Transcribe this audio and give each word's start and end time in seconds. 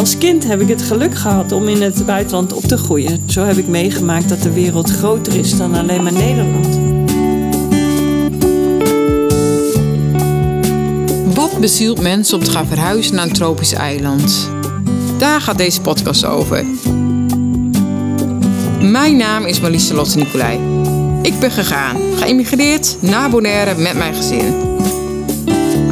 als 0.00 0.18
kind 0.18 0.44
heb 0.46 0.60
ik 0.60 0.68
het 0.68 0.82
geluk 0.82 1.14
gehad 1.14 1.52
om 1.52 1.68
in 1.68 1.82
het 1.82 2.06
buitenland 2.06 2.52
op 2.52 2.62
te 2.62 2.76
groeien. 2.76 3.22
Zo 3.26 3.44
heb 3.44 3.56
ik 3.56 3.66
meegemaakt 3.66 4.28
dat 4.28 4.42
de 4.42 4.52
wereld 4.52 4.90
groter 4.90 5.34
is 5.34 5.56
dan 5.56 5.74
alleen 5.74 6.02
maar 6.02 6.12
Nederland. 6.12 6.78
Wat 11.34 11.60
bezielt 11.60 12.00
mensen 12.00 12.38
om 12.38 12.44
te 12.44 12.50
gaan 12.50 12.66
verhuizen 12.66 13.14
naar 13.14 13.26
een 13.26 13.32
tropisch 13.32 13.72
eiland? 13.72 14.50
Daar 15.18 15.40
gaat 15.40 15.58
deze 15.58 15.80
podcast 15.80 16.24
over. 16.24 16.64
Mijn 18.80 19.16
naam 19.16 19.44
is 19.44 19.60
Marlies 19.60 19.90
Lotte 19.90 20.18
Nicolai. 20.18 20.58
Ik 21.22 21.38
ben 21.40 21.50
gegaan, 21.50 21.96
geëmigreerd 22.16 22.96
naar 23.00 23.30
Bonaire 23.30 23.74
met 23.74 23.94
mijn 23.94 24.14
gezin. 24.14 24.54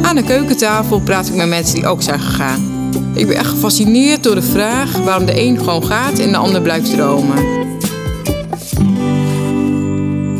Aan 0.01 0.15
de 0.15 0.23
keukentafel 0.23 0.99
praat 0.99 1.27
ik 1.27 1.35
met 1.35 1.47
mensen 1.47 1.75
die 1.75 1.87
ook 1.87 2.01
zijn 2.01 2.19
gegaan. 2.19 2.68
Ik 3.13 3.27
ben 3.27 3.35
echt 3.35 3.47
gefascineerd 3.47 4.23
door 4.23 4.35
de 4.35 4.41
vraag 4.41 4.97
waarom 4.97 5.25
de 5.25 5.41
een 5.41 5.57
gewoon 5.57 5.85
gaat 5.85 6.19
en 6.19 6.31
de 6.31 6.37
ander 6.37 6.61
blijft 6.61 6.91
dromen. 6.91 7.67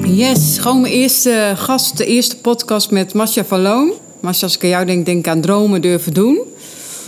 Yes, 0.04 0.58
gewoon 0.58 0.82
mijn 0.82 0.94
eerste 0.94 1.54
gast, 1.56 1.98
de 1.98 2.06
eerste 2.06 2.38
podcast 2.38 2.92
met 2.92 3.14
Masja 3.14 3.46
van 3.46 3.62
Loon. 3.62 3.92
Masja, 4.20 4.44
als 4.44 4.56
ik 4.56 4.64
aan 4.64 4.70
jou 4.70 4.86
denk, 4.86 5.06
denk 5.06 5.20
ik 5.20 5.28
aan 5.28 5.42
dromen 5.42 5.82
durven 5.82 6.14
doen. 6.14 6.38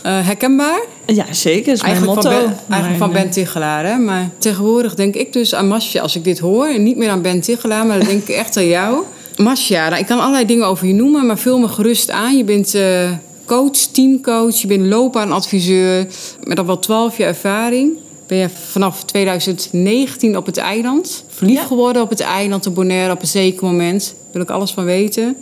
Uh, 0.05 0.25
herkenbaar? 0.25 0.81
Ja, 1.05 1.33
zeker. 1.33 1.73
Is 1.73 1.81
eigenlijk 1.81 2.21
mijn 2.21 2.35
motto. 2.35 2.47
Van 2.47 2.55
ben, 2.67 2.73
eigenlijk 2.75 3.03
van 3.03 3.11
Ben 3.11 3.29
Tichelaar. 3.29 3.85
Hè? 3.85 3.97
Maar 3.97 4.29
tegenwoordig 4.37 4.95
denk 4.95 5.15
ik 5.15 5.33
dus 5.33 5.55
aan 5.55 5.67
Masja 5.67 6.01
als 6.01 6.15
ik 6.15 6.23
dit 6.23 6.39
hoor. 6.39 6.67
En 6.67 6.83
niet 6.83 6.97
meer 6.97 7.09
aan 7.09 7.21
Ben 7.21 7.41
Tichelaar, 7.41 7.85
maar 7.85 7.97
dan 7.97 8.07
denk 8.07 8.21
ik 8.21 8.35
echt 8.35 8.57
aan 8.57 8.67
jou. 8.67 9.03
Masja, 9.37 9.89
nou, 9.89 10.01
ik 10.01 10.07
kan 10.07 10.19
allerlei 10.19 10.45
dingen 10.45 10.65
over 10.65 10.87
je 10.87 10.93
noemen, 10.93 11.25
maar 11.25 11.37
vul 11.37 11.59
me 11.59 11.67
gerust 11.67 12.09
aan. 12.09 12.37
Je 12.37 12.43
bent 12.43 12.75
eh, 12.75 13.09
coach, 13.45 13.77
teamcoach, 13.77 14.55
je 14.55 14.67
bent 14.67 14.85
loopbaanadviseur. 14.85 16.07
Met 16.43 16.59
al 16.59 16.65
wel 16.65 16.79
12 16.79 17.17
jaar 17.17 17.27
ervaring. 17.27 17.98
Ben 18.27 18.37
je 18.37 18.49
vanaf 18.49 19.03
2019 19.03 20.37
op 20.37 20.45
het 20.45 20.57
eiland. 20.57 21.23
Verliefd 21.27 21.59
Ja. 21.61 21.65
geworden 21.67 22.01
op 22.01 22.09
het 22.09 22.20
eiland, 22.20 22.67
op 22.67 22.75
Bonaire, 22.75 23.13
op 23.13 23.21
een 23.21 23.27
zeker 23.27 23.65
moment. 23.65 24.03
Daar 24.17 24.31
wil 24.31 24.41
ik 24.41 24.49
alles 24.49 24.71
van 24.71 24.83
weten. 24.85 25.37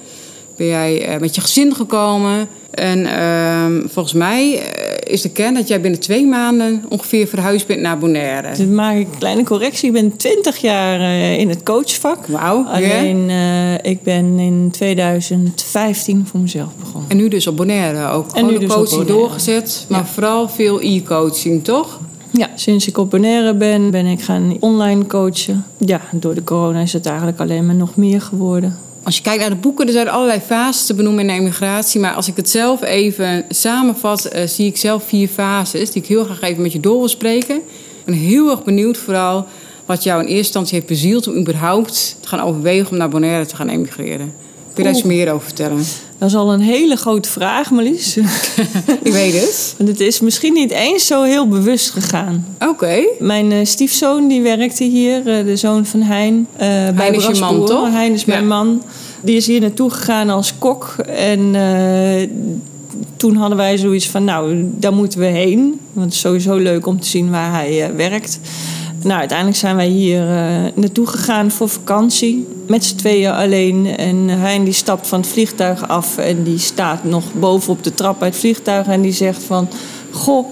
Ben 0.55 0.67
jij 0.67 1.05
eh, 1.07 1.19
met 1.19 1.35
je 1.35 1.41
gezin 1.41 1.75
gekomen. 1.75 2.47
En 2.71 3.05
ehm, 3.05 3.87
volgens 3.87 4.13
mij 4.13 4.57
eh, 4.59 4.88
is 5.09 5.21
de 5.21 5.29
kern 5.29 5.53
dat 5.53 5.67
jij 5.67 5.81
binnen 5.81 5.99
twee 5.99 6.25
maanden 6.25 6.83
ongeveer 6.89 7.27
verhuisd 7.27 7.67
bent 7.67 7.79
naar 7.81 7.97
Bonaire. 7.97 8.57
Dan 8.57 8.75
maak 8.75 8.95
ik 8.95 9.07
een 9.11 9.17
kleine 9.17 9.43
correctie. 9.43 9.87
Ik 9.87 9.93
ben 9.93 10.17
20 10.17 10.57
jaar 10.57 10.99
eh, 10.99 11.39
in 11.39 11.49
het 11.49 11.63
coachvak. 11.63 12.25
Wauw. 12.27 12.65
Alleen 12.65 13.29
eh, 13.29 13.91
ik 13.91 14.03
ben 14.03 14.39
in 14.39 14.67
2015 14.71 16.25
voor 16.27 16.39
mezelf 16.39 16.69
begonnen. 16.79 17.09
En 17.09 17.17
nu 17.17 17.27
dus 17.27 17.47
op 17.47 17.57
Bonaire 17.57 18.07
ook. 18.07 18.29
Gewoon 18.29 18.47
nu 18.47 18.53
de 18.53 18.65
dus 18.65 18.73
coaching 18.73 19.05
doorgezet, 19.05 19.85
maar 19.89 19.99
Ja. 19.99 20.05
vooral 20.05 20.49
veel 20.49 20.81
e-coaching, 20.81 21.63
toch? 21.63 21.99
Ja, 22.31 22.49
sinds 22.55 22.87
ik 22.87 22.97
op 22.97 23.09
Bonaire 23.09 23.55
ben, 23.55 23.91
ben 23.91 24.05
ik 24.05 24.21
gaan 24.21 24.57
online 24.59 25.05
coachen. 25.07 25.65
Ja, 25.77 26.01
door 26.11 26.35
de 26.35 26.43
corona 26.43 26.79
is 26.79 26.93
het 26.93 27.05
eigenlijk 27.05 27.39
alleen 27.39 27.65
maar 27.65 27.75
nog 27.75 27.95
meer 27.95 28.21
geworden. 28.21 28.77
Als 29.03 29.15
je 29.17 29.21
kijkt 29.23 29.39
naar 29.39 29.49
de 29.49 29.55
boeken, 29.55 29.85
er 29.85 29.91
zijn 29.91 30.09
allerlei 30.09 30.39
fases 30.39 30.85
te 30.85 30.93
benoemen 30.93 31.21
in 31.21 31.27
de 31.27 31.33
emigratie. 31.33 31.99
Maar 31.99 32.13
als 32.13 32.27
ik 32.27 32.35
het 32.35 32.49
zelf 32.49 32.83
even 32.83 33.45
samenvat, 33.49 34.25
eh, 34.25 34.47
zie 34.47 34.65
ik 34.67 34.77
zelf 34.77 35.03
vier 35.03 35.27
fases 35.27 35.91
die 35.91 36.01
ik 36.01 36.07
heel 36.07 36.23
graag 36.23 36.41
even 36.41 36.61
met 36.61 36.71
je 36.71 36.79
door 36.79 36.97
wil 36.97 37.07
spreken. 37.07 37.55
Ik 37.55 38.05
ben 38.05 38.13
heel 38.13 38.49
erg 38.49 38.63
benieuwd 38.63 38.97
vooral 38.97 39.47
wat 39.85 40.03
jou 40.03 40.19
in 40.19 40.25
eerste 40.25 40.37
instantie 40.37 40.75
heeft 40.75 40.87
bezield 40.87 41.27
om 41.27 41.35
überhaupt 41.35 42.17
te 42.19 42.27
gaan 42.27 42.39
overwegen 42.39 42.91
om 42.91 42.97
naar 42.97 43.09
Bonaire 43.09 43.45
te 43.45 43.55
gaan 43.55 43.69
emigreren. 43.69 44.33
Kun 44.73 44.83
je 44.83 44.89
daar 44.89 44.99
iets 44.99 45.03
meer 45.03 45.31
over 45.33 45.45
vertellen? 45.45 45.83
Dat 46.19 46.29
is 46.29 46.35
al 46.35 46.53
een 46.53 46.61
hele 46.61 46.95
grote 46.95 47.29
vraag, 47.29 47.71
Marlies. 47.71 48.17
Ik 49.03 49.11
weet 49.11 49.33
het. 49.33 49.73
Want 49.77 49.89
het 49.89 49.99
is 49.99 50.19
misschien 50.19 50.53
niet 50.53 50.71
eens 50.71 51.05
zo 51.05 51.23
heel 51.23 51.47
bewust 51.47 51.89
gegaan. 51.89 52.45
Oké. 52.67 53.07
Mijn 53.19 53.51
eh, 53.51 53.65
stiefzoon 53.65 54.27
die 54.27 54.41
werkte 54.41 54.83
hier, 54.83 55.17
eh, 55.27 55.45
de 55.45 55.55
zoon 55.55 55.85
van 55.85 56.01
Hein. 56.01 56.47
eh, 56.53 56.67
bij 56.95 57.09
is 57.09 57.25
je 57.25 57.39
man, 57.39 57.65
toch? 57.65 57.89
Hein 57.89 58.13
is 58.13 58.25
mijn 58.25 58.47
man. 58.47 58.83
Die 59.21 59.35
is 59.35 59.47
hier 59.47 59.61
naartoe 59.61 59.89
gegaan 59.89 60.29
als 60.29 60.53
kok. 60.57 60.95
En 61.07 61.55
toen 63.17 63.35
hadden 63.35 63.57
wij 63.57 63.77
zoiets 63.77 64.07
van, 64.09 64.23
nou, 64.23 64.69
daar 64.75 64.93
moeten 64.93 65.19
we 65.19 65.25
heen. 65.25 65.79
Want 65.93 66.05
het 66.05 66.15
is 66.15 66.19
sowieso 66.19 66.55
leuk 66.55 66.85
om 66.85 66.99
te 66.99 67.07
zien 67.07 67.29
waar 67.29 67.51
hij 67.51 67.95
werkt. 67.95 68.39
Nou, 69.03 69.19
uiteindelijk 69.19 69.57
zijn 69.57 69.75
wij 69.75 69.87
hier 69.87 70.23
naartoe 70.75 71.07
gegaan 71.07 71.51
voor 71.51 71.69
vakantie. 71.69 72.47
Met 72.69 72.85
z'n 72.85 72.95
tweeën 72.95 73.31
alleen. 73.31 73.97
En 73.97 74.29
Hein 74.29 74.63
die 74.63 74.73
stapt 74.73 75.07
van 75.07 75.19
het 75.19 75.29
vliegtuig 75.29 75.87
af. 75.87 76.17
En 76.17 76.43
die 76.43 76.59
staat 76.59 77.03
nog 77.03 77.23
boven 77.33 77.71
op 77.71 77.83
de 77.83 77.93
trap 77.93 78.19
bij 78.19 78.27
het 78.27 78.37
vliegtuig. 78.37 78.87
En 78.87 79.01
die 79.01 79.11
zegt 79.11 79.43
van... 79.43 79.69
Goh, 80.11 80.45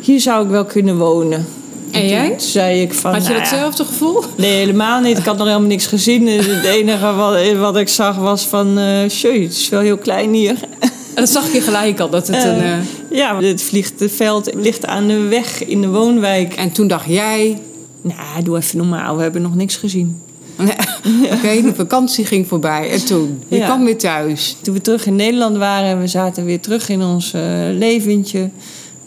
hier 0.00 0.20
zou 0.20 0.44
ik 0.44 0.50
wel 0.50 0.64
kunnen 0.64 0.98
wonen. 0.98 1.46
En 1.90 2.08
jij? 2.08 2.28
Toen 2.28 2.40
zei 2.40 2.80
ik 2.82 2.94
van... 2.94 3.12
Had 3.12 3.22
je 3.22 3.28
nou 3.28 3.42
ja, 3.42 3.48
datzelfde 3.50 3.84
gevoel? 3.84 4.22
Nee, 4.36 4.52
helemaal 4.52 5.00
niet. 5.00 5.18
Ik 5.18 5.24
had 5.24 5.36
nog 5.36 5.46
helemaal 5.46 5.68
niks 5.68 5.86
gezien. 5.86 6.24
Dus 6.24 6.46
Het 6.46 6.64
enige 6.78 7.12
wat, 7.12 7.52
wat 7.52 7.76
ik 7.76 7.88
zag 7.88 8.16
was 8.16 8.42
van... 8.42 8.78
eh 8.78 9.04
"Tjeu, 9.08 9.42
het 9.42 9.52
is 9.52 9.68
wel 9.68 9.80
heel 9.80 9.98
klein 9.98 10.32
hier. 10.32 10.56
En 10.80 10.90
dat 11.24 11.28
zag 11.28 11.52
je 11.52 11.60
gelijk 11.60 12.00
al, 12.00 12.10
dat 12.10 12.26
het 12.26 12.44
een... 12.44 12.60
Eh, 12.60 12.72
eh, 12.72 12.78
ja, 13.10 13.40
het 13.40 13.62
vliegveld 13.62 14.54
ligt 14.54 14.86
aan 14.86 15.06
de 15.06 15.20
weg 15.20 15.64
in 15.64 15.80
de 15.80 15.88
woonwijk. 15.88 16.54
En 16.54 16.72
toen 16.72 16.86
dacht 16.88 17.06
jij... 17.08 17.60
Nou, 18.02 18.42
doe 18.44 18.56
even 18.56 18.78
normaal. 18.78 19.16
We 19.16 19.22
hebben 19.22 19.42
nog 19.42 19.54
niks 19.54 19.76
gezien. 19.76 20.20
Oké, 21.34 21.62
de 21.62 21.72
vakantie 21.74 22.24
ging 22.24 22.46
voorbij. 22.48 22.90
En 22.90 23.04
toen? 23.04 23.42
Je 23.48 23.56
Ja. 23.56 23.64
kwam 23.66 23.84
weer 23.84 23.98
thuis. 23.98 24.56
Toen 24.62 24.74
we 24.74 24.80
terug 24.80 25.06
in 25.06 25.16
Nederland 25.16 25.56
waren, 25.56 26.00
we 26.00 26.06
zaten 26.06 26.44
weer 26.44 26.60
terug 26.60 26.88
in 26.88 27.02
ons 27.02 27.32
eh, 27.32 27.42
leventje. 27.72 28.50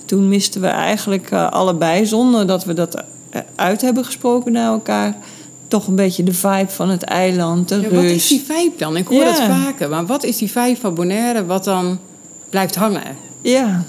Toen 0.06 0.28
misten 0.28 0.62
we 0.62 0.68
eigenlijk 0.68 1.32
eh, 1.32 1.50
allebei, 1.52 2.06
zonder 2.06 2.48
dat 2.48 2.66
we 2.66 2.74
dat 2.74 3.04
eh, 3.30 3.42
uit 3.56 3.82
hebben 3.82 4.06
gesproken 4.06 4.52
naar 4.52 4.72
elkaar, 4.72 5.16
toch 5.68 5.88
een 5.88 5.96
beetje 5.96 6.24
de 6.24 6.34
vibe 6.34 6.68
van 6.70 6.90
het 6.90 7.04
eiland, 7.04 7.70
de 7.70 7.76
Ja, 7.76 7.82
rust. 7.88 7.94
wat 7.96 8.04
is 8.12 8.28
die 8.28 8.44
vibe 8.48 8.76
dan? 8.78 8.98
Ik 8.98 9.08
hoor 9.08 9.20
Ja. 9.20 9.26
dat 9.26 9.40
vaker. 9.42 9.90
Maar 9.90 10.06
wat 10.06 10.24
is 10.24 10.38
die 10.38 10.52
vibe 10.52 10.78
van 10.80 10.94
Bonaire 10.94 11.46
wat 11.46 11.64
dan 11.64 12.00
blijft 12.50 12.76
hangen? 12.76 13.16
Ja, 13.42 13.86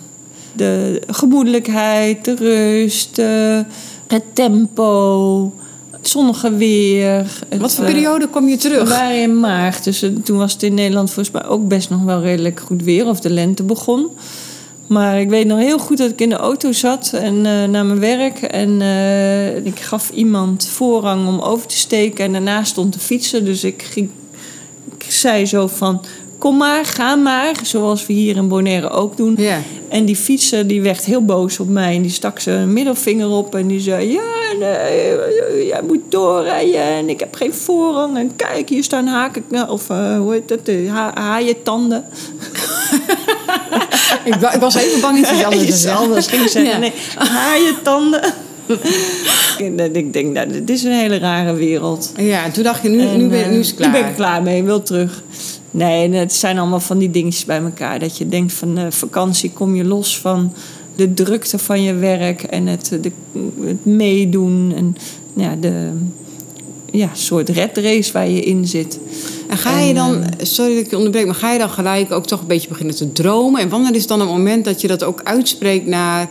de 0.53 1.03
gemoedelijkheid, 1.06 2.25
de 2.25 2.34
rust, 2.34 3.16
het 4.06 4.22
tempo, 4.32 5.53
zonnige 6.00 6.56
weer. 6.56 7.27
het, 7.49 7.61
Wat 7.61 7.75
voor 7.75 7.84
eh, 7.84 7.93
periode 7.93 8.28
kwam 8.28 8.49
je 8.49 8.55
We 8.55 8.61
terug? 8.61 8.88
waren 8.88 9.22
in 9.22 9.41
maart, 9.41 9.84
dus 9.84 10.03
eh, 10.03 10.11
toen 10.25 10.38
was 10.38 10.53
het 10.53 10.62
in 10.62 10.75
Nederland 10.75 11.11
volgens 11.11 11.34
mij 11.34 11.50
ook 11.50 11.69
best 11.69 11.91
nog 11.91 12.03
wel 12.03 12.21
redelijk 12.22 12.61
goed 12.61 12.83
weer, 12.83 13.06
of 13.06 13.21
de 13.21 13.31
lente 13.31 13.62
begon. 13.62 14.11
Maar 14.87 15.21
ik 15.21 15.28
weet 15.28 15.47
nog 15.47 15.59
heel 15.59 15.78
goed 15.78 15.99
dat 15.99 16.11
ik 16.11 16.21
in 16.21 16.28
de 16.28 16.37
auto 16.37 16.72
zat 16.72 17.12
en 17.12 17.34
eh, 17.37 17.69
naar 17.69 17.87
mijn 17.87 18.00
werk. 18.00 18.43
En 18.43 18.81
ik 19.65 19.81
gaf 19.81 20.11
iemand 20.11 20.66
voorrang 20.66 21.28
om 21.28 21.41
over 21.41 21.66
te 21.66 21.77
steken 21.77 22.25
en 22.25 22.32
daarna 22.32 22.65
stond 22.65 22.93
te 22.93 22.99
fietsen. 22.99 23.44
Dus 23.44 23.65
ik, 23.65 23.82
ging, 23.82 24.11
ik 24.99 25.05
zei 25.09 25.47
zo 25.47 25.67
van, 25.67 26.00
kom 26.40 26.56
maar, 26.56 26.84
ga 26.84 27.14
maar. 27.14 27.54
Zoals 27.62 28.06
we 28.06 28.12
hier 28.12 28.36
in 28.36 28.48
Bonaire 28.48 28.90
ook 28.90 29.16
doen. 29.16 29.34
Ja. 29.38 29.58
En 29.88 30.04
die 30.04 30.16
fietser 30.16 30.66
die 30.66 30.82
werd 30.82 31.04
heel 31.04 31.24
boos 31.24 31.60
op 31.60 31.68
mij. 31.68 31.94
En 31.94 32.02
die 32.02 32.10
stak 32.10 32.40
zijn 32.40 32.72
middelvinger 32.72 33.28
op. 33.28 33.54
En 33.54 33.66
die 33.66 33.80
zei, 33.80 34.12
ja, 34.12 34.20
nee, 34.58 35.66
jij 35.66 35.80
moet 35.86 36.00
doorrijden. 36.08 36.80
En 36.82 37.08
ik 37.08 37.20
heb 37.20 37.34
geen 37.34 37.54
voorrang. 37.54 38.16
En 38.18 38.36
kijk, 38.36 38.68
hier 38.68 38.84
staan 38.84 39.06
haken... 39.06 39.44
Of 39.68 39.90
eh, 39.90 40.16
hoe 40.18 40.32
heet 40.32 40.48
dat? 40.48 40.58
eh, 40.64 40.92
Ha 40.92 41.10
haaientanden. 41.14 42.04
ik, 44.24 44.34
wa- 44.34 44.52
ik 44.52 44.60
was 44.60 44.74
even 44.74 45.00
bang 45.00 45.26
anders 45.26 45.58
te 45.60 45.66
Iets 45.66 45.80
zeggen. 45.80 46.00
anders 46.00 46.26
ging 46.26 46.48
zeggen. 46.48 46.72
Ja. 46.72 46.78
Nee, 46.78 46.92
haaientanden. 47.16 48.20
En 49.58 49.96
ik 49.96 50.12
denk, 50.12 50.32
nou, 50.32 50.48
dit 50.50 50.70
is 50.70 50.82
een 50.82 50.92
hele 50.92 51.18
rare 51.18 51.54
wereld. 51.54 52.12
Ja, 52.16 52.44
en 52.44 52.52
toen 52.52 52.64
dacht 52.64 52.82
je, 52.82 52.88
nu, 52.88 53.00
En, 53.00 53.16
nu, 53.18 53.28
ben, 53.28 53.50
nu 53.50 53.58
is 53.58 53.66
het 53.66 53.76
klaar. 53.76 53.90
Nu 53.92 53.98
ben 54.00 54.08
ik 54.08 54.14
klaar 54.14 54.42
mee, 54.42 54.58
ik 54.58 54.64
wil 54.64 54.82
terug. 54.82 55.22
Nee, 55.70 56.10
het 56.10 56.32
zijn 56.32 56.58
allemaal 56.58 56.81
van 56.81 56.98
die 56.98 57.10
dingetjes 57.10 57.44
bij 57.44 57.62
elkaar. 57.62 57.98
Dat 57.98 58.19
je 58.19 58.28
denkt 58.28 58.53
van 58.53 58.78
eh, 58.78 58.87
vakantie 58.88 59.50
kom 59.50 59.75
je 59.75 59.84
los 59.84 60.19
van 60.19 60.52
de 60.96 61.14
drukte 61.14 61.58
van 61.58 61.82
je 61.82 61.94
werk 61.94 62.43
en 62.43 62.67
het, 62.67 62.99
de, 63.00 63.12
het 63.61 63.84
meedoen. 63.84 64.72
En 64.76 64.96
ja, 65.34 65.56
de 65.61 65.93
ja, 66.90 67.11
soort 67.12 67.49
red 67.49 67.78
race 67.78 68.12
waar 68.12 68.28
je 68.28 68.43
in 68.43 68.67
zit. 68.67 68.99
En 69.49 69.56
ga 69.56 69.78
je 69.78 69.94
dan, 69.94 70.25
sorry 70.43 70.75
dat 70.75 70.84
ik 70.84 70.90
je 70.90 70.96
onderbreek, 70.96 71.26
maar 71.26 71.34
ga 71.34 71.52
je 71.52 71.58
dan 71.58 71.70
gelijk 71.70 72.12
ook 72.12 72.26
toch 72.26 72.40
een 72.40 72.46
beetje 72.46 72.69
beginnen 72.69 72.94
te 72.94 73.12
dromen? 73.12 73.61
En 73.61 73.69
wanneer 73.69 73.94
is 73.94 74.06
dan 74.06 74.20
een 74.20 74.26
moment 74.26 74.64
dat 74.64 74.81
je 74.81 74.88
dat 74.88 75.05
ook 75.05 75.20
uitspreekt 75.25 75.87
naar, 75.87 76.28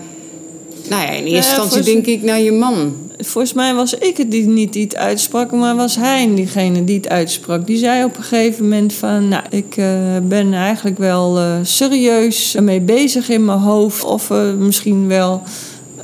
nou 0.90 1.02
ja, 1.02 1.10
in 1.10 1.26
eerste 1.26 1.56
Ja, 1.56 1.62
instantie 1.62 1.94
denk 1.94 2.06
ik 2.06 2.22
naar 2.22 2.40
je 2.40 2.52
man. 2.52 2.94
Volgens 3.18 3.54
mij 3.54 3.74
was 3.74 3.94
ik 3.94 4.18
het 4.18 4.32
die 4.32 4.48
niet 4.48 4.74
die 4.74 4.84
het 4.84 4.96
uitsprak, 4.96 5.52
maar 5.52 5.76
was 5.76 5.96
hij 5.96 6.32
diegene 6.36 6.84
die 6.84 6.98
het 6.98 7.10
uitsprak. 7.10 7.68
Die 7.68 7.78
zei 7.78 8.04
op 8.04 8.18
een 8.18 8.24
gegeven 8.24 8.64
moment 8.64 8.94
van, 8.94 9.28
nou, 9.28 9.44
ik 9.50 9.78
eh, 9.78 9.88
ben 10.24 10.54
eigenlijk 10.54 10.98
wel 10.98 11.38
eh, 11.38 11.56
serieus 11.64 12.56
mee 12.62 12.82
bezig 12.82 13.30
in 13.30 13.46
mijn 13.46 13.60
hoofd. 13.60 14.04
Of 14.04 14.30
er 14.30 14.56
misschien 14.56 15.08
wel 15.08 15.44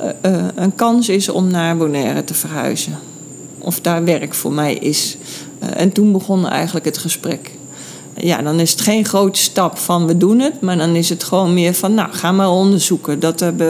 eh, 0.00 0.08
eh, 0.20 0.44
een 0.54 0.74
kans 0.74 1.08
is 1.08 1.28
om 1.28 1.50
naar 1.50 1.76
Bonaire 1.76 2.24
te 2.24 2.34
verhuizen. 2.34 2.98
Of 3.58 3.80
daar 3.80 4.04
werk 4.04 4.34
voor 4.34 4.52
mij 4.52 4.74
is. 4.74 5.16
Eh, 5.58 5.68
en 5.80 5.92
toen 5.92 6.12
begon 6.12 6.48
eigenlijk 6.48 6.86
het 6.86 6.98
gesprek. 6.98 7.50
Ja, 8.16 8.42
dan 8.42 8.60
is 8.60 8.70
het 8.70 8.80
geen 8.80 9.04
grote 9.04 9.40
stap 9.40 9.78
van 9.78 10.06
we 10.06 10.16
doen 10.16 10.38
het. 10.38 10.60
Maar 10.60 10.78
dan 10.78 10.94
is 10.94 11.08
het 11.08 11.24
gewoon 11.24 11.54
meer 11.54 11.74
van, 11.74 11.94
nou, 11.94 12.12
ga 12.12 12.32
maar 12.32 12.50
onderzoeken. 12.50 13.20
Dat 13.20 13.40
heb, 13.40 13.62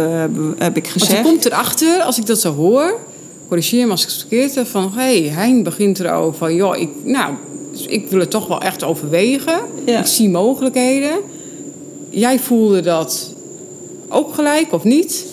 heb, 0.58 0.76
ik 0.76 0.88
gezegd. 0.88 1.12
je 1.12 1.22
komt 1.22 1.44
erachter, 1.44 2.02
als 2.02 2.18
ik 2.18 2.26
dat 2.26 2.40
zo 2.40 2.54
hoor, 2.54 3.00
corrigeer 3.48 3.84
me 3.84 3.90
als 3.90 4.02
ik 4.02 4.08
het 4.08 4.18
verkeerd 4.18 4.54
heb, 4.54 4.66
van 4.66 4.92
hé, 4.94 5.20
hey, 5.20 5.28
Hein 5.28 5.62
begint 5.62 6.00
erover 6.00 6.38
van, 6.38 6.54
joh, 6.54 6.76
ik, 6.76 6.88
nou, 7.04 7.34
dus 7.72 7.86
ik 7.86 8.10
wil 8.10 8.20
het 8.20 8.30
toch 8.30 8.46
wel 8.46 8.60
echt 8.60 8.84
overwegen. 8.84 9.60
Ja. 9.86 9.98
Ik 10.00 10.06
zie 10.06 10.28
mogelijkheden. 10.28 11.18
Jij 12.10 12.38
voelde 12.38 12.80
dat 12.80 13.34
ook 14.08 14.34
gelijk 14.34 14.72
of 14.72 14.84
niet? 14.84 15.26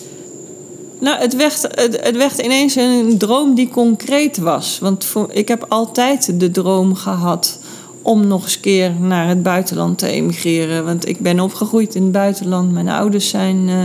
Nou, 1.00 1.20
het 1.20 1.36
werd, 1.36 1.62
het, 1.62 2.00
het 2.02 2.18
werd 2.18 2.38
ineens 2.40 2.76
een 2.76 3.18
droom 3.18 3.56
die 3.56 3.70
concreet 3.70 4.38
was. 4.38 4.80
Want 4.82 5.06
voor, 5.06 5.28
ik 5.32 5.48
heb 5.48 5.66
altijd 5.70 6.40
de 6.40 6.52
droom 6.52 6.96
gehad 6.96 7.60
om 8.04 8.28
nog 8.28 8.44
eens 8.44 8.60
keer 8.60 8.92
naar 9.00 9.28
het 9.28 9.44
buitenland 9.44 9.98
te 9.98 10.08
emigreren. 10.08 10.86
Want 10.86 11.08
ik 11.08 11.20
ben 11.20 11.40
opgegroeid 11.40 11.96
in 11.96 12.04
het 12.04 12.12
buitenland. 12.12 12.72
Mijn 12.72 12.90
ouders 12.90 13.30
zijn 13.30 13.66
eh, 13.70 13.76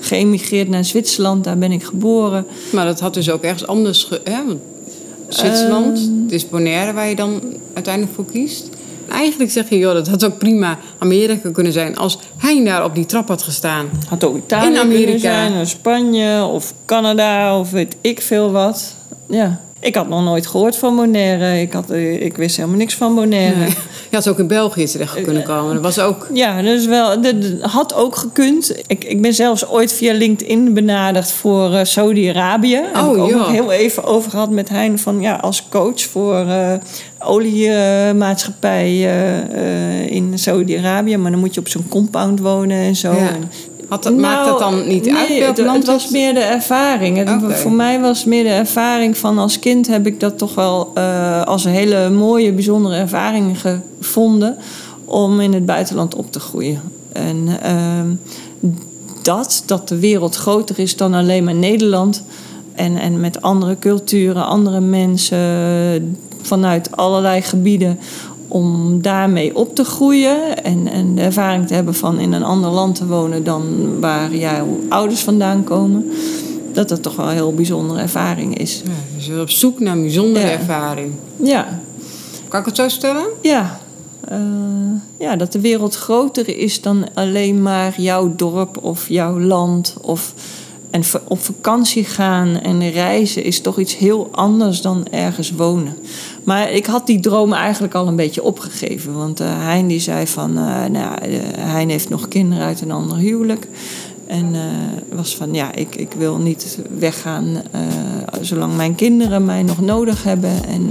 geëmigreerd 0.00 0.68
naar 0.68 0.84
Zwitserland. 0.84 1.44
Daar 1.44 1.58
ben 1.58 1.72
ik 1.72 1.84
geboren. 1.84 2.46
Maar 2.72 2.84
dat 2.86 3.00
had 3.00 3.14
dus 3.14 3.30
ook 3.30 3.42
ergens 3.42 3.66
anders, 3.66 4.04
ge- 4.04 4.20
hè? 4.24 4.38
Zwitserland, 5.28 5.98
Ehm. 5.98 6.22
het 6.22 6.32
is 6.32 6.48
Bonaire 6.48 6.92
waar 6.92 7.08
je 7.08 7.16
dan 7.16 7.40
uiteindelijk 7.74 8.14
voor 8.14 8.24
kiest. 8.24 8.68
Eigenlijk 9.08 9.50
zeg 9.50 9.68
je, 9.68 9.78
joh, 9.78 9.92
dat 9.92 10.08
had 10.08 10.24
ook 10.24 10.38
prima 10.38 10.78
Amerika 10.98 11.50
kunnen 11.50 11.72
zijn 11.72 11.96
als 11.96 12.18
hij 12.36 12.64
daar 12.64 12.84
op 12.84 12.94
die 12.94 13.06
trap 13.06 13.28
had 13.28 13.42
gestaan. 13.42 13.86
Had 14.08 14.24
ook 14.24 14.36
Italië 14.36 14.66
In 14.72 14.76
Amerika. 14.78 15.02
kunnen 15.04 15.20
zijn, 15.20 15.60
of 15.60 15.68
Spanje 15.68 16.44
of 16.44 16.74
Canada 16.84 17.58
of 17.58 17.70
weet 17.70 17.96
ik 18.00 18.20
veel 18.20 18.50
wat. 18.50 18.94
Ja. 19.28 19.60
Ik 19.80 19.94
had 19.94 20.08
nog 20.08 20.24
nooit 20.24 20.46
gehoord 20.46 20.76
van 20.76 20.96
Bonaire. 20.96 21.60
Ik, 21.60 21.72
had, 21.72 21.90
eh, 21.90 22.24
ik 22.24 22.36
wist 22.36 22.56
helemaal 22.56 22.78
niks 22.78 22.94
van 22.94 23.14
Bonaire. 23.14 23.56
Nee. 23.56 23.68
Je 24.10 24.16
had 24.16 24.28
ook 24.28 24.38
in 24.38 24.46
België 24.46 24.84
terecht 24.86 25.22
kunnen 25.22 25.42
komen. 25.42 25.74
Dat 25.74 25.82
was 25.82 25.98
ook 25.98 26.28
Ja, 26.32 26.62
dus 26.62 26.86
wel, 26.86 27.20
dat 27.20 27.34
had 27.60 27.94
ook 27.94 28.16
gekund. 28.16 28.74
Ik, 28.86 29.04
ik 29.04 29.20
ben 29.22 29.34
zelfs 29.34 29.66
ooit 29.68 29.92
via 29.92 30.12
LinkedIn 30.12 30.74
benaderd 30.74 31.32
voor 31.32 31.72
eh, 31.74 31.84
Saudi-Arabië. 31.84 32.80
Daar 32.92 33.04
heb 33.04 33.04
Oh, 33.04 33.16
ik 33.16 33.22
ook 33.22 33.30
nog 33.30 33.50
heel 33.50 33.72
even 33.72 34.04
over 34.04 34.30
gehad 34.30 34.50
met 34.50 34.68
Hein 34.68 34.98
van 34.98 35.20
ja, 35.20 35.34
als 35.34 35.68
coach 35.70 36.00
voor 36.02 36.46
eh 36.48 36.72
oliemaatschappij 37.18 38.84
eh, 38.86 39.38
eh, 40.02 40.10
in 40.10 40.38
Saudi-Arabië. 40.38 41.16
Maar 41.16 41.30
dan 41.30 41.40
moet 41.40 41.54
je 41.54 41.60
op 41.60 41.68
zo'n 41.68 41.88
compound 41.88 42.40
wonen 42.40 42.76
en 42.76 42.96
zo. 42.96 43.12
Ja. 43.12 43.18
En- 43.28 43.50
Had 43.88 44.02
dat, 44.02 44.16
maakt 44.16 44.46
dat 44.46 44.58
dan 44.58 44.86
niet 44.86 45.04
Nou, 45.04 45.28
nee, 45.28 45.28
uit 45.28 45.38
welk 45.38 45.56
het, 45.56 45.66
land 45.66 45.78
het 45.78 45.86
was 45.86 46.10
meer 46.10 46.34
de 46.34 46.40
ervaring. 46.40 47.16
Het-. 47.16 47.58
Voor 47.58 47.72
mij 47.72 48.00
was 48.00 48.18
het 48.18 48.26
meer 48.26 48.44
de 48.44 48.50
ervaring 48.50 49.16
van 49.16 49.38
als 49.38 49.58
kind 49.58 49.86
heb 49.86 50.06
ik 50.06 50.20
dat 50.20 50.38
toch 50.38 50.54
wel 50.54 50.90
eh, 50.94 51.42
als 51.42 51.64
een 51.64 51.72
hele 51.72 52.10
mooie, 52.10 52.52
bijzondere 52.52 52.96
ervaring 52.96 53.60
gevonden 53.60 54.56
om 55.04 55.40
in 55.40 55.52
het 55.52 55.66
buitenland 55.66 56.14
op 56.14 56.32
te 56.32 56.40
groeien. 56.40 56.82
En 57.12 57.48
ehm, 57.62 58.14
dat, 59.22 59.62
dat 59.66 59.88
de 59.88 59.98
wereld 59.98 60.36
groter 60.36 60.78
is 60.78 60.96
dan 60.96 61.14
alleen 61.14 61.44
maar 61.44 61.54
Nederland. 61.54 62.24
En, 62.74 62.96
en 62.96 63.20
met 63.20 63.42
andere 63.42 63.78
culturen, 63.78 64.46
andere 64.46 64.80
mensen 64.80 66.18
vanuit 66.42 66.96
allerlei 66.96 67.42
gebieden. 67.42 67.98
Om 68.48 69.02
daarmee 69.02 69.56
op 69.56 69.74
te 69.74 69.84
groeien 69.84 70.64
en, 70.64 70.86
en 70.88 71.14
de 71.14 71.20
ervaring 71.22 71.66
te 71.66 71.74
hebben 71.74 71.94
van 71.94 72.18
in 72.18 72.32
een 72.32 72.42
ander 72.44 72.70
land 72.70 72.94
te 72.94 73.06
wonen 73.06 73.44
dan 73.44 73.64
waar 74.00 74.34
jouw 74.34 74.78
ouders 74.88 75.20
vandaan 75.20 75.64
komen. 75.64 76.10
Dat 76.72 76.88
dat 76.88 77.02
toch 77.02 77.16
wel 77.16 77.26
een 77.26 77.32
heel 77.34 77.54
bijzondere 77.54 78.00
ervaring 78.00 78.58
is. 78.58 78.82
Ja, 78.84 78.90
dus 79.16 79.26
je 79.26 79.40
op 79.40 79.50
zoek 79.50 79.80
naar 79.80 79.94
een 79.96 80.00
bijzondere 80.02 80.46
Ja. 80.46 80.52
ervaring. 80.52 81.12
Ja, 81.42 81.80
Kan 82.48 82.60
ik 82.60 82.66
het 82.66 82.76
zo 82.76 82.88
stellen? 82.88 83.24
ja. 83.42 83.80
Eh, 84.28 84.38
ja, 85.18 85.36
dat 85.36 85.52
de 85.52 85.60
wereld 85.60 85.94
groter 85.96 86.58
is 86.58 86.80
dan 86.82 87.04
alleen 87.14 87.62
maar 87.62 88.00
jouw 88.00 88.32
dorp 88.36 88.78
of 88.84 89.08
jouw 89.08 89.40
land. 89.40 89.94
Of, 90.00 90.34
en 90.96 91.02
op 91.24 91.38
vakantie 91.38 92.04
gaan 92.04 92.60
en 92.60 92.90
reizen 92.90 93.44
is 93.44 93.60
toch 93.60 93.78
iets 93.78 93.96
heel 93.96 94.28
anders 94.32 94.80
dan 94.80 95.06
ergens 95.10 95.50
wonen. 95.50 95.96
Maar 96.44 96.70
ik 96.70 96.86
had 96.86 97.06
die 97.06 97.20
droom 97.20 97.52
eigenlijk 97.52 97.94
al 97.94 98.06
een 98.06 98.16
beetje 98.16 98.42
opgegeven. 98.42 99.14
Want 99.14 99.40
eh 99.40 99.46
Hein 99.48 99.86
die 99.86 100.00
zei 100.00 100.26
van, 100.26 100.58
eh, 100.58 100.84
nou, 100.84 101.18
eh, 101.20 101.38
Hein 101.58 101.88
heeft 101.88 102.08
nog 102.08 102.28
kinderen 102.28 102.64
uit 102.64 102.80
een 102.80 102.90
ander 102.90 103.16
huwelijk. 103.16 103.68
En 104.26 104.54
was 105.12 105.36
van, 105.36 105.54
ja, 105.54 105.74
ik, 105.74 105.94
ik 105.94 106.12
wil 106.12 106.36
niet 106.36 106.78
weggaan 106.98 107.62
zolang 108.40 108.76
mijn 108.76 108.94
kinderen 108.94 109.44
mij 109.44 109.62
nog 109.62 109.80
nodig 109.80 110.22
hebben. 110.22 110.64
En, 110.68 110.90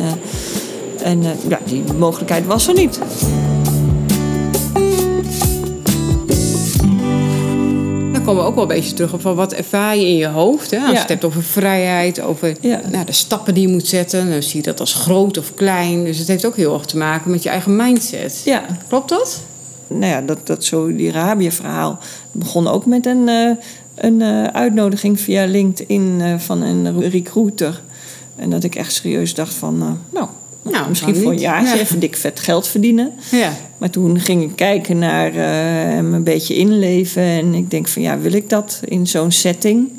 en 1.03 1.21
ja, 1.47 1.59
die 1.65 1.83
mogelijkheid 1.97 2.45
was 2.45 2.67
er 2.67 2.73
niet. 2.73 2.99
Komen 8.25 8.43
we 8.43 8.49
ook 8.49 8.55
wel 8.55 8.63
een 8.63 8.69
beetje 8.75 8.93
terug 8.93 9.13
op 9.13 9.21
van 9.21 9.35
wat 9.35 9.53
ervaar 9.53 9.95
je 9.97 10.07
in 10.07 10.15
je 10.15 10.27
hoofd. 10.27 10.71
Hè? 10.71 10.77
Als 10.77 10.87
je 10.87 10.93
Ja. 10.93 10.99
het 10.99 11.09
hebt 11.09 11.25
over 11.25 11.43
vrijheid, 11.43 12.21
over 12.21 12.55
Ja. 12.61 12.81
nou, 12.91 13.05
de 13.05 13.11
stappen 13.11 13.53
die 13.53 13.67
je 13.67 13.73
moet 13.73 13.87
zetten. 13.87 14.29
Dan 14.29 14.43
zie 14.43 14.55
je 14.57 14.61
dat 14.65 14.79
als 14.79 14.93
groot 14.93 15.37
of 15.37 15.53
klein. 15.53 16.03
Dus 16.03 16.17
het 16.17 16.27
heeft 16.27 16.45
ook 16.45 16.55
heel 16.55 16.73
erg 16.73 16.85
te 16.85 16.97
maken 16.97 17.31
met 17.31 17.43
je 17.43 17.49
eigen 17.49 17.75
mindset. 17.75 18.41
Ja, 18.45 18.63
Klopt 18.87 19.09
dat? 19.09 19.41
nou 19.87 20.05
ja, 20.11 20.21
dat, 20.21 20.47
dat 20.47 20.63
Saudi-Arabië-verhaal 20.63 21.97
begon 22.31 22.67
ook 22.67 22.85
met 22.85 23.05
een, 23.05 23.29
eh, 23.29 23.49
een 23.95 24.21
eh, 24.21 24.43
uitnodiging 24.43 25.19
via 25.19 25.45
LinkedIn 25.45 26.17
eh, 26.21 26.33
van 26.37 26.61
een 26.61 27.09
recruiter. 27.09 27.81
En 28.35 28.49
dat 28.49 28.63
ik 28.63 28.75
echt 28.75 28.93
serieus 28.93 29.33
dacht 29.33 29.53
van, 29.53 29.81
eh, 29.81 29.87
nou, 30.13 30.27
Nou, 30.71 30.89
misschien 30.89 31.15
voor 31.15 31.31
een 31.31 31.39
jaartje 31.39 31.75
Ja. 31.75 31.81
even 31.81 31.99
dik 31.99 32.15
vet 32.15 32.39
geld 32.39 32.67
verdienen. 32.67 33.11
Ja. 33.31 33.53
Maar 33.77 33.89
toen 33.89 34.19
ging 34.19 34.43
ik 34.43 34.55
kijken 34.55 34.97
naar 34.99 35.31
me 36.03 36.15
een 36.15 36.23
beetje 36.23 36.55
inleven. 36.55 37.23
En 37.23 37.53
ik 37.53 37.71
denk 37.71 37.87
van 37.87 38.01
ja, 38.01 38.19
wil 38.19 38.33
ik 38.33 38.49
dat 38.49 38.79
in 38.85 39.07
zo'n 39.07 39.31
setting? 39.31 39.91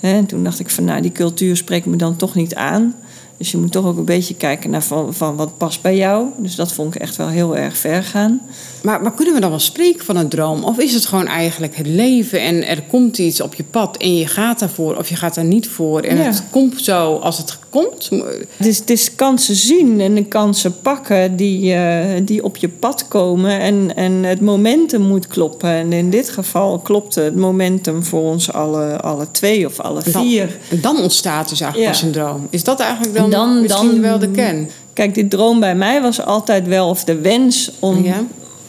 En 0.00 0.26
toen 0.26 0.44
dacht 0.44 0.60
ik 0.60 0.70
van 0.70 0.84
nou, 0.84 1.00
die 1.00 1.12
cultuur 1.12 1.56
spreekt 1.56 1.86
me 1.86 1.96
dan 1.96 2.16
toch 2.16 2.34
niet 2.34 2.54
aan. 2.54 2.94
Dus 3.40 3.50
je 3.50 3.56
moet 3.58 3.72
toch 3.72 3.86
ook 3.86 3.96
een 3.96 4.04
beetje 4.04 4.34
kijken 4.34 4.70
naar 4.70 4.82
van, 4.82 5.14
van 5.14 5.36
wat 5.36 5.56
past 5.56 5.82
bij 5.82 5.96
jou. 5.96 6.26
Dus 6.36 6.54
dat 6.54 6.72
vond 6.72 6.94
ik 6.94 7.00
echt 7.00 7.16
wel 7.16 7.28
heel 7.28 7.56
erg 7.56 7.76
ver 7.76 8.02
gaan. 8.02 8.40
Maar, 8.82 9.02
maar 9.02 9.12
kunnen 9.14 9.34
we 9.34 9.40
dan 9.40 9.50
wel 9.50 9.58
spreken 9.58 10.04
van 10.04 10.16
een 10.16 10.28
droom? 10.28 10.64
Of 10.64 10.78
is 10.78 10.94
het 10.94 11.06
gewoon 11.06 11.26
eigenlijk 11.26 11.76
het 11.76 11.86
leven 11.86 12.40
en 12.40 12.66
er 12.66 12.82
komt 12.82 13.18
iets 13.18 13.40
op 13.40 13.54
je 13.54 13.64
pad 13.64 13.96
en 13.96 14.16
je 14.16 14.26
gaat 14.26 14.58
daarvoor 14.58 14.96
of 14.96 15.08
je 15.08 15.16
gaat 15.16 15.34
daar 15.34 15.44
niet 15.44 15.68
voor 15.68 16.00
en 16.00 16.16
Ja. 16.16 16.22
het 16.22 16.42
komt 16.50 16.82
zo 16.84 17.14
als 17.16 17.38
het 17.38 17.58
komt? 17.68 18.08
Het 18.56 18.66
is, 18.66 18.78
het 18.78 18.90
is 18.90 19.14
kansen 19.14 19.54
zien 19.56 20.00
en 20.00 20.14
de 20.14 20.24
kansen 20.24 20.80
pakken 20.80 21.36
die, 21.36 21.74
eh, 21.74 22.20
die 22.24 22.44
op 22.44 22.56
je 22.56 22.68
pad 22.68 23.08
komen. 23.08 23.60
En, 23.60 23.96
en 23.96 24.12
het 24.24 24.40
momentum 24.40 25.02
moet 25.02 25.26
kloppen. 25.26 25.70
En 25.70 25.92
in 25.92 26.10
dit 26.10 26.30
geval 26.30 26.78
klopte 26.78 27.20
het 27.20 27.36
momentum 27.36 28.04
voor 28.04 28.22
ons 28.22 28.52
alle, 28.52 29.00
alle 29.00 29.30
twee 29.30 29.66
of 29.66 29.80
alle 29.80 30.02
Dan, 30.12 30.22
vier. 30.22 30.58
en 30.70 30.80
dan 30.80 30.96
ontstaat 31.00 31.48
dus 31.48 31.60
eigenlijk 31.60 31.92
Ja. 31.94 31.98
pas 31.98 32.08
een 32.08 32.14
droom. 32.14 32.46
Is 32.50 32.64
dat 32.64 32.80
eigenlijk 32.80 33.14
dan, 33.16 33.29
Dan- 33.30 33.60
misschien 33.60 33.90
dan- 33.90 34.00
wel 34.00 34.18
de 34.18 34.30
kern? 34.30 34.70
Kijk, 34.92 35.14
die 35.14 35.28
droom 35.28 35.60
bij 35.60 35.74
mij 35.74 36.02
was 36.02 36.24
altijd 36.24 36.66
wel, 36.66 36.88
of 36.88 37.04
de 37.04 37.20
wens 37.20 37.70
om 37.78 38.04
Ja? 38.04 38.24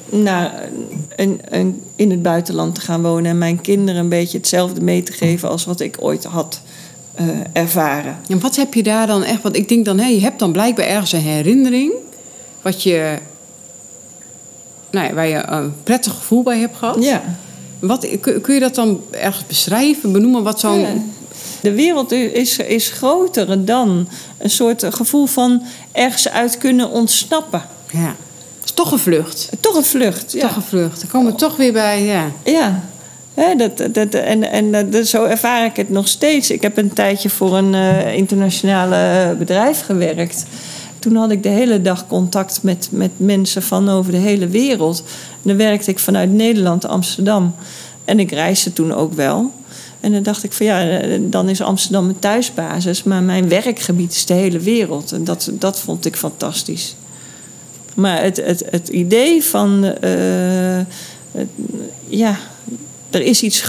naar 0.09 0.53
een, 1.15 1.39
een, 1.49 1.81
in 1.95 2.11
het 2.11 2.21
buitenland 2.21 2.75
te 2.75 2.81
gaan 2.81 3.01
wonen. 3.01 3.31
En 3.31 3.37
mijn 3.37 3.61
kinderen 3.61 4.01
een 4.01 4.09
beetje 4.09 4.37
hetzelfde 4.37 4.81
mee 4.81 5.03
te 5.03 5.11
geven 5.11 5.49
als 5.49 5.65
wat 5.65 5.79
ik 5.79 5.97
ooit 5.99 6.23
had 6.23 6.61
eh, 7.15 7.25
ervaren. 7.53 8.17
En 8.27 8.39
wat 8.39 8.55
heb 8.55 8.73
je 8.73 8.83
daar 8.83 9.07
dan 9.07 9.23
echt? 9.23 9.41
Want 9.41 9.55
ik 9.55 9.67
denk 9.69 9.85
dan, 9.85 9.99
hé, 9.99 10.07
je 10.07 10.21
hebt 10.21 10.39
dan 10.39 10.51
blijkbaar 10.51 10.85
ergens 10.85 11.11
een 11.11 11.19
herinnering. 11.19 11.91
Wat 12.61 12.83
je, 12.83 13.17
nou 14.91 15.07
ja, 15.07 15.13
waar 15.13 15.27
je 15.27 15.43
een 15.47 15.73
prettig 15.83 16.13
gevoel 16.13 16.43
bij 16.43 16.59
hebt 16.59 16.77
gehad. 16.77 17.03
Ja. 17.03 17.23
Wat, 17.79 18.07
kun, 18.21 18.41
kun 18.41 18.53
je 18.53 18.59
dat 18.59 18.75
dan 18.75 19.01
ergens 19.11 19.45
beschrijven, 19.47 20.11
benoemen 20.11 20.43
wat 20.43 20.59
zo'n. 20.59 20.79
Ja. 20.79 20.87
De 21.61 21.71
wereld 21.73 22.11
is, 22.11 22.57
is 22.57 22.89
groter 22.89 23.65
dan 23.65 24.07
een 24.37 24.49
soort 24.49 24.85
gevoel 24.89 25.25
van 25.25 25.63
ergens 25.91 26.29
uit 26.29 26.57
kunnen 26.57 26.89
ontsnappen. 26.89 27.63
Ja. 27.91 28.15
Het 28.59 28.65
is 28.65 28.71
toch 28.71 28.91
een 28.91 28.99
vlucht. 28.99 29.49
Toch 29.59 29.75
een 29.75 29.83
vlucht. 29.83 30.31
Ja. 30.31 30.47
Toch 30.47 30.55
een 30.55 30.61
vlucht. 30.61 30.99
Dan 30.99 31.09
komen 31.09 31.31
we 31.31 31.37
toch 31.37 31.55
weer 31.55 31.73
bij, 31.73 32.03
ja. 32.03 32.31
Ja, 32.43 33.55
dat, 33.55 33.93
dat, 33.93 34.13
en, 34.13 34.51
en 34.51 34.91
dat, 34.91 35.07
zo 35.07 35.23
ervaar 35.23 35.65
ik 35.65 35.75
het 35.75 35.89
nog 35.89 36.07
steeds. 36.07 36.51
Ik 36.51 36.61
heb 36.61 36.77
een 36.77 36.93
tijdje 36.93 37.29
voor 37.29 37.57
een 37.57 37.73
eh, 37.73 38.15
internationale 38.15 39.35
bedrijf 39.35 39.85
gewerkt. 39.85 40.45
Toen 40.99 41.15
had 41.15 41.31
ik 41.31 41.43
de 41.43 41.49
hele 41.49 41.81
dag 41.81 42.07
contact 42.07 42.59
met, 42.63 42.87
met 42.91 43.11
mensen 43.17 43.63
van 43.63 43.89
over 43.89 44.11
de 44.11 44.17
hele 44.17 44.47
wereld. 44.47 45.03
En 45.31 45.49
dan 45.49 45.57
werkte 45.57 45.91
ik 45.91 45.99
vanuit 45.99 46.31
Nederland, 46.31 46.85
Amsterdam. 46.85 47.55
En 48.05 48.19
ik 48.19 48.31
reisde 48.31 48.73
toen 48.73 48.93
ook 48.93 49.13
wel. 49.13 49.51
En 50.01 50.11
dan 50.11 50.23
dacht 50.23 50.43
ik 50.43 50.51
van 50.53 50.65
ja, 50.65 50.89
eh, 50.99 51.19
dan 51.21 51.49
is 51.49 51.61
Amsterdam 51.61 52.05
mijn 52.05 52.19
thuisbasis. 52.19 53.03
Maar 53.03 53.23
mijn 53.23 53.47
werkgebied 53.49 54.11
is 54.11 54.25
de 54.25 54.33
hele 54.33 54.59
wereld. 54.59 55.11
En 55.11 55.23
dat, 55.23 55.49
dat 55.53 55.79
vond 55.79 56.05
ik 56.05 56.15
fantastisch. 56.15 56.95
Maar 57.95 58.21
het, 58.23 58.37
het, 58.45 58.63
het 58.69 58.87
idee 58.89 59.43
van... 59.43 59.83
eh, 59.83 60.79
het- 61.31 61.47
ja, 62.07 62.37
er 63.09 63.21
is 63.21 63.41
iets. 63.41 63.61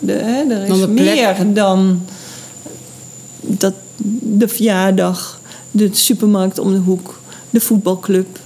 De, 0.00 0.12
hè, 0.12 0.42
er 0.54 0.62
is 0.62 0.68
meer 0.86 1.54
dan 1.54 2.02
dat, 3.40 3.74
de 4.20 4.48
verjaardag, 4.48 5.40
de 5.70 5.88
supermarkt 5.92 6.58
om 6.58 6.72
de 6.72 6.78
hoek, 6.78 7.20
de 7.50 7.60
voetbalclub. 7.60 8.38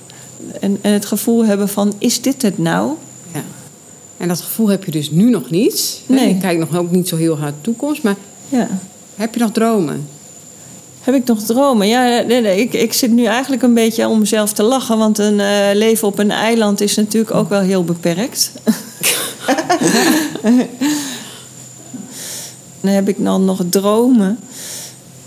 En, 0.60 0.78
en 0.80 0.92
het 0.92 1.06
gevoel 1.06 1.44
hebben 1.44 1.68
van, 1.68 1.94
is 1.98 2.20
dit 2.20 2.42
het 2.42 2.58
nou? 2.58 2.92
En 4.22 4.28
dat 4.28 4.40
gevoel 4.40 4.68
heb 4.68 4.84
je 4.84 4.90
dus 4.90 5.10
nu 5.10 5.30
nog 5.30 5.50
niet. 5.50 6.00
Nee. 6.06 6.28
Je 6.28 6.38
kijkt 6.38 6.60
nog 6.60 6.76
ook 6.80 6.90
niet 6.90 7.08
zo 7.08 7.16
heel 7.16 7.36
naar 7.36 7.50
de 7.50 7.60
toekomst. 7.60 8.02
Maar 8.02 8.16
Ja. 8.48 8.68
heb 9.16 9.34
je 9.34 9.40
nog 9.40 9.52
dromen? 9.52 10.08
Heb 11.00 11.14
ik 11.14 11.24
nog 11.24 11.42
dromen? 11.42 11.88
Ja, 11.88 12.20
nee, 12.26 12.40
nee, 12.40 12.60
ik, 12.60 12.72
ik 12.72 12.92
zit 12.92 13.10
nu 13.10 13.24
eigenlijk 13.24 13.62
een 13.62 13.74
beetje 13.74 14.08
om 14.08 14.18
mezelf 14.18 14.52
te 14.52 14.62
lachen. 14.62 14.98
Want 14.98 15.18
een 15.18 15.40
eh, 15.40 15.68
leven 15.74 16.08
op 16.08 16.18
een 16.18 16.30
eiland 16.30 16.80
is 16.80 16.96
natuurlijk 16.96 17.34
ook 17.34 17.48
wel 17.48 17.60
heel 17.60 17.84
beperkt. 17.84 18.52
Dan 22.80 22.90
heb 22.92 23.08
ik 23.08 23.24
dan 23.24 23.44
nog 23.44 23.62
dromen. 23.70 24.38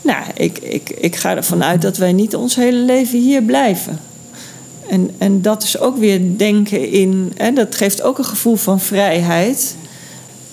Nou, 0.02 0.24
ik, 0.36 0.58
ik, 0.58 0.90
ik 0.90 1.16
ga 1.16 1.36
ervan 1.36 1.64
uit 1.64 1.82
dat 1.82 1.98
wij 1.98 2.14
niet 2.14 2.36
ons 2.36 2.56
hele 2.56 2.78
leven 2.80 3.20
hier 3.20 3.42
blijven. 3.44 4.00
En, 4.90 5.10
en 5.18 5.42
dat 5.42 5.64
is 5.64 5.80
ook 5.80 5.98
weer 5.98 6.38
denken 6.38 6.92
in... 6.92 7.32
Hè, 7.36 7.52
dat 7.54 7.76
geeft 7.76 8.02
ook 8.02 8.18
een 8.18 8.26
gevoel 8.26 8.56
van 8.56 8.80
vrijheid. 8.80 9.76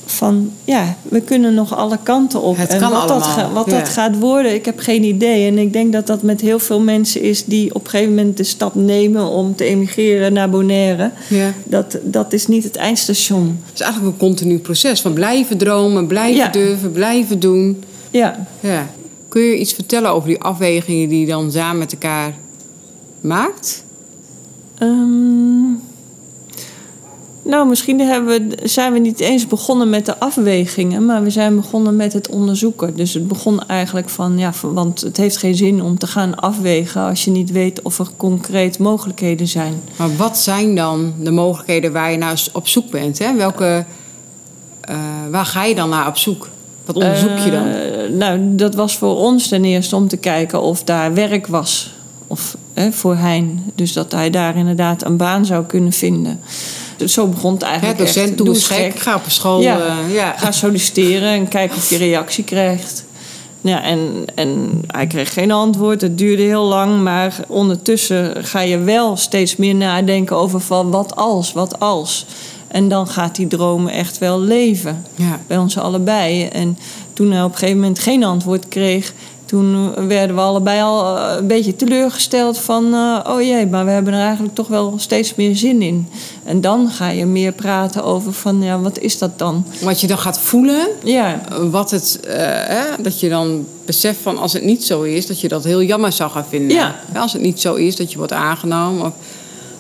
Van, 0.07 0.53
ja, 0.65 0.97
we 1.03 1.21
kunnen 1.21 1.55
nog 1.55 1.77
alle 1.77 1.99
kanten 2.03 2.43
op. 2.43 2.57
Het 2.57 2.71
en 2.71 2.81
kan 2.81 2.91
wat, 2.91 3.01
dat, 3.09 3.11
allemaal, 3.11 3.29
ga- 3.37 3.53
wat 3.53 3.67
ja. 3.67 3.79
dat 3.79 3.89
gaat 3.89 4.19
worden, 4.19 4.55
ik 4.55 4.65
heb 4.65 4.79
geen 4.79 5.05
idee. 5.05 5.47
En 5.47 5.59
ik 5.59 5.73
denk 5.73 5.93
dat 5.93 6.07
dat 6.07 6.23
met 6.23 6.41
heel 6.41 6.59
veel 6.59 6.81
mensen 6.81 7.21
is... 7.23 7.45
die 7.45 7.75
op 7.75 7.85
een 7.85 7.91
gegeven 7.91 8.15
moment 8.15 8.37
de 8.37 8.43
stap 8.45 8.75
nemen 8.75 9.27
om 9.27 9.57
te 9.57 9.65
emigreren 9.65 10.33
naar 10.33 10.51
Bonaire. 10.51 11.11
Ja. 11.29 11.53
Dat, 11.65 11.99
dat 12.03 12.33
is 12.33 12.47
niet 12.47 12.65
het 12.65 12.77
eindstation. 12.77 13.61
Het 13.65 13.75
is 13.75 13.81
eigenlijk 13.81 14.13
een 14.13 14.19
continu 14.29 14.59
proces 14.59 15.01
van 15.01 15.13
blijven 15.13 15.57
dromen, 15.59 16.07
blijven 16.07 16.37
Ja. 16.37 16.49
durven, 16.49 16.93
blijven 16.93 17.41
doen. 17.41 17.83
Ja, 18.11 18.47
Ja. 18.61 18.91
Kun 19.29 19.43
je 19.43 19.59
iets 19.59 19.73
vertellen 19.73 20.11
over 20.11 20.29
die 20.29 20.41
afwegingen 20.41 21.09
die 21.09 21.21
je 21.21 21.27
dan 21.27 21.53
samen 21.53 21.79
met 21.79 21.93
elkaar 21.93 22.35
maakt? 23.21 23.85
Ehm, 24.83 25.73
nou, 27.43 27.69
misschien 27.69 28.01
hebben 28.01 28.49
we, 28.49 28.69
zijn 28.69 28.93
we 28.93 28.99
niet 28.99 29.21
eens 29.21 29.47
begonnen 29.47 29.91
met 29.91 30.07
de 30.07 30.19
afwegingen, 30.19 31.07
maar 31.07 31.23
we 31.23 31.31
zijn 31.31 31.57
begonnen 31.57 31.97
met 31.97 32.13
het 32.13 32.29
onderzoeken. 32.29 32.97
Dus 32.97 33.15
het 33.15 33.29
begon 33.29 33.67
eigenlijk 33.67 34.09
van, 34.09 34.39
ja, 34.39 34.53
want 34.63 35.01
het 35.01 35.17
heeft 35.17 35.37
geen 35.37 35.55
zin 35.55 35.83
om 35.83 35.99
te 35.99 36.07
gaan 36.07 36.35
afwegen 36.35 37.03
als 37.03 37.25
je 37.25 37.31
niet 37.31 37.51
weet 37.51 37.83
of 37.83 37.99
er 37.99 38.09
concreet 38.17 38.79
mogelijkheden 38.79 39.49
zijn. 39.49 39.81
Maar 39.97 40.17
wat 40.17 40.39
zijn 40.39 40.75
dan 40.75 41.15
de 41.21 41.31
mogelijkheden 41.31 41.93
waar 41.93 42.11
je 42.11 42.19
naar 42.19 42.43
op 42.53 42.69
zoek 42.69 42.91
bent? 42.91 43.19
Hè? 43.19 43.37
Welke, 43.37 43.85
eh, 44.81 44.97
waar 45.31 45.47
ga 45.47 45.65
je 45.65 45.75
dan 45.75 45.89
naar 45.89 46.07
op 46.07 46.17
zoek? 46.17 46.49
Wat 46.85 46.97
onderzoek 46.97 47.39
je 47.39 47.51
dan? 47.51 47.67
Eh, 47.67 48.09
nou, 48.11 48.55
dat 48.55 48.75
was 48.75 48.97
voor 48.97 49.17
ons 49.17 49.49
ten 49.49 49.65
eerste 49.65 49.97
om 49.97 50.09
te 50.09 50.17
kijken 50.17 50.63
of 50.63 50.85
daar 50.85 51.15
werk 51.15 51.47
was. 51.47 52.01
Of 52.33 52.57
hè, 52.75 52.93
voor 52.93 53.17
Hein. 53.17 53.73
Dus 53.75 53.93
dat 53.93 54.13
hij 54.13 54.31
daar 54.31 54.57
inderdaad 54.57 55.05
een 55.05 55.17
baan 55.17 55.47
zou 55.47 55.65
kunnen 55.65 55.93
vinden. 55.93 56.41
Dus 56.97 57.13
zo 57.13 57.27
begon 57.27 57.53
het 57.53 57.63
eigenlijk 57.63 57.99
docent, 57.99 58.29
echt. 58.29 58.39
doe 58.39 58.49
eens 58.49 58.71
eens 58.71 58.81
gek, 58.81 58.99
ga 58.99 59.15
op 59.15 59.23
school. 59.27 59.61
Ja. 59.61 59.79
eh, 59.79 60.15
ja. 60.15 60.35
Ga 60.39 60.53
solliciteren 60.53 61.29
en 61.29 61.49
kijken 61.49 61.77
of 61.77 61.91
je 61.91 61.97
reactie 61.97 62.45
krijgt. 62.45 63.05
Ja, 63.61 63.83
en, 63.83 64.25
en 64.35 64.83
hij 64.87 65.07
kreeg 65.07 65.33
geen 65.33 65.51
antwoord. 65.51 66.01
Het 66.01 66.19
duurde 66.19 66.43
heel 66.43 66.65
lang. 66.65 67.03
Maar 67.03 67.37
ondertussen 67.49 68.45
ga 68.45 68.61
je 68.61 68.79
wel 68.79 69.17
steeds 69.17 69.57
meer 69.57 69.75
nadenken 69.75 70.37
over 70.37 70.61
van 70.61 70.91
wat 70.91 71.17
als, 71.17 71.53
wat 71.53 71.81
als. 71.81 72.27
En 72.69 72.89
dan 72.89 73.07
gaat 73.07 73.37
die 73.37 73.47
droom 73.47 73.89
echt 73.89 74.19
wel 74.19 74.41
leven. 74.41 75.05
Ja. 75.15 75.41
Bij 75.47 75.59
ons 75.59 75.79
allebei. 75.79 76.45
En 76.45 76.79
toen 77.13 77.31
hij 77.31 77.43
op 77.43 77.53
een 77.53 77.59
gegeven 77.59 77.81
moment 77.81 77.99
geen 77.99 78.25
antwoord 78.25 78.69
kreeg... 78.69 79.13
toen 79.53 79.95
werden 80.09 80.37
we 80.37 80.43
allebei 80.43 80.81
al 80.83 81.17
eh, 81.17 81.37
een 81.39 81.47
beetje 81.47 81.77
teleurgesteld 81.77 82.59
van... 82.59 82.95
eh, 82.95 83.19
oh 83.33 83.41
jee, 83.43 83.67
maar 83.67 83.85
we 83.85 83.91
hebben 83.91 84.13
er 84.15 84.21
eigenlijk 84.25 84.55
toch 84.55 84.69
wel 84.69 84.95
steeds 84.97 85.35
meer 85.35 85.57
zin 85.57 85.83
in. 85.83 86.09
En 86.45 86.61
dan 86.61 86.91
ga 86.91 87.09
je 87.09 87.27
meer 87.27 87.53
praten 87.53 88.05
over 88.05 88.33
van, 88.33 88.63
ja, 88.63 88.81
wat 88.81 88.99
is 88.99 89.19
dat 89.19 89.39
dan? 89.39 89.65
Wat 89.83 90.01
je 90.01 90.07
dan 90.07 90.19
gaat 90.19 90.39
voelen, 90.39 90.87
Ja, 91.05 91.41
wat 91.71 91.91
het, 91.91 92.21
eh, 92.21 92.35
hè, 92.47 93.03
dat 93.03 93.21
je 93.21 93.29
dan 93.29 93.67
beseft 93.85 94.19
van 94.23 94.39
als 94.39 94.53
het 94.53 94.65
niet 94.65 94.85
zo 94.85 95.03
is, 95.03 95.27
dat 95.27 95.41
je 95.41 95.49
dat 95.49 95.65
heel 95.65 95.83
jammer 95.83 96.13
zou 96.13 96.31
gaan 96.31 96.47
vinden. 96.49 96.77
Ja. 96.77 96.95
Als 97.15 97.33
het 97.33 97.43
niet 97.43 97.61
zo 97.61 97.75
is, 97.75 97.97
dat 97.97 98.13
je 98.13 98.19
wordt 98.19 98.33
aangenomen. 98.33 99.07
Of- 99.07 99.13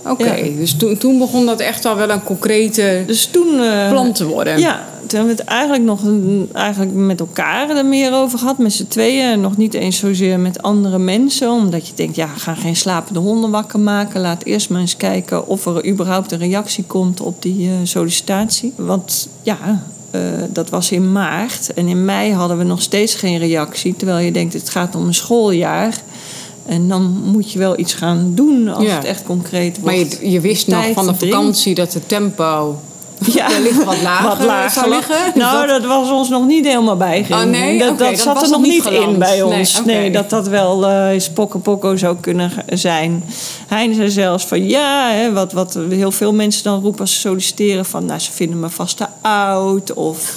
Oké, 0.06 0.34
Ja. 0.34 0.56
dus 0.56 0.74
toen, 0.76 0.96
toen 0.98 1.18
begon 1.18 1.46
dat 1.46 1.60
echt 1.60 1.84
al 1.84 1.96
wel 1.96 2.10
een 2.10 2.22
concrete 2.22 3.02
dus 3.06 3.26
toen... 3.26 3.60
eh, 3.60 3.88
plan 3.90 4.12
te 4.12 4.26
worden. 4.26 4.58
Ja, 4.58 4.86
toen 5.06 5.18
hebben 5.18 5.36
we 5.36 5.40
het 5.42 5.50
eigenlijk 5.50 5.82
nog 5.82 6.02
een- 6.02 6.48
eigenlijk 6.52 6.92
met 6.94 7.20
elkaar 7.20 7.70
er 7.76 7.86
meer 7.86 8.12
over 8.14 8.38
gehad, 8.38 8.58
met 8.58 8.72
z'n 8.72 8.86
tweeën. 8.88 9.40
Nog 9.40 9.56
niet 9.56 9.74
eens 9.74 9.98
zozeer 9.98 10.38
met 10.40 10.62
andere 10.62 10.98
mensen. 10.98 11.50
Omdat 11.50 11.86
je 11.88 11.92
denkt, 11.94 12.16
ja, 12.16 12.28
we 12.34 12.40
gaan 12.40 12.56
geen 12.56 12.76
slapende 12.76 13.20
honden 13.20 13.50
wakker 13.50 13.80
maken. 13.80 14.20
Laat 14.20 14.44
eerst 14.44 14.68
maar 14.70 14.80
eens 14.80 14.96
kijken 14.96 15.46
of 15.46 15.66
er 15.66 15.86
überhaupt 15.86 16.32
een 16.32 16.38
reactie 16.38 16.84
komt 16.84 17.20
op 17.20 17.42
die 17.42 17.68
eh, 17.68 17.74
sollicitatie. 17.82 18.72
Want 18.76 19.28
ja, 19.42 19.58
eh, 20.10 20.20
dat 20.48 20.70
was 20.70 20.90
in 20.92 21.12
maart. 21.12 21.72
En 21.74 21.86
in 21.88 22.04
mei 22.04 22.32
hadden 22.32 22.58
we 22.58 22.64
nog 22.64 22.82
steeds 22.82 23.14
geen 23.14 23.38
reactie. 23.38 23.94
Terwijl 23.96 24.18
je 24.24 24.32
denkt, 24.32 24.52
het 24.52 24.68
gaat 24.70 24.94
om 24.94 25.06
een 25.06 25.14
schooljaar. 25.14 25.94
En 26.66 26.88
dan 26.88 27.02
moet 27.24 27.52
je 27.52 27.58
wel 27.58 27.78
iets 27.78 27.94
gaan 27.94 28.32
doen 28.34 28.68
als 28.68 28.84
Ja. 28.84 28.94
het 28.94 29.04
echt 29.04 29.22
concreet 29.22 29.82
Maar 29.82 29.94
wordt. 29.94 30.18
je, 30.20 30.30
je 30.30 30.40
wist 30.40 30.66
nog 30.66 30.92
van 30.92 31.06
de 31.06 31.14
vakantie 31.14 31.74
dat 31.74 31.92
het 31.94 32.08
tempo 32.08 32.80
Ja, 33.24 33.48
wellicht 33.48 33.84
wat 33.84 34.02
lager, 34.02 34.46
lager 34.46 34.70
zou 34.70 34.88
lag. 34.88 35.08
liggen. 35.08 35.32
Nou, 35.38 35.66
dat 35.66 35.84
was 35.84 36.10
ons 36.10 36.28
nog 36.28 36.46
niet 36.46 36.66
helemaal 36.66 36.96
bijgegeven. 36.96 37.42
Oh, 37.44 37.50
nee? 37.50 37.78
Dat, 37.78 37.98
dat 37.98 38.18
zat 38.18 38.42
er 38.42 38.50
nog 38.50 38.60
niet 38.60 38.84
in 38.86 39.18
bij 39.18 39.30
Nee, 39.32 39.46
ons. 39.46 39.82
Nee, 39.84 40.10
dat 40.10 40.30
dat 40.30 40.48
wel 40.48 40.86
eh 40.86 41.20
spokkenpokko 41.20 41.96
zou 41.96 42.16
kunnen 42.20 42.52
zijn. 42.68 43.24
Hij 43.66 43.92
zei 43.94 44.10
zelfs 44.10 44.44
van 44.44 44.68
ja, 44.68 45.10
hè, 45.12 45.32
wat, 45.32 45.52
wat 45.52 45.78
heel 45.90 46.10
veel 46.12 46.32
mensen 46.32 46.64
dan 46.64 46.80
roepen 46.82 47.00
als 47.00 47.12
ze 47.14 47.18
solliciteren 47.20 47.84
van... 47.84 48.04
nou, 48.04 48.20
ze 48.20 48.32
vinden 48.32 48.60
me 48.60 48.68
vast 48.70 48.96
te 48.96 49.06
oud 49.20 49.92
of 49.94 50.36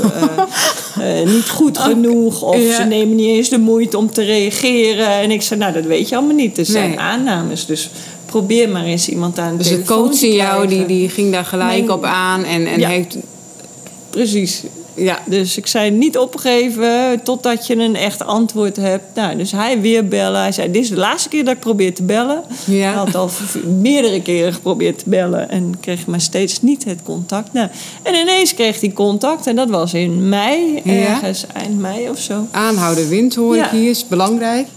eh, 0.98 1.20
eh, 1.22 1.28
niet 1.28 1.50
goed 1.50 1.78
genoeg... 1.90 2.42
of 2.42 2.58
Ja. 2.58 2.76
ze 2.76 2.84
nemen 2.84 3.16
niet 3.16 3.36
eens 3.36 3.50
de 3.50 3.58
moeite 3.60 3.98
om 3.98 4.12
te 4.12 4.24
reageren. 4.24 5.08
En 5.10 5.32
ik 5.32 5.42
zei, 5.42 5.60
nou, 5.60 5.74
dat 5.74 5.84
weet 5.84 6.10
je 6.10 6.16
allemaal 6.16 6.36
niet. 6.36 6.58
Er 6.58 6.66
zijn 6.66 6.90
Nee. 6.90 7.00
aannames, 7.00 7.66
dus 7.66 7.90
probeer 8.40 8.70
maar 8.70 8.84
eens 8.84 9.10
iemand 9.10 9.40
aan 9.40 9.58
Dus 9.58 9.68
de 9.70 9.84
coach 9.84 10.22
in 10.22 10.34
jou, 10.34 10.68
die, 10.68 10.86
die 10.86 11.10
ging 11.10 11.32
daar 11.32 11.46
gelijk 11.46 11.86
Mijn- 11.86 11.92
op 11.92 12.04
aan 12.04 12.44
en, 12.44 12.66
en 12.68 12.80
Ja. 12.80 12.90
heeft... 12.90 13.18
Precies. 14.10 14.64
Ja, 14.96 15.20
Dus 15.26 15.58
ik 15.58 15.68
zei 15.68 15.92
niet 15.92 16.18
opgeven 16.18 17.20
totdat 17.24 17.68
je 17.68 17.76
een 17.76 17.96
echt 17.96 18.26
antwoord 18.26 18.76
hebt. 18.76 19.04
Nou, 19.16 19.38
dus 19.38 19.52
hij 19.52 19.82
weer 19.82 20.08
bellen. 20.08 20.42
Hij 20.42 20.52
zei, 20.52 20.72
dit 20.72 20.82
is 20.84 20.90
de 20.90 20.96
laatste 20.96 21.30
keer 21.30 21.46
dat 21.46 21.54
ik 21.54 21.60
probeer 21.60 21.94
te 21.94 22.04
bellen. 22.04 22.44
Ja. 22.66 22.74
Hij 22.86 22.94
had 22.94 23.16
al 23.16 23.30
meerdere 23.82 24.22
keren 24.22 24.54
geprobeerd 24.54 24.98
te 24.98 25.10
bellen. 25.10 25.50
En 25.50 25.74
kreeg 25.80 26.06
maar 26.06 26.22
steeds 26.22 26.62
niet 26.62 26.84
het 26.86 27.00
contact. 27.04 27.54
Nou, 27.54 27.70
en 28.04 28.16
ineens 28.16 28.54
kreeg 28.54 28.80
hij 28.82 28.92
contact. 28.92 29.48
En 29.48 29.56
dat 29.56 29.70
was 29.70 29.94
in 29.94 30.30
mei, 30.30 30.82
Ja. 30.84 30.92
ergens 30.94 31.46
eind 31.54 31.80
mei 31.80 32.10
of 32.10 32.20
zo. 32.20 32.48
aanhouden 32.52 33.10
wind 33.10 33.36
hoor 33.36 33.58
ik 33.58 33.66
hier, 33.72 33.90
is 33.90 34.08
belangrijk. 34.08 34.68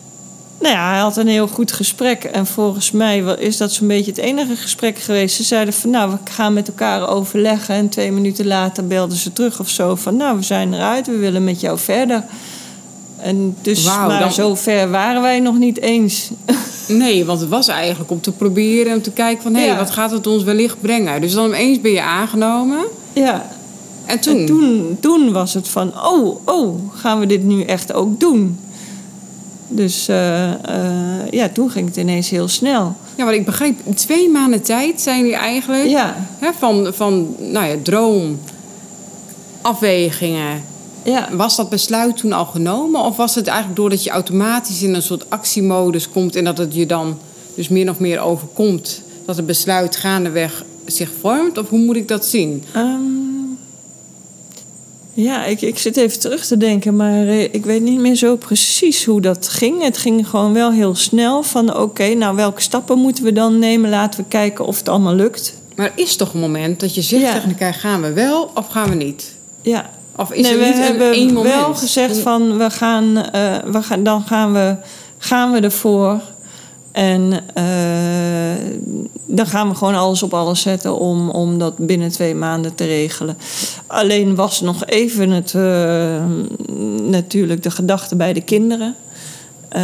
Nou 0.60 0.74
ja, 0.74 0.90
hij 0.90 0.98
had 0.98 1.16
een 1.16 1.28
heel 1.28 1.48
goed 1.48 1.72
gesprek. 1.72 2.24
En 2.24 2.46
volgens 2.46 2.90
mij 2.90 3.18
is 3.18 3.56
dat 3.56 3.72
zo'n 3.72 3.86
beetje 3.86 4.10
het 4.10 4.20
enige 4.20 4.56
gesprek 4.56 4.98
geweest. 4.98 5.36
Ze 5.36 5.42
zeiden 5.42 5.74
van, 5.74 5.90
nou, 5.90 6.10
we 6.10 6.16
gaan 6.30 6.52
met 6.52 6.68
elkaar 6.68 7.08
overleggen. 7.08 7.74
En 7.74 7.88
twee 7.88 8.12
minuten 8.12 8.46
later 8.46 8.86
belden 8.86 9.16
ze 9.16 9.32
terug 9.32 9.60
of 9.60 9.68
zo. 9.68 9.94
Van, 9.94 10.16
nou, 10.16 10.36
we 10.36 10.42
zijn 10.42 10.74
eruit, 10.74 11.06
we 11.06 11.16
willen 11.16 11.44
met 11.44 11.60
jou 11.60 11.78
verder. 11.78 12.24
En 13.16 13.56
dus, 13.62 13.84
maar 13.84 14.20
dan- 14.20 14.32
zo 14.32 14.54
ver 14.54 14.90
waren 14.90 15.22
wij 15.22 15.40
nog 15.40 15.58
niet 15.58 15.80
eens. 15.80 16.30
Nee, 16.88 17.24
want 17.24 17.40
het 17.40 17.48
was 17.48 17.68
eigenlijk 17.68 18.10
om 18.10 18.20
te 18.20 18.32
proberen 18.32 18.94
om 18.94 19.02
te 19.02 19.10
kijken 19.10 19.42
van... 19.42 19.54
hé, 19.54 19.64
Ja. 19.64 19.76
wat 19.76 19.90
gaat 19.90 20.10
het 20.10 20.26
ons 20.26 20.42
wellicht 20.42 20.80
brengen? 20.80 21.20
Dus 21.20 21.32
dan 21.32 21.46
opeens 21.46 21.80
ben 21.80 21.90
je 21.92 22.02
aangenomen. 22.02 22.78
ja, 23.12 23.46
En 24.06 24.20
toen? 24.20 24.36
en 24.38 24.46
toen, 24.46 24.96
toen 25.00 25.32
was 25.32 25.54
het 25.54 25.68
van, 25.68 25.92
oh, 26.06 26.36
oh, 26.44 26.92
gaan 26.94 27.18
we 27.20 27.26
dit 27.26 27.42
nu 27.44 27.62
echt 27.62 27.92
ook 27.92 28.20
doen? 28.20 28.58
Dus 29.68 30.08
eh, 30.08 30.52
eh, 30.52 31.30
ja, 31.30 31.48
toen 31.48 31.70
ging 31.70 31.87
het 31.88 31.96
ineens 31.96 32.30
heel 32.30 32.48
snel. 32.48 32.96
Ja, 33.16 33.25
want 33.25 33.37
ik 33.37 33.44
begreep, 33.44 33.80
in 33.84 33.94
twee 33.94 34.28
maanden 34.28 34.62
tijd 34.62 35.00
zijn 35.00 35.18
jullie 35.18 35.34
eigenlijk... 35.37 35.88
Ja, 35.88 36.16
Hè, 36.38 36.52
van, 36.58 36.92
van, 36.94 37.34
nou 37.38 37.66
ja, 37.66 37.75
droom, 37.82 38.40
afwegingen. 39.62 40.62
ja. 41.02 41.28
Was 41.32 41.56
dat 41.56 41.68
besluit 41.70 42.16
toen 42.16 42.32
al 42.32 42.44
genomen? 42.44 43.00
Of 43.00 43.16
was 43.16 43.34
het 43.34 43.46
eigenlijk 43.46 43.76
doordat 43.76 44.04
je 44.04 44.10
automatisch 44.10 44.82
in 44.82 44.94
een 44.94 45.02
soort 45.02 45.30
actiemodus 45.30 46.10
komt... 46.10 46.37
en 46.37 46.44
dat 46.44 46.58
het 46.58 46.75
je 46.75 46.87
dan 46.87 47.18
dus 47.54 47.68
meer 47.68 47.90
of 47.90 47.98
meer 47.98 48.20
overkomt... 48.20 49.02
dat 49.25 49.37
het 49.37 49.46
besluit 49.46 49.96
gaandeweg 49.96 50.64
zich 50.84 51.10
vormt? 51.20 51.58
Of 51.58 51.68
hoe 51.68 51.78
moet 51.78 51.96
ik 51.96 52.08
dat 52.08 52.26
zien? 52.26 52.64
Ehm, 52.72 53.00
ja, 55.22 55.44
ik, 55.44 55.60
ik 55.60 55.78
zit 55.78 55.96
even 55.96 56.20
terug 56.20 56.46
te 56.46 56.56
denken, 56.56 56.96
maar 56.96 57.26
eh, 57.26 57.42
ik 57.42 57.64
weet 57.64 57.82
niet 57.82 57.98
meer 57.98 58.14
zo 58.14 58.37
precies 58.37 59.04
hoe 59.04 59.20
dat 59.20 59.48
ging. 59.48 59.82
Het 59.82 59.98
ging 59.98 60.28
gewoon 60.28 60.52
wel 60.52 60.72
heel 60.72 60.94
snel 60.94 61.42
van 61.42 61.76
oké, 61.76 62.14
nou 62.14 62.37
welke 62.37 62.60
stappen 62.60 62.98
moeten 62.98 63.25
we 63.25 63.32
dan 63.32 63.58
nemen? 63.58 63.90
Laten 63.90 64.20
we 64.20 64.26
kijken 64.28 64.64
of 64.66 64.78
het 64.78 64.88
allemaal 64.88 65.14
lukt. 65.14 65.54
Maar 65.76 65.87
er 65.87 65.92
is 65.94 66.16
toch 66.16 66.32
een 66.34 66.40
moment 66.40 66.80
dat 66.80 66.94
je 66.94 67.02
zegt 67.02 67.22
Ja. 67.22 67.32
tegen 67.32 67.48
elkaar... 67.48 67.75
gaan 67.75 68.02
we 68.02 68.12
wel 68.12 68.50
of 68.54 68.68
gaan 68.68 68.88
we 68.88 68.94
niet? 68.94 69.34
Ja. 69.62 69.90
Of 70.16 70.32
is 70.32 70.42
nee, 70.42 70.52
er 70.52 70.58
we 70.58 70.64
niet 70.64 70.75
een 70.75 70.82
hebben 70.82 71.12
één 71.12 71.32
moment? 71.32 71.54
wel 71.54 71.75
gezegd 71.75 72.18
van 72.18 72.58
we 72.58 72.70
gaan, 72.70 73.16
eh, 73.30 73.56
we 73.66 73.82
gaan, 73.82 74.02
dan 74.02 74.22
gaan 74.22 74.52
we, 74.52 74.76
gaan 75.18 75.52
we 75.52 75.60
ervoor. 75.60 76.20
En 76.92 77.33
uh, 77.33 78.64
dan 79.26 79.47
gaan 79.47 79.68
we 79.68 79.75
gewoon 79.75 79.95
alles 79.95 80.23
op 80.23 80.35
alles 80.35 80.61
zetten 80.61 80.99
om, 80.99 81.30
om 81.30 81.59
dat 81.59 81.78
binnen 81.78 82.11
twee 82.11 82.35
maanden 82.35 82.75
te 82.75 82.85
regelen. 82.85 83.38
Alleen 83.87 84.35
was 84.35 84.61
nog 84.61 84.87
even 84.87 85.30
het, 85.30 85.52
uh, 85.52 86.25
natuurlijk 87.02 87.62
de 87.62 87.71
gedachte 87.71 88.16
bij 88.16 88.33
de 88.33 88.40
kinderen. 88.40 88.95
Uh, 89.76 89.83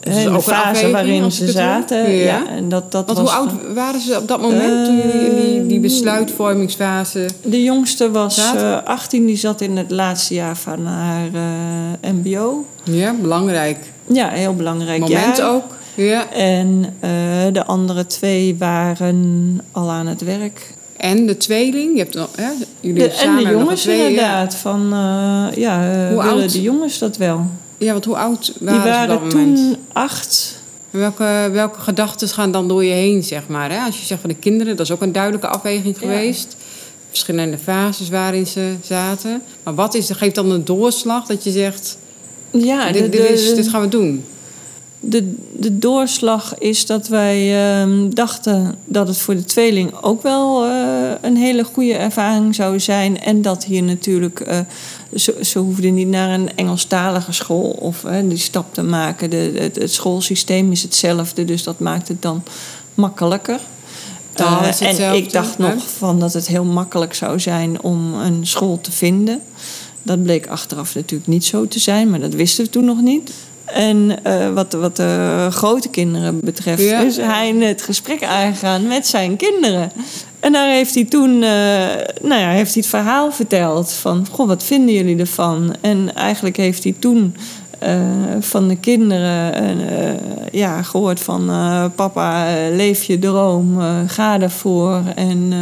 Dus 0.00 0.24
de 0.24 0.42
fase 0.42 0.90
waarin 0.90 1.32
ze 1.32 1.50
zaten. 1.50 2.10
Ja. 2.10 2.24
Ja. 2.24 2.48
en 2.48 2.68
dat, 2.68 2.92
dat 2.92 3.06
Want 3.06 3.18
was 3.18 3.30
hoe 3.30 3.38
oud 3.38 3.74
waren 3.74 4.00
ze 4.00 4.18
op 4.20 4.28
dat 4.28 4.40
moment 4.40 4.84
toen 4.84 4.96
jullie 4.96 5.26
in 5.26 5.36
die, 5.36 5.66
die 5.66 5.80
besluitvormingsfase... 5.80 7.26
De 7.42 7.62
jongste 7.62 8.10
was 8.10 8.34
Zaten? 8.34 8.84
eh 8.84 8.88
18, 8.88 9.26
die 9.26 9.36
zat 9.36 9.60
in 9.60 9.76
het 9.76 9.90
laatste 9.90 10.34
jaar 10.34 10.56
van 10.56 10.86
haar 10.86 11.28
eh, 11.32 12.10
MBO. 12.12 12.64
Ja, 12.82 13.14
belangrijk. 13.20 13.92
Ja, 14.06 14.28
heel 14.28 14.54
belangrijk 14.54 15.00
Moment 15.00 15.36
jaar. 15.36 15.50
ook. 15.54 15.64
Ja. 15.94 16.30
En 16.32 16.94
eh, 17.00 17.10
de 17.52 17.64
andere 17.64 18.06
twee 18.06 18.56
waren 18.58 19.60
al 19.72 19.90
aan 19.90 20.06
het 20.06 20.20
werk. 20.24 20.74
En 20.96 21.26
de 21.26 21.36
tweeling, 21.36 21.92
je 21.92 21.98
hebt 21.98 22.14
hè, 22.36 22.50
jullie 22.80 23.02
De, 23.02 23.10
samen 23.14 23.38
en 23.46 23.52
de 23.52 23.58
jongens 23.58 23.80
twee, 23.82 23.98
ja. 23.98 24.06
inderdaad. 24.08 24.54
Van, 24.54 24.80
eh, 24.92 25.56
ja, 25.56 25.90
eh, 25.92 26.08
Hoe 26.08 26.22
willen 26.22 26.40
oud? 26.42 26.52
de 26.52 26.62
jongens 26.62 26.98
dat 26.98 27.16
wel? 27.16 27.46
Ja, 27.78 27.92
want 27.92 28.04
hoe 28.04 28.16
oud 28.16 28.52
Die 28.58 28.66
waren, 28.66 28.82
ze 28.82 28.88
op 29.14 29.20
waren 29.20 29.36
moment? 29.36 29.56
toen 29.56 29.76
acht. 29.92 30.62
En 30.90 30.98
Welke, 30.98 31.48
welke 31.52 31.80
gedachten 31.80 32.28
gaan 32.28 32.50
dan 32.52 32.68
door 32.68 32.84
je 32.84 32.92
heen, 32.92 33.22
zeg 33.22 33.42
maar? 33.48 33.70
Hè? 33.70 33.78
Als 33.84 33.98
je 34.00 34.06
zegt 34.06 34.20
van 34.20 34.30
de 34.30 34.36
kinderen, 34.36 34.76
dat 34.76 34.86
is 34.86 34.92
ook 34.92 35.02
een 35.02 35.12
duidelijke 35.12 35.46
afweging 35.46 35.94
Ja. 35.94 36.00
geweest. 36.00 36.56
Verschillende 37.08 37.58
fases 37.58 38.08
waarin 38.08 38.46
ze 38.46 38.74
zaten. 38.82 39.42
Maar 39.62 39.74
wat 39.74 39.94
is, 39.94 40.10
geeft 40.10 40.34
dan 40.34 40.50
een 40.50 40.64
doorslag 40.64 41.26
dat 41.26 41.44
je 41.44 41.50
zegt, 41.50 41.98
Ja, 42.58 42.92
dit, 42.92 43.02
de, 43.02 43.08
dit, 43.08 43.30
is, 43.30 43.48
de- 43.48 43.54
dit 43.54 43.68
gaan 43.68 43.80
we 43.80 43.88
doen? 43.88 44.24
De, 45.00 45.34
de 45.56 45.78
doorslag 45.78 46.58
is 46.58 46.86
dat 46.86 47.08
wij 47.08 47.68
ehm, 47.80 48.10
dachten 48.10 48.74
dat 48.84 49.08
het 49.08 49.18
voor 49.18 49.34
de 49.34 49.44
tweeling 49.44 49.94
ook 50.00 50.22
wel 50.22 50.64
eh, 50.64 50.72
een 51.20 51.36
hele 51.36 51.64
goede 51.64 51.94
ervaring 51.94 52.54
zou 52.54 52.80
zijn. 52.80 53.20
En 53.20 53.42
dat 53.42 53.64
hier 53.64 53.82
natuurlijk, 53.82 54.40
eh, 54.40 54.58
ze, 55.16 55.36
ze 55.42 55.58
hoefden 55.58 55.94
niet 55.94 56.08
naar 56.08 56.30
een 56.30 56.56
Engelstalige 56.56 57.32
school 57.32 57.70
of 57.70 58.04
eh, 58.04 58.16
die 58.24 58.38
stap 58.38 58.74
te 58.74 58.82
maken. 58.82 59.30
De, 59.30 59.52
het, 59.56 59.76
het 59.76 59.92
schoolsysteem 59.92 60.72
is 60.72 60.82
hetzelfde, 60.82 61.44
dus 61.44 61.62
dat 61.62 61.78
maakt 61.78 62.08
het 62.08 62.22
dan 62.22 62.42
makkelijker. 62.94 63.60
En 64.80 65.14
ik 65.14 65.32
dacht 65.32 65.58
nog 65.58 65.90
van 65.98 66.20
dat 66.20 66.32
het 66.32 66.46
heel 66.46 66.64
makkelijk 66.64 67.14
zou 67.14 67.40
zijn 67.40 67.82
om 67.82 68.14
een 68.14 68.46
school 68.46 68.78
te 68.80 68.92
vinden. 68.92 69.40
Dat 70.04 70.22
bleek 70.22 70.46
achteraf 70.46 70.94
natuurlijk 70.94 71.28
niet 71.28 71.44
zo 71.44 71.68
te 71.68 71.78
zijn, 71.78 72.10
maar 72.10 72.20
dat 72.20 72.34
wisten 72.34 72.64
we 72.64 72.70
toen 72.70 72.84
nog 72.84 73.00
niet. 73.00 73.30
En 73.64 74.24
eh, 74.24 74.52
wat, 74.52 74.72
wat 74.72 74.96
de 74.96 75.48
grote 75.50 75.88
kinderen 75.88 76.40
betreft, 76.40 76.82
Ja. 76.82 77.00
is 77.00 77.16
hij 77.16 77.50
het 77.50 77.82
gesprek 77.82 78.24
aangegaan 78.24 78.86
met 78.86 79.06
zijn 79.06 79.36
kinderen. 79.36 79.90
En 80.40 80.52
daar 80.52 80.68
heeft 80.68 80.94
hij 80.94 81.04
toen 81.04 81.30
eh, 81.42 81.48
nou 82.22 82.40
ja, 82.40 82.48
heeft 82.48 82.74
hij 82.74 82.82
het 82.82 82.86
verhaal 82.86 83.32
verteld 83.32 83.92
van, 83.92 84.26
goh, 84.30 84.46
wat 84.46 84.62
vinden 84.62 84.94
jullie 84.94 85.18
ervan? 85.18 85.74
En 85.80 86.14
eigenlijk 86.14 86.56
heeft 86.56 86.84
hij 86.84 86.94
toen 86.98 87.36
eh, 87.78 88.00
van 88.40 88.68
de 88.68 88.76
kinderen 88.76 89.78
ja, 90.52 90.82
gehoord 90.82 91.20
van, 91.20 91.50
papa, 91.94 92.46
leef 92.70 93.04
je 93.04 93.18
droom, 93.18 93.78
ga 94.06 94.40
ervoor 94.40 95.02
en... 95.14 95.52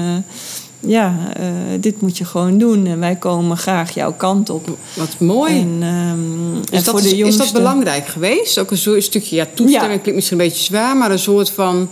ja, 0.86 1.14
eh, 1.36 1.46
dit 1.80 2.00
moet 2.00 2.18
je 2.18 2.24
gewoon 2.24 2.58
doen. 2.58 2.86
En 2.86 2.98
wij 3.00 3.16
komen 3.16 3.56
graag 3.56 3.94
jouw 3.94 4.12
kant 4.12 4.50
op. 4.50 4.68
Wat 4.94 5.18
mooi. 5.18 5.60
En, 5.60 5.76
ehm, 5.80 6.52
is, 6.56 6.70
en 6.70 6.84
dat, 6.84 6.84
voor 6.84 7.02
de 7.02 7.16
is 7.16 7.36
dat 7.36 7.52
belangrijk 7.52 8.06
geweest? 8.06 8.58
Ook 8.58 8.70
een 8.70 8.76
soort 8.78 9.04
stukje, 9.04 9.36
ja, 9.36 9.44
toestemming 9.54 9.92
Ja. 9.92 9.98
klinkt 9.98 10.14
misschien 10.14 10.38
een 10.40 10.46
beetje 10.46 10.64
zwaar, 10.64 10.96
maar 10.96 11.10
een 11.10 11.18
soort 11.18 11.50
van, 11.50 11.90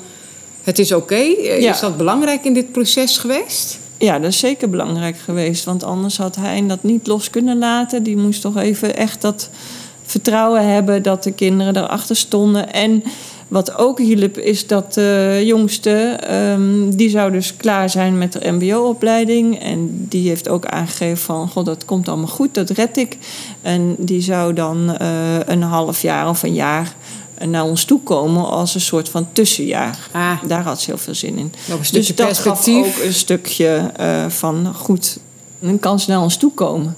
het 0.62 0.78
is 0.78 0.92
oké. 0.92 1.14
Eh, 1.14 1.60
Ja. 1.60 1.70
Is 1.72 1.80
dat 1.80 1.96
belangrijk 1.96 2.44
in 2.44 2.54
dit 2.54 2.72
proces 2.72 3.18
geweest? 3.18 3.78
Ja, 3.98 4.18
dat 4.18 4.30
is 4.30 4.38
zeker 4.38 4.70
belangrijk 4.70 5.18
geweest. 5.18 5.64
Want 5.64 5.82
anders 5.84 6.16
had 6.16 6.36
hij 6.36 6.66
dat 6.66 6.82
niet 6.82 7.06
los 7.06 7.30
kunnen 7.30 7.58
laten. 7.58 8.02
Die 8.02 8.16
moest 8.16 8.40
toch 8.40 8.56
even 8.56 8.96
echt 8.96 9.20
dat 9.20 9.50
vertrouwen 10.04 10.72
hebben 10.72 11.02
dat 11.02 11.22
de 11.22 11.32
kinderen 11.32 11.76
erachter 11.76 12.16
stonden. 12.16 12.72
En 12.72 13.02
wat 13.50 13.76
ook 13.76 13.98
hielp, 13.98 14.38
is 14.38 14.66
dat 14.66 14.94
de 14.94 15.42
jongste, 15.44 15.90
ehm, 15.90 16.90
die 16.90 17.10
zou 17.10 17.32
dus 17.32 17.56
klaar 17.56 17.90
zijn 17.90 18.18
met 18.18 18.32
de 18.32 18.50
mbo-opleiding. 18.50 19.58
En 19.58 20.06
die 20.08 20.28
heeft 20.28 20.48
ook 20.48 20.66
aangegeven 20.66 21.18
van, 21.18 21.48
god, 21.48 21.64
dat 21.66 21.84
komt 21.84 22.08
allemaal 22.08 22.26
goed, 22.26 22.54
dat 22.54 22.70
red 22.70 22.96
ik. 22.96 23.18
En 23.62 23.94
die 23.98 24.20
zou 24.20 24.52
dan 24.52 24.96
eh, 24.96 25.08
een 25.46 25.62
half 25.62 26.02
jaar 26.02 26.28
of 26.28 26.42
een 26.42 26.54
jaar 26.54 26.94
naar 27.46 27.64
ons 27.64 27.84
toe 27.84 28.00
komen 28.02 28.48
als 28.48 28.74
een 28.74 28.80
soort 28.80 29.08
van 29.08 29.28
tussenjaar. 29.32 29.98
Ah, 30.12 30.42
Daar 30.46 30.62
had 30.62 30.80
ze 30.80 30.90
heel 30.90 30.98
veel 30.98 31.14
zin 31.14 31.38
in. 31.38 31.52
een 31.70 31.78
dus 31.92 32.14
dat 32.14 32.38
gaf 32.38 32.68
ook 32.68 32.86
een 33.04 33.14
stukje 33.14 33.90
eh, 33.96 34.28
van 34.28 34.74
goed, 34.74 35.18
dan 35.58 35.78
kan 35.78 36.00
ze 36.00 36.10
naar 36.10 36.22
ons 36.22 36.36
toe 36.36 36.52
komen. 36.52 36.96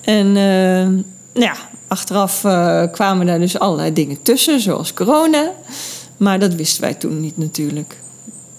En 0.00 0.36
eh, 0.36 1.13
nou 1.34 1.46
ja, 1.46 1.56
achteraf 1.88 2.44
eh, 2.44 2.82
kwamen 2.92 3.26
daar 3.26 3.38
dus 3.38 3.58
allerlei 3.58 3.92
dingen 3.92 4.22
tussen, 4.22 4.60
zoals 4.60 4.94
corona. 4.94 5.50
Maar 6.16 6.38
dat 6.38 6.54
wisten 6.54 6.80
wij 6.82 6.94
toen 6.94 7.20
niet 7.20 7.36
natuurlijk. 7.36 7.96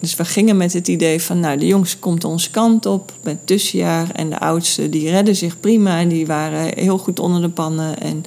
Dus 0.00 0.14
we 0.16 0.24
gingen 0.24 0.56
met 0.56 0.72
het 0.72 0.88
idee 0.88 1.22
van, 1.22 1.40
nou, 1.40 1.58
de 1.58 1.66
jongste 1.66 1.98
komt 1.98 2.24
onze 2.24 2.50
kant 2.50 2.86
op 2.86 3.12
met 3.22 3.46
tussenjaar. 3.46 4.10
En 4.12 4.30
de 4.30 4.38
oudste, 4.38 4.88
die 4.88 5.10
redden 5.10 5.36
zich 5.36 5.60
prima. 5.60 5.98
En 5.98 6.08
die 6.08 6.26
waren 6.26 6.78
heel 6.78 6.98
goed 6.98 7.18
onder 7.20 7.40
de 7.40 7.48
pannen. 7.48 7.98
En 7.98 8.24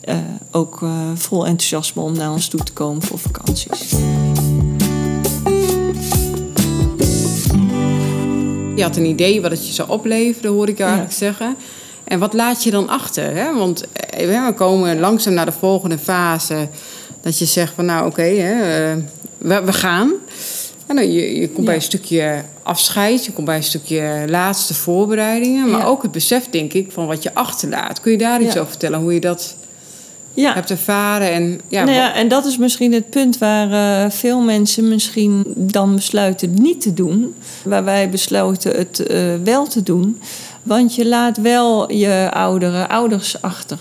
eh, 0.00 0.16
ook 0.50 0.82
eh, 0.82 0.90
vol 1.14 1.46
enthousiasme 1.46 2.02
om 2.02 2.12
naar 2.16 2.32
ons 2.32 2.48
toe 2.48 2.62
te 2.62 2.72
komen 2.72 3.02
voor 3.02 3.18
vakanties. 3.18 3.90
Je 8.76 8.82
had 8.82 8.96
een 8.96 9.06
idee 9.06 9.40
wat 9.42 9.50
het 9.50 9.66
je 9.66 9.72
zou 9.72 9.88
opleveren, 9.88 10.50
hoor 10.52 10.68
ik 10.68 10.78
Ja. 10.78 10.84
eigenlijk 10.84 11.14
zeggen. 11.14 11.56
En 12.04 12.18
wat 12.18 12.32
laat 12.32 12.62
je 12.64 12.70
dan 12.70 12.88
achter? 12.88 13.34
Hè? 13.36 13.54
Want 13.54 13.84
eh, 14.10 14.46
we 14.46 14.52
komen 14.54 15.00
langzaam 15.00 15.34
naar 15.34 15.46
de 15.46 15.52
volgende 15.52 15.98
fase. 15.98 16.68
Dat 17.20 17.38
je 17.38 17.44
zegt 17.44 17.72
van 17.74 17.84
nou 17.84 18.06
oké, 18.06 18.22
eh, 18.22 18.94
we, 19.38 19.62
we 19.64 19.72
gaan. 19.72 20.12
En 20.86 20.96
dan, 20.96 21.12
je, 21.12 21.40
je 21.40 21.48
komt 21.50 21.66
bij 21.66 21.74
een 21.74 21.82
stukje 21.82 22.42
afscheid, 22.62 23.24
je 23.24 23.32
komt 23.32 23.46
bij 23.46 23.56
een 23.56 23.62
stukje 23.62 24.24
laatste 24.28 24.74
voorbereidingen. 24.74 25.70
Maar 25.70 25.80
Ja. 25.80 25.86
ook 25.86 26.02
het 26.02 26.12
besef, 26.12 26.50
denk 26.50 26.72
ik, 26.72 26.92
van 26.92 27.06
wat 27.06 27.22
je 27.22 27.34
achterlaat. 27.34 28.00
Kun 28.00 28.12
je 28.12 28.18
daar 28.18 28.42
iets 28.42 28.54
Ja. 28.54 28.58
over 28.60 28.70
vertellen? 28.70 29.00
Hoe 29.00 29.14
je 29.14 29.20
dat 29.20 29.56
Ja. 30.34 30.54
hebt 30.54 30.70
ervaren? 30.70 31.32
En, 31.32 31.60
ja, 31.68 31.84
nou 31.84 31.96
ja, 31.96 32.14
en 32.14 32.28
dat 32.28 32.44
is 32.44 32.58
misschien 32.58 32.92
het 32.92 33.10
punt 33.10 33.38
waar 33.38 33.70
eh, 34.04 34.10
veel 34.10 34.40
mensen 34.40 34.88
misschien 34.88 35.44
dan 35.56 35.94
besluiten 35.94 36.54
niet 36.54 36.80
te 36.80 36.94
doen. 36.94 37.34
Waar 37.64 37.84
wij 37.84 38.08
besloten 38.10 38.76
het 38.76 39.02
wel 39.44 39.66
te 39.66 39.82
doen. 39.82 40.20
Want 40.62 40.94
je 40.94 41.06
laat 41.06 41.36
wel 41.40 41.92
je 41.92 42.30
oudere 42.32 42.88
ouders 42.88 43.42
achter. 43.42 43.78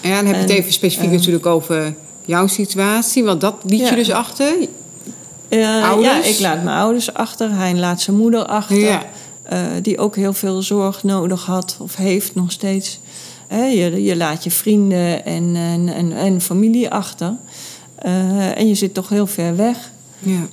Ja, 0.00 0.16
dan 0.16 0.26
heb 0.26 0.34
je 0.34 0.40
het 0.40 0.50
En, 0.50 0.56
even 0.56 0.72
specifiek 0.72 1.10
eh, 1.10 1.14
natuurlijk 1.14 1.46
over 1.46 1.94
jouw 2.24 2.46
situatie. 2.46 3.24
Want 3.24 3.40
dat 3.40 3.54
liet 3.64 3.88
je 3.88 3.94
dus 3.94 4.10
achter. 4.10 4.56
Eh, 5.48 5.58
ja, 6.00 6.22
ik 6.24 6.38
laat 6.40 6.62
mijn 6.62 6.76
ouders 6.76 7.14
achter. 7.14 7.54
Hij 7.54 7.74
laat 7.74 8.00
zijn 8.00 8.16
moeder 8.16 8.44
achter. 8.44 8.78
Ja. 8.78 9.04
eh, 9.42 9.60
die 9.82 9.98
ook 9.98 10.16
heel 10.16 10.32
veel 10.32 10.62
zorg 10.62 11.04
nodig 11.04 11.44
had 11.44 11.76
of 11.80 11.96
heeft 11.96 12.34
nog 12.34 12.52
steeds. 12.52 13.00
Je, 13.50 14.02
je 14.02 14.16
laat 14.16 14.44
je 14.44 14.50
vrienden 14.50 15.24
en, 15.24 15.56
en, 15.56 15.88
en, 15.94 16.12
en 16.12 16.40
familie 16.40 16.90
achter. 16.90 17.34
En 18.54 18.68
je 18.68 18.74
zit 18.74 18.94
toch 18.94 19.08
heel 19.08 19.26
ver 19.26 19.56
weg. 19.56 19.90
Ja. 20.18 20.48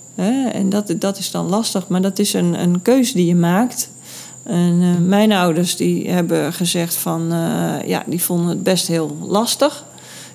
En 0.51 0.69
dat, 0.69 0.93
dat 0.99 1.17
is 1.17 1.31
dan 1.31 1.49
lastig, 1.49 1.88
maar 1.88 2.01
dat 2.01 2.19
is 2.19 2.33
een, 2.33 2.62
een 2.62 2.81
keuze 2.81 3.13
die 3.13 3.25
je 3.25 3.36
maakt. 3.36 3.89
En 4.43 4.79
eh, 4.82 5.08
mijn 5.08 5.32
ouders 5.32 5.75
die 5.75 6.10
hebben 6.10 6.53
gezegd 6.53 6.95
van, 6.95 7.32
eh, 7.32 7.88
ja, 7.88 8.03
die 8.06 8.21
vonden 8.23 8.47
het 8.47 8.63
best 8.63 8.88
heel 8.88 9.17
lastig, 9.21 9.84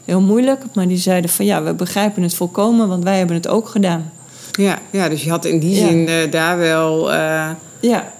heel 0.05 0.21
moeilijk. 0.21 0.62
Maar 0.75 0.88
die 0.88 0.97
zeiden 0.97 1.31
van, 1.31 1.44
ja, 1.44 1.62
we 1.62 1.75
begrijpen 1.75 2.23
het 2.23 2.35
volkomen, 2.35 2.88
want 2.88 3.05
wij 3.05 3.18
hebben 3.18 3.37
het 3.37 3.49
ook 3.49 3.68
gedaan. 3.68 4.12
Ja, 4.53 4.79
ja, 4.90 5.09
dus 5.09 5.25
je 5.25 5.31
had 5.31 5.44
in 5.44 5.59
die 5.59 5.75
Ja. 5.81 5.87
zin 5.88 6.09
eh, 6.09 6.31
daar 6.31 6.59
wel 6.59 7.12
Ja, 7.81 8.12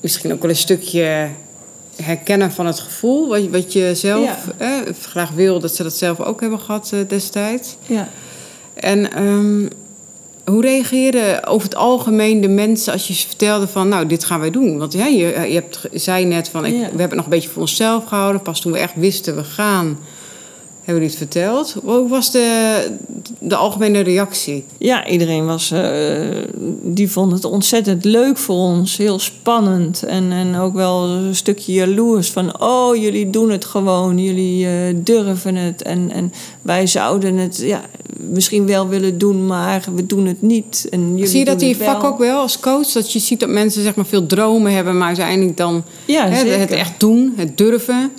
misschien 0.00 0.32
ook 0.32 0.40
wel 0.42 0.50
een 0.50 0.56
stukje 0.56 1.28
herkennen 1.96 2.52
van 2.52 2.66
het 2.66 2.78
gevoel. 2.80 3.28
Wat, 3.28 3.42
je- 3.42 3.50
wat 3.50 3.72
je 3.72 3.94
zelf 3.94 4.48
eh, 4.56 4.68
graag 5.00 5.30
wil, 5.30 5.60
dat 5.60 5.74
ze 5.76 5.82
dat 5.82 5.96
zelf 5.96 6.20
ook 6.20 6.40
hebben 6.40 6.58
gehad 6.60 6.90
eh, 6.92 6.98
destijds. 7.08 7.76
ja. 7.86 8.08
En 8.74 9.12
ehm, 9.12 9.66
hoe 10.44 10.60
reageerden 10.62 11.46
over 11.46 11.68
het 11.68 11.76
algemeen 11.76 12.40
de 12.40 12.48
mensen 12.48 12.92
als 12.92 13.06
je 13.08 13.14
ze 13.14 13.26
vertelde 13.26 13.66
van, 13.68 13.88
nou, 13.88 14.06
dit 14.06 14.24
gaan 14.24 14.40
wij 14.40 14.50
doen? 14.50 14.78
Want 14.78 14.92
ja, 14.92 15.06
je, 15.06 15.18
je 15.26 15.54
hebt, 15.54 15.80
zei 15.92 16.24
net 16.24 16.48
van, 16.48 16.64
ik, 16.66 16.72
Ja. 16.72 16.78
we 16.78 16.84
hebben 16.86 17.00
het 17.02 17.14
nog 17.14 17.24
een 17.24 17.30
beetje 17.30 17.48
voor 17.48 17.60
onszelf 17.62 18.04
gehouden. 18.04 18.42
Pas 18.42 18.60
toen 18.60 18.72
we 18.72 18.78
echt 18.78 18.94
wisten, 18.96 19.36
we 19.36 19.44
gaan, 19.44 19.98
hebben 20.84 21.02
jullie 21.02 21.18
het 21.18 21.32
verteld. 21.32 21.76
Hoe 21.84 22.08
was 22.08 22.30
de, 22.30 22.86
de 23.38 23.56
algemene 23.56 24.00
reactie? 24.00 24.64
Ja, 24.78 25.06
iedereen 25.06 25.46
was, 25.46 25.70
eh, 25.70 25.80
die 26.82 27.10
vond 27.10 27.32
het 27.32 27.44
ontzettend 27.44 28.04
leuk 28.04 28.38
voor 28.38 28.56
ons. 28.56 28.96
Heel 28.96 29.18
spannend. 29.18 30.02
En, 30.02 30.32
en 30.32 30.56
ook 30.56 30.74
wel 30.74 31.08
een 31.08 31.34
stukje 31.34 31.72
jaloers 31.72 32.30
van... 32.30 32.60
oh, 32.60 32.96
jullie 32.96 33.30
doen 33.30 33.50
het 33.50 33.64
gewoon. 33.64 34.18
Jullie 34.18 34.66
eh, 34.66 34.72
durven 34.94 35.56
het. 35.56 35.82
En, 35.82 36.10
en 36.10 36.32
wij 36.62 36.86
zouden 36.86 37.36
het 37.36 37.56
ja, 37.56 37.80
misschien 38.18 38.66
wel 38.66 38.88
willen 38.88 39.18
doen, 39.18 39.46
maar 39.46 39.84
we 39.94 40.06
doen 40.06 40.26
het 40.26 40.42
niet. 40.42 40.86
En 40.90 41.10
jullie 41.10 41.26
Zie 41.26 41.38
je 41.38 41.44
dat 41.44 41.60
het 41.60 41.76
vak 41.76 42.04
ook 42.04 42.18
wel 42.18 42.40
als 42.40 42.60
coach? 42.60 42.86
Dat 42.86 43.12
je 43.12 43.18
ziet 43.18 43.40
dat 43.40 43.48
mensen 43.48 43.82
zeg 43.82 43.94
maar, 43.94 44.06
veel 44.06 44.26
dromen 44.26 44.72
hebben, 44.72 44.98
maar 44.98 45.06
uiteindelijk 45.06 45.56
dan 45.56 45.84
Ja, 46.04 46.28
hè, 46.28 46.50
het 46.50 46.70
echt 46.70 47.00
doen, 47.00 47.32
het 47.36 47.58
durven, 47.58 48.10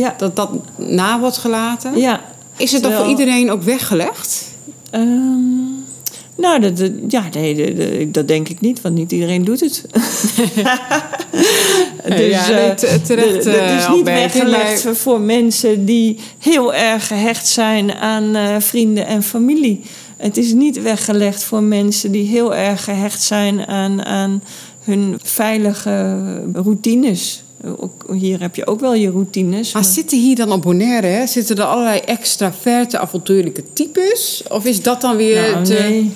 Ja, 0.00 0.14
dat 0.18 0.36
dat 0.36 0.50
na 0.76 1.20
wordt 1.20 1.36
gelaten. 1.38 1.98
ja. 1.98 2.20
Is 2.56 2.72
het 2.72 2.82
dan 2.82 2.92
voor 2.92 3.06
iedereen 3.06 3.50
ook 3.50 3.62
weggelegd? 3.62 4.44
Ehm, 4.90 5.08
nou, 6.36 6.60
dat, 6.60 6.76
dat- 6.76 6.90
ja, 7.08 7.24
nee, 7.32 7.74
dat- 7.74 8.14
dat- 8.14 8.28
denk 8.28 8.48
ik 8.48 8.60
niet, 8.60 8.80
want 8.80 8.94
niet 8.94 9.12
iedereen 9.12 9.44
doet 9.44 9.60
het. 9.60 9.84
Ja, 12.04 12.08
nee, 12.16 12.32
eh, 12.32 12.74
te- 12.74 13.00
terecht, 13.02 13.34
Het 13.34 13.46
is 13.46 13.54
eh, 13.54 13.76
niet 13.78 13.86
Albert, 13.86 14.16
weggelegd 14.34 14.84
maar- 14.84 14.94
voor 14.96 15.20
mensen 15.20 15.84
die 15.84 16.18
heel 16.38 16.74
erg 16.74 17.06
gehecht 17.06 17.46
zijn 17.48 17.94
aan 17.94 18.34
eh, 18.36 18.56
vrienden 18.58 19.06
en 19.06 19.22
familie. 19.22 19.80
Het 20.16 20.36
is 20.36 20.52
niet 20.52 20.82
weggelegd 20.82 21.44
voor 21.44 21.62
mensen 21.62 22.10
die 22.12 22.28
heel 22.28 22.54
erg 22.54 22.84
gehecht 22.84 23.22
zijn 23.22 23.66
aan, 23.66 24.04
aan 24.04 24.42
hun 24.84 25.20
veilige 25.22 26.16
routines. 26.52 27.42
Ook, 27.64 28.04
hier 28.12 28.40
heb 28.40 28.54
je 28.54 28.66
ook 28.66 28.80
wel 28.80 28.94
je 28.94 29.10
routines. 29.10 29.72
Maar 29.72 29.82
maar- 29.82 29.90
zitten 29.92 30.18
hier 30.18 30.36
dan 30.36 30.52
op 30.52 30.62
Bonaire, 30.62 31.06
hè, 31.06 31.26
zitten 31.26 31.56
er 31.56 31.62
allerlei 31.64 32.00
extraverte, 32.00 32.98
avontuurlijke 32.98 33.62
types? 33.72 34.42
Of 34.48 34.64
is 34.64 34.82
dat 34.82 35.00
dan 35.00 35.16
weer 35.16 35.50
Nou, 35.50 35.64
te... 35.64 35.72
nee. 35.72 36.12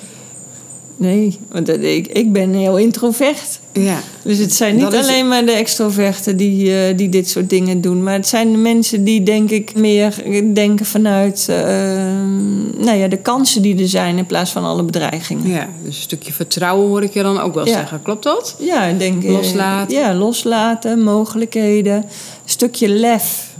Nee, 0.97 1.39
want 1.51 1.65
dat- 1.65 1.79
ik, 1.81 2.07
ik 2.07 2.31
ben 2.33 2.53
heel 2.53 2.77
introvert. 2.77 3.59
Ja. 3.73 3.97
Dus 4.23 4.37
het 4.37 4.53
zijn 4.53 4.73
niet 4.75 4.83
Dat 4.83 4.93
is- 4.93 4.99
alleen 4.99 5.27
maar 5.27 5.45
de 5.45 5.51
extroverten 5.51 6.37
die, 6.37 6.77
eh, 6.87 6.97
die 6.97 7.09
dit 7.09 7.29
soort 7.29 7.49
dingen 7.49 7.81
doen. 7.81 8.03
Maar 8.03 8.13
het 8.13 8.27
zijn 8.27 8.51
de 8.51 8.57
mensen 8.57 9.03
die, 9.03 9.23
denk 9.23 9.49
ik, 9.49 9.75
meer 9.75 10.13
denken 10.53 10.85
vanuit 10.85 11.45
eh, 11.49 11.55
nou 12.77 12.97
ja, 12.97 13.07
de 13.07 13.17
kansen 13.17 13.61
die 13.61 13.81
er 13.81 13.87
zijn 13.87 14.17
in 14.17 14.25
plaats 14.25 14.51
van 14.51 14.63
alle 14.63 14.83
bedreigingen. 14.83 15.47
ja, 15.49 15.67
dus 15.83 15.95
een 15.95 16.01
stukje 16.01 16.33
vertrouwen 16.33 16.87
hoor 16.87 17.03
ik 17.03 17.13
je 17.13 17.21
dan 17.23 17.39
ook 17.39 17.53
wel 17.53 17.65
Ja. 17.67 17.73
zeggen. 17.73 18.01
Klopt 18.01 18.23
dat? 18.23 18.55
Ja, 18.59 18.83
ik 18.83 18.99
denk. 18.99 19.23
eh, 19.23 19.31
Loslaten. 19.31 19.97
Ja, 19.97 20.13
loslaten, 20.13 21.03
mogelijkheden. 21.03 21.95
Een 21.95 22.03
stukje 22.45 22.87
lef. 22.89 23.53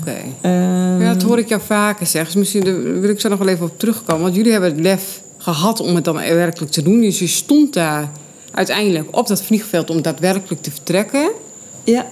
Oké. 0.00 0.16
Ehm, 0.40 1.00
Ja, 1.02 1.12
dat 1.12 1.22
hoor 1.22 1.38
ik 1.38 1.48
jou 1.48 1.60
vaker 1.66 2.06
zeggen. 2.06 2.32
Dus 2.32 2.40
misschien 2.52 3.00
wil 3.00 3.10
ik 3.10 3.20
zo 3.20 3.28
nog 3.28 3.38
wel 3.38 3.48
even 3.48 3.66
op 3.66 3.78
terugkomen. 3.78 4.22
Want 4.22 4.34
jullie 4.34 4.52
hebben 4.52 4.70
het 4.70 4.80
lef 4.80 5.20
gehad 5.54 5.80
om 5.80 5.94
het 5.94 6.04
dan 6.04 6.14
werkelijk 6.16 6.72
te 6.72 6.82
doen. 6.82 7.00
Dus 7.00 7.18
je 7.18 7.26
stond 7.26 7.72
daar 7.72 8.10
uiteindelijk 8.52 9.16
op 9.16 9.26
dat 9.26 9.42
vliegveld 9.42 9.90
om 9.90 10.02
daadwerkelijk 10.02 10.62
te 10.62 10.70
vertrekken. 10.70 11.30
ja. 11.84 12.06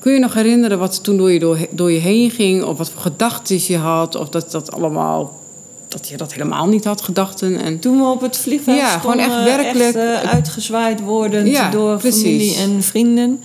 Kun 0.00 0.12
je 0.12 0.18
nog 0.18 0.34
herinneren 0.34 0.78
wat 0.78 1.04
toen 1.04 1.16
door 1.16 1.32
je, 1.32 1.38
door, 1.38 1.58
door 1.70 1.92
je 1.92 1.98
heen 1.98 2.30
ging? 2.30 2.64
Of 2.64 2.78
wat 2.78 2.90
voor 2.90 3.00
gedachten 3.00 3.60
je 3.66 3.76
had? 3.76 4.14
Of 4.14 4.28
dat 4.28 4.50
dat 4.50 4.72
allemaal... 4.72 5.38
Dat 5.88 6.08
je 6.08 6.16
dat 6.16 6.32
helemaal 6.32 6.66
niet 6.66 6.84
had, 6.84 7.02
gedachten. 7.02 7.56
En... 7.60 7.78
Toen 7.78 7.98
we 7.98 8.04
op 8.06 8.20
het 8.20 8.36
vliegveld 8.36 8.76
Ja, 8.78 8.98
gewoon 8.98 9.18
stonden, 9.20 9.36
echt 9.46 9.56
werkelijk- 9.56 9.94
echt, 9.96 10.24
eh, 10.24 10.30
uitgezwaaid 10.32 11.00
worden 11.00 11.46
Ja, 11.46 11.70
door 11.70 11.96
precies. 11.98 12.20
familie 12.22 12.56
en 12.56 12.82
vrienden. 12.82 13.40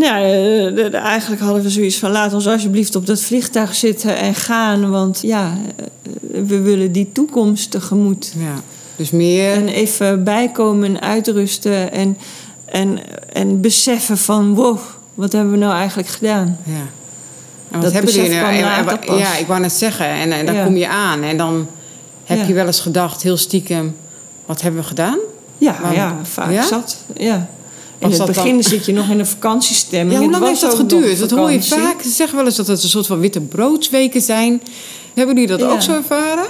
Ja, 0.00 0.20
eh, 0.22 0.94
eigenlijk 0.94 1.40
hadden 1.42 1.62
we 1.62 1.70
zoiets 1.70 1.96
van... 1.98 2.10
laat 2.10 2.32
ons 2.34 2.46
alsjeblieft 2.46 2.96
op 2.96 3.06
dat 3.06 3.20
vliegtuig 3.20 3.74
zitten 3.74 4.16
en 4.16 4.34
gaan. 4.34 4.90
Want 4.90 5.18
ja, 5.22 5.52
eh, 5.76 5.84
we 6.46 6.60
willen 6.60 6.92
die 6.92 7.12
toekomst 7.12 7.70
tegemoet. 7.70 8.32
Ja. 8.38 8.54
Dus 8.96 9.10
meer... 9.10 9.52
En 9.52 9.68
even 9.68 10.24
bijkomen 10.24 10.88
en 10.96 11.00
uitrusten. 11.00 11.92
En, 11.92 12.18
en, 12.64 12.98
en 13.32 13.60
beseffen 13.60 14.18
van... 14.18 14.54
wow, 14.54 14.78
wat 15.14 15.32
hebben 15.32 15.52
we 15.52 15.58
nou 15.58 15.72
eigenlijk 15.74 16.08
gedaan? 16.08 16.58
Ja. 16.64 16.72
En 16.74 16.86
wat 17.70 17.82
Dat 17.82 17.92
hebben 17.92 18.12
jullie 18.12 18.30
nou? 18.30 18.54
En-. 19.06 19.16
Ja, 19.16 19.36
ik 19.36 19.46
wou 19.46 19.60
net 19.60 19.72
zeggen. 19.72 20.06
En, 20.06 20.32
en 20.32 20.46
dan 20.46 20.54
Ja. 20.54 20.64
kom 20.64 20.76
je 20.76 20.88
aan. 20.88 21.22
En 21.22 21.36
dan 21.36 21.66
heb 22.24 22.38
Ja. 22.38 22.44
je 22.46 22.54
wel 22.54 22.66
eens 22.66 22.80
gedacht, 22.80 23.22
heel 23.22 23.36
stiekem... 23.36 23.96
Wat 24.46 24.60
hebben 24.60 24.80
we 24.80 24.86
gedaan? 24.86 25.18
Ja, 25.58 25.76
Waarom? 25.80 25.98
ja 25.98 26.16
vaak 26.22 26.62
zat. 26.62 26.96
Ja. 27.16 27.48
In 27.98 28.08
Was 28.08 28.18
het 28.18 28.26
dan- 28.34 28.44
begin 28.44 28.62
zit 28.64 28.84
je 28.86 28.92
nog 28.92 29.08
in 29.10 29.18
een 29.18 29.26
vakantiestemming. 29.26 30.12
Ja, 30.18 30.18
hoe 30.22 30.30
lang 30.30 30.44
heeft 30.46 30.60
dat 30.60 30.74
geduurd? 30.74 31.18
Dat 31.18 31.30
hoor 31.30 31.50
je 31.50 31.62
vaak. 31.62 32.02
Ze 32.02 32.08
zeggen 32.10 32.36
wel 32.36 32.46
eens 32.46 32.56
dat 32.56 32.66
het 32.66 32.82
een 32.82 32.88
soort 32.88 33.06
van 33.06 33.20
witte 33.20 33.40
broodsweken 33.40 34.20
zijn. 34.20 34.62
Hebben 35.14 35.34
jullie 35.34 35.50
dat 35.50 35.60
Ja. 35.60 35.66
ook 35.72 35.80
zo 35.82 35.92
ervaren? 35.94 36.44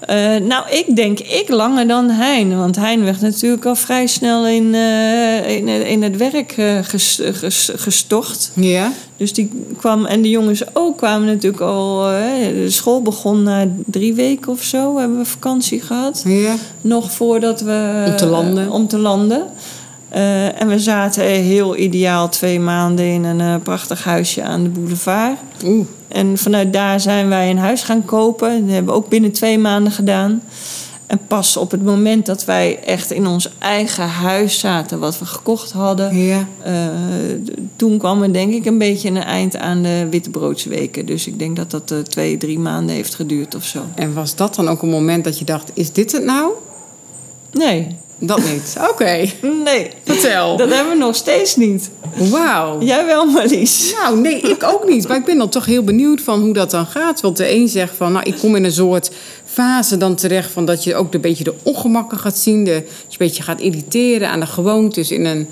Eh, 0.00 0.36
nou, 0.36 0.70
ik 0.70 0.96
denk 0.96 1.18
ik 1.20 1.48
langer 1.48 1.88
dan 1.88 2.10
Hein. 2.10 2.58
Want 2.58 2.76
Hein 2.76 3.04
werd 3.04 3.20
natuurlijk 3.20 3.64
al 3.66 3.74
vrij 3.74 4.06
snel 4.06 4.46
in, 4.46 4.74
eh, 4.74 5.56
in, 5.56 5.68
in 5.68 6.02
het 6.02 6.16
werk 6.16 6.54
ges- 6.82 7.20
ges- 7.32 7.70
gestort. 7.76 8.50
Ja. 8.54 8.92
Dus 9.16 9.32
die 9.32 9.50
kwam, 9.78 10.06
en 10.06 10.22
de 10.22 10.28
jongens 10.30 10.62
ook 10.72 10.96
kwamen 10.96 11.26
natuurlijk 11.26 11.62
al. 11.62 12.02
de 12.02 12.66
school 12.70 13.02
begon 13.02 13.42
na 13.42 13.66
drie 13.86 14.14
weken 14.14 14.52
of 14.52 14.62
zo, 14.62 14.98
hebben 14.98 15.18
we 15.18 15.24
vakantie 15.24 15.80
gehad. 15.80 16.22
Ja. 16.26 16.54
Nog 16.80 17.12
voordat 17.12 17.60
we. 17.60 18.04
Om 18.06 18.16
te 18.16 18.26
landen. 18.26 18.70
om 18.70 18.88
te 18.88 18.98
landen. 18.98 19.42
Eh, 20.08 20.60
en 20.60 20.68
we 20.68 20.78
zaten 20.78 21.24
heel 21.24 21.76
ideaal 21.76 22.28
twee 22.28 22.60
maanden 22.60 23.04
in 23.04 23.24
een 23.24 23.40
eh, 23.40 23.54
prachtig 23.62 24.04
huisje 24.04 24.42
aan 24.42 24.62
de 24.62 24.68
boulevard. 24.68 25.36
Oeh. 25.64 25.86
En 26.08 26.38
vanuit 26.38 26.72
daar 26.72 27.00
zijn 27.00 27.28
wij 27.28 27.50
een 27.50 27.58
huis 27.58 27.82
gaan 27.82 28.04
kopen. 28.04 28.60
Dat 28.66 28.74
hebben 28.74 28.92
we 28.92 28.98
ook 28.98 29.08
binnen 29.08 29.32
twee 29.32 29.58
maanden 29.58 29.92
gedaan. 29.92 30.42
En 31.06 31.20
pas 31.26 31.56
op 31.56 31.70
het 31.70 31.84
moment 31.84 32.26
dat 32.26 32.44
wij 32.44 32.78
echt 32.84 33.10
in 33.10 33.26
ons 33.26 33.50
eigen 33.58 34.08
huis 34.08 34.58
zaten, 34.58 34.98
wat 34.98 35.18
we 35.18 35.24
gekocht 35.24 35.72
hadden, 35.72 36.16
Ja. 36.16 36.46
eh, 36.62 36.74
toen 37.76 37.98
kwam 37.98 38.22
er 38.22 38.32
denk 38.32 38.52
ik 38.52 38.64
een 38.66 38.78
beetje 38.78 39.08
een 39.08 39.22
eind 39.22 39.56
aan 39.56 39.82
de 39.82 40.06
wittebroodsweken. 40.10 41.06
Dus 41.06 41.26
ik 41.26 41.38
denk 41.38 41.56
dat 41.56 41.70
dat 41.70 41.94
twee, 42.10 42.36
drie 42.36 42.58
maanden 42.58 42.94
heeft 42.94 43.14
geduurd 43.14 43.54
of 43.54 43.64
zo. 43.64 43.78
En 43.94 44.14
was 44.14 44.34
dat 44.36 44.54
dan 44.54 44.68
ook 44.68 44.82
een 44.82 44.90
moment 44.90 45.24
dat 45.24 45.38
je 45.38 45.44
dacht, 45.44 45.70
is 45.74 45.92
dit 45.92 46.12
het 46.12 46.24
nou? 46.24 46.50
Nee, 47.52 47.96
Dat 48.18 48.38
niet. 48.38 48.76
Oké. 48.90 49.26
nee, 49.64 49.90
Vertel. 50.04 50.56
dat 50.56 50.70
hebben 50.74 50.92
we 50.92 50.98
nog 50.98 51.14
steeds 51.14 51.56
niet. 51.56 51.90
Wauw. 52.30 52.80
Jij 52.82 53.06
wel, 53.06 53.26
Marlies. 53.26 53.94
Nou, 54.02 54.20
nee, 54.20 54.40
ik 54.40 54.62
ook 54.62 54.88
niet. 54.88 55.08
Maar 55.08 55.16
ik 55.16 55.24
ben 55.24 55.38
dan 55.38 55.48
toch 55.48 55.64
heel 55.64 55.82
benieuwd 55.84 56.20
van 56.20 56.40
hoe 56.40 56.52
dat 56.52 56.70
dan 56.70 56.86
gaat. 56.86 57.20
Want 57.20 57.36
de 57.36 57.50
een 57.54 57.68
zegt 57.68 57.96
van, 57.96 58.12
nou, 58.12 58.24
ik 58.24 58.38
kom 58.38 58.56
in 58.56 58.64
een 58.64 58.72
soort 58.72 59.10
fase 59.44 59.96
dan 59.96 60.14
terecht... 60.14 60.50
van 60.50 60.64
dat 60.64 60.84
je 60.84 60.94
ook 60.94 61.14
een 61.14 61.20
beetje 61.20 61.44
de 61.44 61.54
ongemakken 61.62 62.18
gaat 62.18 62.38
zien. 62.38 62.64
De, 62.64 62.70
dat 62.72 62.82
je 62.84 63.10
een 63.10 63.16
beetje 63.18 63.42
gaat 63.42 63.60
irriteren 63.60 64.28
aan 64.28 64.40
de 64.40 64.46
gewoontes 64.46 65.10
in 65.10 65.24
een... 65.24 65.48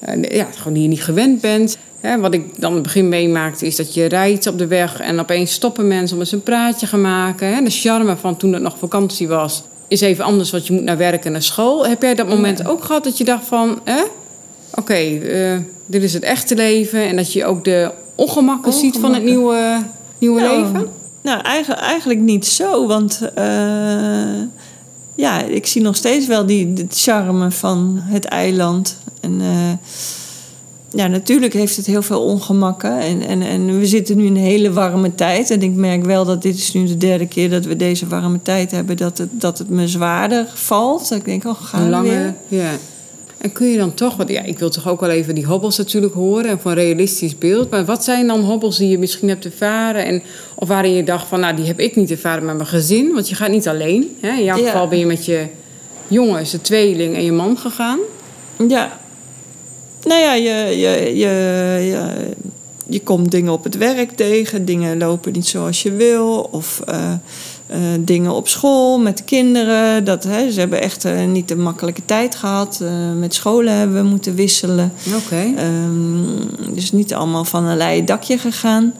eh, 0.00 0.36
ja, 0.36 0.46
gewoon 0.56 0.72
die 0.72 0.82
je 0.82 0.88
niet 0.88 1.04
gewend 1.04 1.40
bent. 1.40 1.78
Wat 2.20 2.34
ik 2.34 2.60
dan 2.60 2.68
in 2.68 2.74
het 2.74 2.82
begin 2.82 3.08
meemaakte 3.08 3.66
is 3.66 3.76
dat 3.76 3.94
je 3.94 4.04
rijdt 4.04 4.46
op 4.46 4.58
de 4.58 4.66
weg... 4.66 5.00
en 5.00 5.20
opeens 5.20 5.52
stoppen 5.52 5.88
mensen 5.88 6.16
om 6.16 6.22
eens 6.22 6.32
een 6.32 6.42
praatje 6.42 6.86
gaan 6.86 7.00
maken. 7.00 7.64
De 7.64 7.70
charme 7.70 8.16
van 8.16 8.36
toen 8.36 8.52
het 8.52 8.62
nog 8.62 8.78
vakantie 8.78 9.28
was... 9.28 9.62
is 9.92 10.00
even 10.00 10.24
anders, 10.24 10.50
want 10.50 10.66
je 10.66 10.72
moet 10.72 10.82
naar 10.82 10.96
werk 10.96 11.24
en 11.24 11.32
naar 11.32 11.42
school. 11.42 11.86
Heb 11.86 12.02
jij 12.02 12.14
dat 12.14 12.28
moment 12.28 12.66
ook 12.66 12.84
gehad 12.84 13.04
dat 13.04 13.18
je 13.18 13.24
dacht 13.24 13.46
van... 13.46 13.80
Hè? 13.84 14.02
Oké, 14.74 14.94
eh, 14.94 15.58
dit 15.86 16.02
is 16.02 16.12
het 16.12 16.22
echte 16.22 16.54
leven. 16.54 17.06
En 17.08 17.16
dat 17.16 17.32
je 17.32 17.44
ook 17.44 17.64
de 17.64 17.90
ongemakken, 18.14 18.72
ziet 18.72 18.98
van 19.00 19.14
het 19.14 19.22
nieuwe, 19.22 19.82
nieuwe 20.18 20.40
Nou, 20.40 20.62
leven. 20.62 20.88
Nou, 21.22 21.40
eigenlijk, 21.40 21.80
eigenlijk 21.80 22.20
niet 22.20 22.46
zo. 22.46 22.86
Want 22.86 23.20
eh, 23.34 24.40
ja, 25.14 25.42
ik 25.42 25.66
zie 25.66 25.82
nog 25.82 25.96
steeds 25.96 26.26
wel 26.26 26.46
die, 26.46 26.86
charme 26.90 27.50
van 27.50 27.98
het 28.00 28.24
eiland. 28.24 28.96
En 29.20 29.40
eh, 29.40 29.88
ja, 30.94 31.06
natuurlijk 31.06 31.52
heeft 31.52 31.76
het 31.76 31.86
heel 31.86 32.02
veel 32.02 32.22
ongemakken. 32.22 32.98
En, 32.98 33.22
en, 33.22 33.42
en 33.42 33.78
we 33.78 33.86
zitten 33.86 34.16
nu 34.16 34.24
in 34.26 34.36
een 34.36 34.42
hele 34.42 34.72
warme 34.72 35.14
tijd. 35.14 35.50
En 35.50 35.62
ik 35.62 35.74
merk 35.74 36.04
wel 36.04 36.24
dat 36.24 36.42
dit 36.42 36.54
is 36.56 36.72
nu 36.72 36.86
de 36.86 36.96
derde 36.96 37.26
keer 37.26 37.50
dat 37.50 37.64
we 37.64 37.76
deze 37.76 38.06
warme 38.06 38.42
tijd 38.42 38.70
hebben. 38.70 38.96
Dat 38.96 39.18
het, 39.18 39.28
dat 39.32 39.58
het 39.58 39.68
me 39.68 39.88
zwaarder 39.88 40.46
valt. 40.54 41.08
Dat 41.08 41.18
ik 41.18 41.24
denk, 41.24 41.44
oh, 41.44 41.54
gaan 41.62 41.90
langer, 41.90 42.34
weer? 42.48 42.60
ja. 42.60 42.70
En 43.38 43.52
kun 43.52 43.66
je 43.66 43.76
dan 43.78 43.94
toch, 43.94 44.16
want 44.16 44.28
ja, 44.28 44.42
ik 44.42 44.58
wil 44.58 44.70
toch 44.70 44.88
ook 44.88 45.00
wel 45.00 45.10
even 45.10 45.34
die 45.34 45.46
hobbels 45.46 45.78
natuurlijk 45.78 46.14
horen 46.14 46.44
en 46.50 46.60
van 46.60 46.70
een 46.70 46.76
realistisch 46.76 47.38
beeld. 47.38 47.70
Maar 47.70 47.84
wat 47.84 48.04
zijn 48.04 48.26
dan 48.26 48.40
hobbels 48.40 48.78
die 48.78 48.88
je 48.88 48.98
misschien 48.98 49.28
hebt 49.28 49.44
ervaren? 49.44 50.04
En, 50.04 50.22
of 50.54 50.68
waarin 50.68 50.92
je 50.92 51.04
dacht 51.04 51.28
van, 51.28 51.40
nou, 51.40 51.56
die 51.56 51.64
heb 51.64 51.80
ik 51.80 51.96
niet 51.96 52.10
ervaren 52.10 52.44
met 52.44 52.56
mijn 52.56 52.68
gezin. 52.68 53.12
Want 53.12 53.28
je 53.28 53.34
gaat 53.34 53.50
niet 53.50 53.68
alleen. 53.68 54.16
Hè? 54.20 54.30
In 54.38 54.44
jouw 54.44 54.58
Ja. 54.58 54.66
geval 54.66 54.88
ben 54.88 54.98
je 54.98 55.06
met 55.06 55.24
je 55.24 55.46
jongens, 56.08 56.50
de 56.50 56.60
tweeling 56.60 57.14
en 57.14 57.24
je 57.24 57.32
man 57.32 57.58
gegaan. 57.58 57.98
Ja. 58.68 59.00
Nou 60.04 60.20
ja, 60.20 60.34
je, 60.34 60.78
je, 60.78 61.16
je, 61.16 61.30
je, 61.86 62.08
je 62.86 63.00
komt 63.00 63.30
dingen 63.30 63.52
op 63.52 63.64
het 63.64 63.76
werk 63.76 64.10
tegen. 64.10 64.64
Dingen 64.64 64.98
lopen 64.98 65.32
niet 65.32 65.46
zoals 65.46 65.82
je 65.82 65.92
wil. 65.92 66.48
Of 66.50 66.80
eh, 66.86 67.12
eh, 67.72 67.78
dingen 68.00 68.32
op 68.32 68.48
school 68.48 68.98
met 68.98 69.16
de 69.16 69.24
kinderen. 69.24 70.04
Dat, 70.04 70.24
hè, 70.24 70.50
ze 70.50 70.60
hebben 70.60 70.80
echt 70.80 71.04
eh, 71.04 71.24
niet 71.24 71.50
een 71.50 71.62
makkelijke 71.62 72.04
tijd 72.04 72.34
gehad. 72.34 72.80
Eh, 72.82 72.88
met 73.18 73.34
scholen 73.34 73.74
hebben 73.74 74.02
we 74.02 74.08
moeten 74.08 74.34
wisselen. 74.34 74.92
Oké. 75.16 75.52
Ehm, 75.56 76.74
dus 76.74 76.92
niet 76.92 77.14
allemaal 77.14 77.44
van 77.44 77.64
een 77.64 77.76
leien 77.76 78.04
dakje 78.04 78.38
gegaan. 78.38 78.94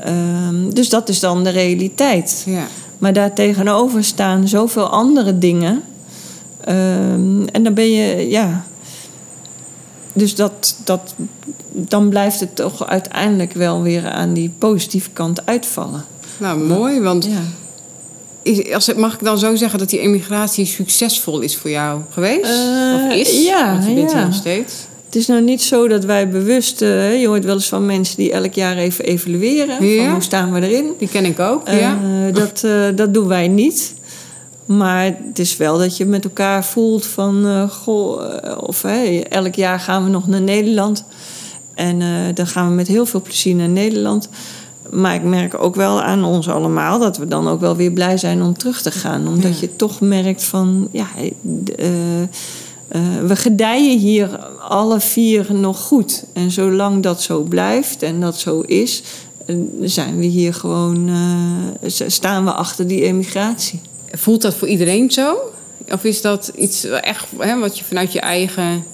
Ehm, 0.00 0.70
dus 0.70 0.88
dat 0.88 1.08
is 1.08 1.20
dan 1.20 1.44
de 1.44 1.50
realiteit. 1.50 2.42
Ja. 2.46 2.66
Maar 2.98 3.12
daartegenover 3.12 4.04
staan 4.04 4.48
zoveel 4.48 4.86
andere 4.86 5.38
dingen. 5.38 5.82
Ehm, 6.64 7.46
en 7.52 7.62
dan 7.62 7.74
ben 7.74 7.90
je, 7.90 8.30
ja. 8.30 8.64
Dus 10.16 10.34
dat, 10.34 10.76
dat, 10.84 11.14
dan 11.70 12.08
blijft 12.08 12.40
het 12.40 12.56
toch 12.56 12.86
uiteindelijk 12.86 13.52
wel 13.52 13.82
weer 13.82 14.06
aan 14.10 14.32
die 14.32 14.52
positieve 14.58 15.10
kant 15.10 15.46
uitvallen. 15.46 16.04
Nou, 16.38 16.58
mooi, 16.60 17.00
want 17.00 17.24
Ja. 17.24 17.40
is, 18.42 18.72
als, 18.72 18.94
mag 18.94 19.14
ik 19.14 19.24
dan 19.24 19.38
zo 19.38 19.54
zeggen 19.54 19.78
dat 19.78 19.90
die 19.90 19.98
emigratie 20.00 20.64
succesvol 20.66 21.40
is 21.40 21.56
voor 21.56 21.70
jou 21.70 22.00
geweest? 22.10 22.44
Eh, 22.50 22.94
of 23.06 23.12
is? 23.14 23.44
ja, 23.44 23.72
Want 23.72 23.86
je 23.88 23.94
bent 23.94 24.10
ja. 24.10 24.18
er 24.18 24.24
nog 24.24 24.34
steeds. 24.34 24.74
Het 25.06 25.16
is 25.16 25.26
nou 25.26 25.42
niet 25.42 25.62
zo 25.62 25.88
dat 25.88 26.04
wij 26.04 26.28
bewust, 26.28 26.82
eh, 26.82 27.20
je 27.20 27.26
hoort 27.26 27.44
wel 27.44 27.54
eens 27.54 27.66
van 27.68 27.86
mensen 27.86 28.16
die 28.16 28.32
elk 28.32 28.52
jaar 28.54 28.76
even 28.76 29.04
evalueren. 29.04 29.84
Ja. 29.86 30.02
Van 30.04 30.12
hoe 30.12 30.22
staan 30.22 30.52
we 30.52 30.60
erin? 30.68 30.90
Die 30.98 31.08
ken 31.08 31.24
ik 31.24 31.38
ook, 31.38 31.66
Eh, 31.66 31.80
ja. 31.80 31.98
dat, 32.32 32.64
dat 32.96 33.14
doen 33.14 33.26
wij 33.28 33.48
niet. 33.48 33.94
Maar 34.66 35.04
het 35.04 35.38
is 35.38 35.56
wel 35.56 35.78
dat 35.78 35.96
je 35.96 36.04
met 36.06 36.24
elkaar 36.24 36.64
voelt 36.64 37.06
van... 37.06 37.46
eh, 37.46 37.70
goh, 37.70 38.34
eh, 38.44 38.58
of 38.62 38.82
hè, 38.82 39.20
elk 39.28 39.54
jaar 39.54 39.80
gaan 39.80 40.04
we 40.04 40.10
nog 40.10 40.26
naar 40.26 40.40
Nederland. 40.40 41.04
En 41.74 42.02
eh, 42.02 42.08
dan 42.34 42.46
gaan 42.46 42.68
we 42.68 42.74
met 42.74 42.86
heel 42.88 43.06
veel 43.06 43.22
plezier 43.22 43.54
naar 43.54 43.68
Nederland. 43.68 44.28
Maar 44.90 45.14
ik 45.14 45.22
merk 45.22 45.62
ook 45.62 45.74
wel 45.74 46.02
aan 46.02 46.24
ons 46.24 46.48
allemaal... 46.48 46.98
dat 46.98 47.16
we 47.16 47.26
dan 47.26 47.48
ook 47.48 47.60
wel 47.60 47.76
weer 47.76 47.92
blij 47.92 48.16
zijn 48.16 48.42
om 48.42 48.58
terug 48.58 48.82
te 48.82 48.90
gaan. 48.90 49.28
Omdat 49.28 49.54
Ja. 49.54 49.60
je 49.60 49.76
toch 49.76 50.00
merkt 50.00 50.44
van... 50.44 50.88
Ja, 50.90 51.06
we 53.26 53.36
gedijen 53.36 53.98
hier 53.98 54.38
alle 54.68 55.00
vier 55.00 55.46
nog 55.54 55.80
goed. 55.80 56.24
En 56.32 56.50
zolang 56.50 57.02
dat 57.02 57.22
zo 57.22 57.42
blijft 57.42 58.02
en 58.02 58.20
dat 58.20 58.38
zo 58.38 58.60
is... 58.60 59.02
zijn 59.80 60.18
we 60.18 60.24
hier 60.24 60.54
gewoon... 60.54 61.10
staan 62.06 62.44
we 62.44 62.52
achter 62.52 62.86
die 62.86 63.02
emigratie. 63.02 63.80
Voelt 64.16 64.42
dat 64.42 64.54
voor 64.54 64.68
iedereen 64.68 65.10
zo? 65.10 65.36
Of 65.92 66.04
is 66.04 66.20
dat 66.20 66.52
iets 66.54 66.84
echt 66.84 67.26
hè, 67.38 67.58
wat 67.58 67.78
je 67.78 67.84
vanuit 67.84 68.12
je 68.12 68.20
eigen... 68.20 68.84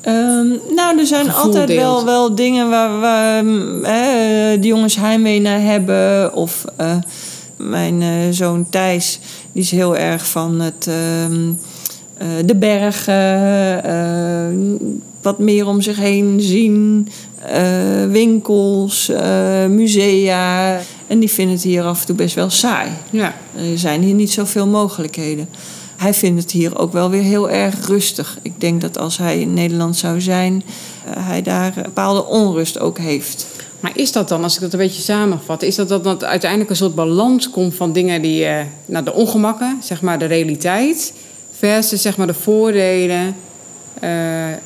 Ehm, 0.00 0.48
nou, 0.74 0.98
er 0.98 1.06
zijn 1.06 1.32
altijd 1.32 1.66
deelt. 1.66 1.80
wel, 1.80 2.04
wel 2.04 2.34
dingen 2.34 2.70
waar, 2.70 3.00
waar 3.00 3.44
mm, 3.44 3.84
eh, 3.84 3.92
de 4.60 4.66
jongens 4.66 4.96
heimwee 4.96 5.40
naar 5.40 5.60
hebben. 5.60 6.34
Of 6.34 6.64
eh, 6.76 6.96
mijn 7.56 8.02
eh, 8.02 8.08
zoon 8.30 8.66
Thijs, 8.70 9.18
die 9.52 9.62
is 9.62 9.70
heel 9.70 9.96
erg 9.96 10.26
van 10.26 10.60
het, 10.60 10.86
ehm, 10.86 11.50
eh, 12.16 12.26
de 12.46 12.56
bergen, 12.56 13.82
wat 15.22 15.38
meer 15.38 15.66
om 15.66 15.80
zich 15.80 15.96
heen 15.96 16.40
zien. 16.40 17.08
winkels, 18.08 19.12
musea. 19.68 20.80
En 21.06 21.18
die 21.18 21.30
vinden 21.30 21.54
het 21.54 21.64
hier 21.64 21.82
af 21.82 22.00
en 22.00 22.06
toe 22.06 22.14
best 22.16 22.34
wel 22.34 22.50
saai. 22.50 22.90
Ja, 23.10 23.34
Er 23.56 23.78
zijn 23.78 24.02
hier 24.02 24.14
niet 24.14 24.30
zoveel 24.32 24.66
mogelijkheden. 24.66 25.48
Hij 25.96 26.14
vindt 26.14 26.42
het 26.42 26.50
hier 26.50 26.78
ook 26.78 26.92
wel 26.92 27.10
weer 27.10 27.22
heel 27.22 27.50
erg 27.50 27.86
rustig. 27.86 28.38
Ik 28.42 28.60
denk 28.60 28.80
dat 28.80 28.98
als 28.98 29.16
hij 29.18 29.40
in 29.40 29.54
Nederland 29.54 29.96
zou 29.96 30.20
zijn, 30.20 30.62
eh, 31.06 31.26
hij 31.26 31.42
daar 31.42 31.76
een 31.76 31.82
bepaalde 31.82 32.26
onrust 32.26 32.78
ook 32.80 32.98
heeft. 32.98 33.46
maar 33.80 33.92
is 33.94 34.12
dat 34.12 34.28
dan, 34.28 34.42
als 34.42 34.54
ik 34.54 34.60
dat 34.60 34.72
een 34.72 34.78
beetje 34.78 35.02
samenvat... 35.02 35.62
is 35.62 35.74
dat 35.74 35.88
dat 35.88 36.04
dat 36.04 36.24
uiteindelijk 36.24 36.70
een 36.70 36.76
soort 36.76 36.94
balans 36.94 37.50
komt 37.50 37.74
van 37.74 37.92
dingen 37.92 38.22
die... 38.22 38.44
eh 38.44 38.64
nou, 38.86 39.04
de 39.04 39.12
ongemakken, 39.12 39.78
zeg 39.82 40.00
maar 40.02 40.18
de 40.18 40.24
realiteit... 40.24 41.12
versus 41.58 42.02
zeg 42.02 42.16
maar 42.16 42.26
de 42.26 42.34
voordelen 42.34 43.36
eh, 44.00 44.10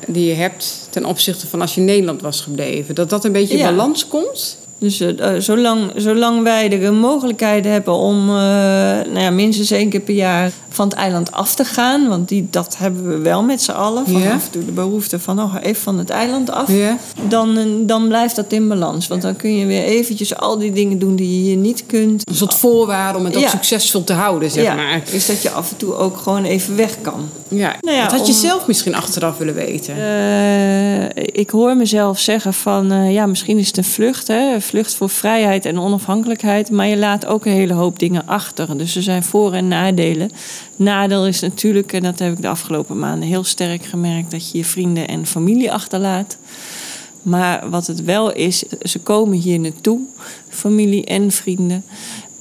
die 0.07 0.25
je 0.25 0.33
hebt... 0.33 0.87
ten 0.89 1.05
opzichte 1.05 1.47
van 1.47 1.61
als 1.61 1.73
je 1.75 1.79
in 1.79 1.85
Nederland 1.85 2.21
was 2.21 2.41
gebleven. 2.41 2.95
Dat 2.95 3.09
dat 3.09 3.25
een 3.25 3.31
beetje 3.31 3.53
in 3.53 3.59
Ja. 3.59 3.69
balans 3.69 4.07
komt? 4.07 4.57
Dus 4.79 4.99
eh, 4.99 5.35
eh, 5.35 5.41
zolang, 5.41 5.91
zolang 5.95 6.43
wij 6.43 6.69
de 6.69 6.91
mogelijkheid 6.91 7.65
hebben 7.65 7.93
om 7.93 8.29
eh, 8.29 8.35
nou 8.35 9.19
ja, 9.19 9.29
minstens 9.29 9.71
één 9.71 9.89
keer 9.89 9.99
per 9.99 10.13
jaar 10.13 10.51
van 10.69 10.87
het 10.87 10.97
eiland 10.97 11.31
af 11.31 11.55
te 11.55 11.65
gaan, 11.65 12.07
want 12.07 12.27
die, 12.27 12.47
dat 12.51 12.77
hebben 12.77 13.07
we 13.09 13.17
wel 13.17 13.43
met 13.43 13.61
z'n 13.61 13.71
allen, 13.71 14.03
van 14.07 14.21
Ja. 14.21 14.33
af 14.33 14.45
en 14.45 14.51
toe 14.51 14.65
de 14.65 14.71
behoefte 14.71 15.19
van 15.19 15.39
oh, 15.41 15.55
even 15.61 15.81
van 15.81 15.97
het 15.97 16.09
eiland 16.09 16.51
af. 16.51 16.69
Dan, 17.27 17.57
dan 17.85 18.07
blijft 18.07 18.35
dat 18.35 18.51
in 18.51 18.67
balans. 18.67 19.07
Want 19.07 19.21
dan 19.21 19.35
kun 19.35 19.55
je 19.57 19.65
weer 19.65 19.83
eventjes 19.83 20.35
al 20.35 20.57
die 20.57 20.71
dingen 20.71 20.99
doen 20.99 21.15
die 21.15 21.27
je 21.37 21.41
hier 21.49 21.55
niet 21.57 21.83
kunt. 21.85 22.29
Een 22.29 22.35
soort 22.35 22.53
voorwaarde 22.53 23.17
om 23.19 23.25
het 23.25 23.35
ook 23.35 23.41
Ja. 23.41 23.49
succesvol 23.49 24.03
te 24.03 24.13
houden, 24.13 24.51
zeg 24.51 24.63
ja, 24.63 24.75
maar. 24.75 25.01
is 25.11 25.25
dat 25.25 25.41
je 25.41 25.49
af 25.49 25.71
en 25.71 25.77
toe 25.77 25.95
ook 25.95 26.17
gewoon 26.17 26.43
even 26.43 26.75
weg 26.75 27.01
kan. 27.01 27.29
Ja. 27.47 27.75
Nou 27.79 28.01
dat 28.01 28.11
had 28.11 28.27
je 28.27 28.33
zelf 28.33 28.67
misschien 28.67 28.95
achteraf 28.95 29.37
willen 29.37 29.53
weten. 29.53 29.95
Ik 31.15 31.49
hoor 31.49 31.75
mezelf 31.77 32.19
zeggen 32.19 32.53
van, 32.53 33.11
ja, 33.11 33.25
misschien 33.25 33.57
is 33.57 33.67
het 33.67 33.77
een 33.77 33.83
vlucht, 33.83 34.27
hè? 34.27 34.61
Vlucht 34.67 34.95
voor 34.95 35.09
vrijheid 35.09 35.65
en 35.65 35.79
onafhankelijkheid, 35.79 36.71
maar 36.71 36.87
je 36.87 36.97
laat 36.97 37.25
ook 37.25 37.45
een 37.45 37.51
hele 37.51 37.73
hoop 37.73 37.99
dingen 37.99 38.27
achter. 38.27 38.77
Dus 38.77 38.95
er 38.95 39.03
zijn 39.03 39.23
voor- 39.23 39.53
en 39.53 39.67
nadelen. 39.67 40.31
Nadeel 40.75 41.27
is 41.27 41.39
natuurlijk, 41.39 41.93
en 41.93 42.03
dat 42.03 42.19
heb 42.19 42.33
ik 42.33 42.41
de 42.41 42.47
afgelopen 42.47 42.99
maanden 42.99 43.27
heel 43.27 43.43
sterk 43.43 43.85
gemerkt, 43.85 44.31
dat 44.31 44.51
je 44.51 44.57
je 44.57 44.65
vrienden 44.65 45.07
en 45.07 45.25
familie 45.25 45.71
achterlaat. 45.71 46.37
Maar 47.21 47.69
wat 47.69 47.87
het 47.87 48.03
wel 48.03 48.33
is, 48.33 48.63
ze 48.81 48.99
komen 48.99 49.37
hier 49.37 49.59
naartoe, 49.59 49.99
familie 50.49 51.05
en 51.05 51.31
vrienden. 51.31 51.83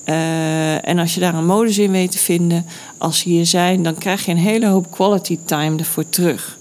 Eh, 0.05 0.89
en 0.89 0.99
als 0.99 1.15
je 1.15 1.21
daar 1.21 1.35
een 1.35 1.47
modus 1.47 1.79
in 1.79 1.91
weet 1.91 2.11
te 2.11 2.19
vinden, 2.19 2.67
als 2.99 3.19
ze 3.19 3.29
hier 3.29 3.47
zijn, 3.47 3.83
dan 3.83 3.95
krijg 3.95 4.25
je 4.25 4.31
een 4.31 4.39
hele 4.39 4.67
hoop 4.67 4.91
quality 4.91 5.39
time 5.45 5.79
ervoor 5.79 6.09
terug. 6.09 6.59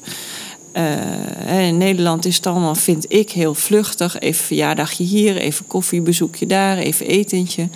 Eh, 0.75 1.67
in 1.67 1.77
Nederland 1.77 2.25
is 2.25 2.35
het 2.35 2.47
allemaal, 2.47 2.75
vind 2.75 3.05
ik, 3.07 3.31
heel 3.31 3.53
vluchtig. 3.53 4.19
Even 4.19 4.45
verjaardagje 4.45 5.03
hier, 5.03 5.37
even 5.37 5.67
koffiebezoekje 5.67 6.45
daar, 6.45 6.77
even 6.77 7.07
etentje. 7.07 7.67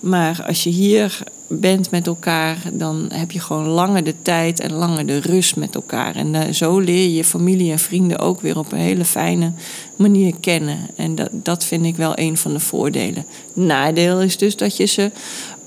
Maar 0.00 0.44
als 0.46 0.62
je 0.62 0.70
hier 0.70 1.22
bent 1.46 1.90
met 1.90 2.06
elkaar, 2.06 2.56
dan 2.72 3.08
heb 3.12 3.30
je 3.30 3.40
gewoon 3.40 3.66
langer 3.66 4.04
de 4.04 4.14
tijd 4.22 4.60
en 4.60 4.72
langer 4.72 5.06
de 5.06 5.18
rust 5.18 5.56
met 5.56 5.74
elkaar. 5.74 6.16
En 6.16 6.34
eh, 6.34 6.52
zo 6.52 6.78
leer 6.78 7.02
je 7.02 7.14
je 7.14 7.24
familie 7.24 7.72
en 7.72 7.78
vrienden 7.78 8.18
ook 8.18 8.40
weer 8.40 8.58
op 8.58 8.72
een 8.72 8.78
hele 8.78 9.04
fijne 9.04 9.52
manier 9.96 10.34
kennen. 10.40 10.78
En 10.96 11.14
dat, 11.14 11.30
dat 11.32 11.64
vind 11.64 11.84
ik 11.84 11.96
wel 11.96 12.12
een 12.18 12.36
van 12.36 12.52
de 12.52 12.60
voordelen. 12.60 13.26
Nadeel 13.52 14.20
is 14.20 14.36
dus 14.36 14.56
dat 14.56 14.76
je 14.76 14.84
ze, 14.84 15.10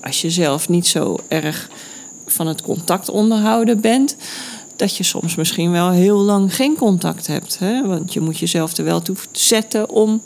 als 0.00 0.20
je 0.20 0.30
zelf 0.30 0.68
niet 0.68 0.86
zo 0.86 1.16
erg 1.28 1.68
van 2.26 2.46
het 2.46 2.62
contact 2.62 3.08
onderhouden 3.08 3.80
bent, 3.80 4.16
dat 4.76 4.96
je 4.96 5.02
soms 5.02 5.34
misschien 5.34 5.70
wel 5.70 5.90
heel 5.90 6.18
lang 6.18 6.54
geen 6.54 6.76
contact 6.76 7.26
hebt. 7.26 7.58
Hè? 7.58 7.86
Want 7.86 8.12
je 8.12 8.20
moet 8.20 8.38
jezelf 8.38 8.76
er 8.76 8.84
wel 8.84 9.02
toe 9.02 9.16
zetten 9.32 9.90
om 9.90 10.22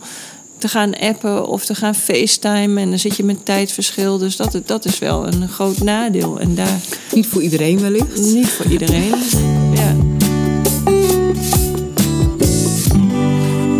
te 0.58 0.68
gaan 0.68 0.98
appen 0.98 1.46
of 1.46 1.64
te 1.64 1.74
gaan 1.74 1.94
facetimen. 1.94 2.78
En 2.82 2.88
dan 2.88 2.98
zit 2.98 3.16
je 3.16 3.24
met 3.24 3.44
tijdverschil. 3.44 4.18
Dus 4.18 4.36
dat, 4.36 4.60
dat 4.64 4.84
is 4.84 4.98
wel 4.98 5.26
een 5.26 5.48
groot 5.48 5.78
nadeel. 5.82 6.40
En 6.40 6.54
daar 6.54 6.80
Niet 7.14 7.26
voor 7.26 7.42
iedereen 7.42 7.80
wellicht. 7.80 8.16
niet 8.32 8.48
voor 8.48 8.66
iedereen. 8.66 9.14
Ja. 9.74 9.94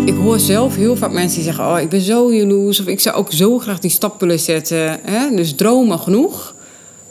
Ik 0.05 0.15
hoor 0.17 0.39
zelf 0.39 0.75
heel 0.75 0.95
vaak 0.95 1.11
mensen 1.11 1.35
die 1.35 1.43
zeggen: 1.43 1.65
Oh, 1.73 1.79
ik 1.79 1.89
ben 1.89 2.01
zo 2.01 2.33
jaloers. 2.33 2.79
Of 2.79 2.85
ik 2.85 2.99
zou 2.99 3.15
ook 3.15 3.31
zo 3.31 3.59
graag 3.59 3.79
die 3.79 3.91
stap 3.91 4.19
willen 4.19 4.39
zetten. 4.39 4.99
Hè? 5.03 5.35
Dus 5.35 5.53
dromen 5.55 5.99
genoeg. 5.99 6.55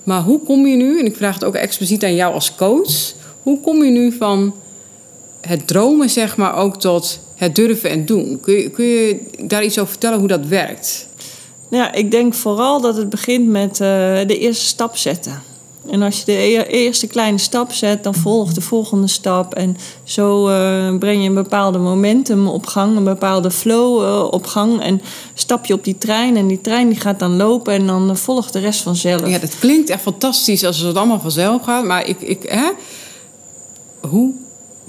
Maar 0.05 0.23
hoe 0.23 0.41
kom 0.43 0.67
je 0.67 0.77
nu, 0.77 0.99
en 0.99 1.07
ik 1.07 1.17
vraag 1.17 1.35
het 1.35 1.45
ook 1.45 1.55
expliciet 1.55 2.05
aan 2.05 2.15
jou 2.15 2.35
als 2.35 2.55
coach. 2.55 3.13
Hoe 3.43 3.61
kom 3.61 3.85
je 3.85 3.91
nu 3.91 4.13
van 4.13 4.55
het 5.41 5.67
dromen, 5.67 6.11
zeg 6.11 6.37
maar, 6.37 6.57
ook 6.57 6.81
tot 6.81 7.21
het 7.35 7.55
durven 7.55 7.91
en 7.91 8.07
doen? 8.07 8.41
Kun 8.41 8.55
je, 8.55 8.71
kun 8.71 8.85
je 8.85 9.21
daar 9.43 9.65
iets 9.65 9.79
over 9.79 9.91
vertellen 9.91 10.19
hoe 10.19 10.29
dat 10.29 10.47
werkt? 10.47 11.09
Ja, 11.71 11.93
ik 11.93 12.11
denk 12.11 12.35
vooral 12.35 12.81
dat 12.81 12.97
het 12.97 13.09
begint 13.09 13.49
met 13.49 13.71
eh, 13.71 13.79
de 14.27 14.39
eerste 14.39 14.65
stap 14.65 14.97
zetten. 14.97 15.43
En 15.91 16.03
als 16.03 16.19
je 16.19 16.25
de 16.25 16.33
e- 16.33 16.63
eerste 16.63 17.07
kleine 17.07 17.39
stap 17.39 17.73
zet, 17.73 18.05
dan 18.05 18.15
volgt 18.15 18.55
de 18.55 18.61
volgende 18.61 19.07
stap. 19.07 19.55
En 19.55 19.77
zo 20.05 20.49
eh, 20.49 20.97
breng 20.99 21.23
je 21.23 21.29
een 21.29 21.35
bepaalde 21.35 21.79
momentum 21.79 22.49
op 22.49 22.67
gang, 22.67 22.97
een 22.97 23.05
bepaalde 23.05 23.51
flow 23.51 24.03
eh, 24.05 24.25
op 24.31 24.47
gang. 24.47 24.83
En 24.83 25.03
stap 25.35 25.67
je 25.67 25.75
op 25.75 25.85
die 25.85 25.99
trein 25.99 26.37
en 26.37 26.47
die 26.47 26.61
trein 26.61 26.89
die 26.89 27.01
gaat 27.01 27.19
dan 27.19 27.37
lopen 27.37 27.73
en 27.73 27.87
dan 27.87 28.17
volgt 28.17 28.53
de 28.53 28.59
rest 28.59 28.81
vanzelf. 28.81 29.29
Ja, 29.29 29.39
dat 29.39 29.59
klinkt 29.59 29.91
echt 29.91 30.03
fantastisch 30.03 30.65
als 30.65 30.79
het 30.79 30.97
allemaal 30.97 31.21
vanzelf 31.21 31.63
gaat. 31.63 31.85
Maar 31.85 32.09
ik, 32.09 32.21
ik, 32.21 32.43
hè? 32.43 32.71
Hoe 34.01 34.33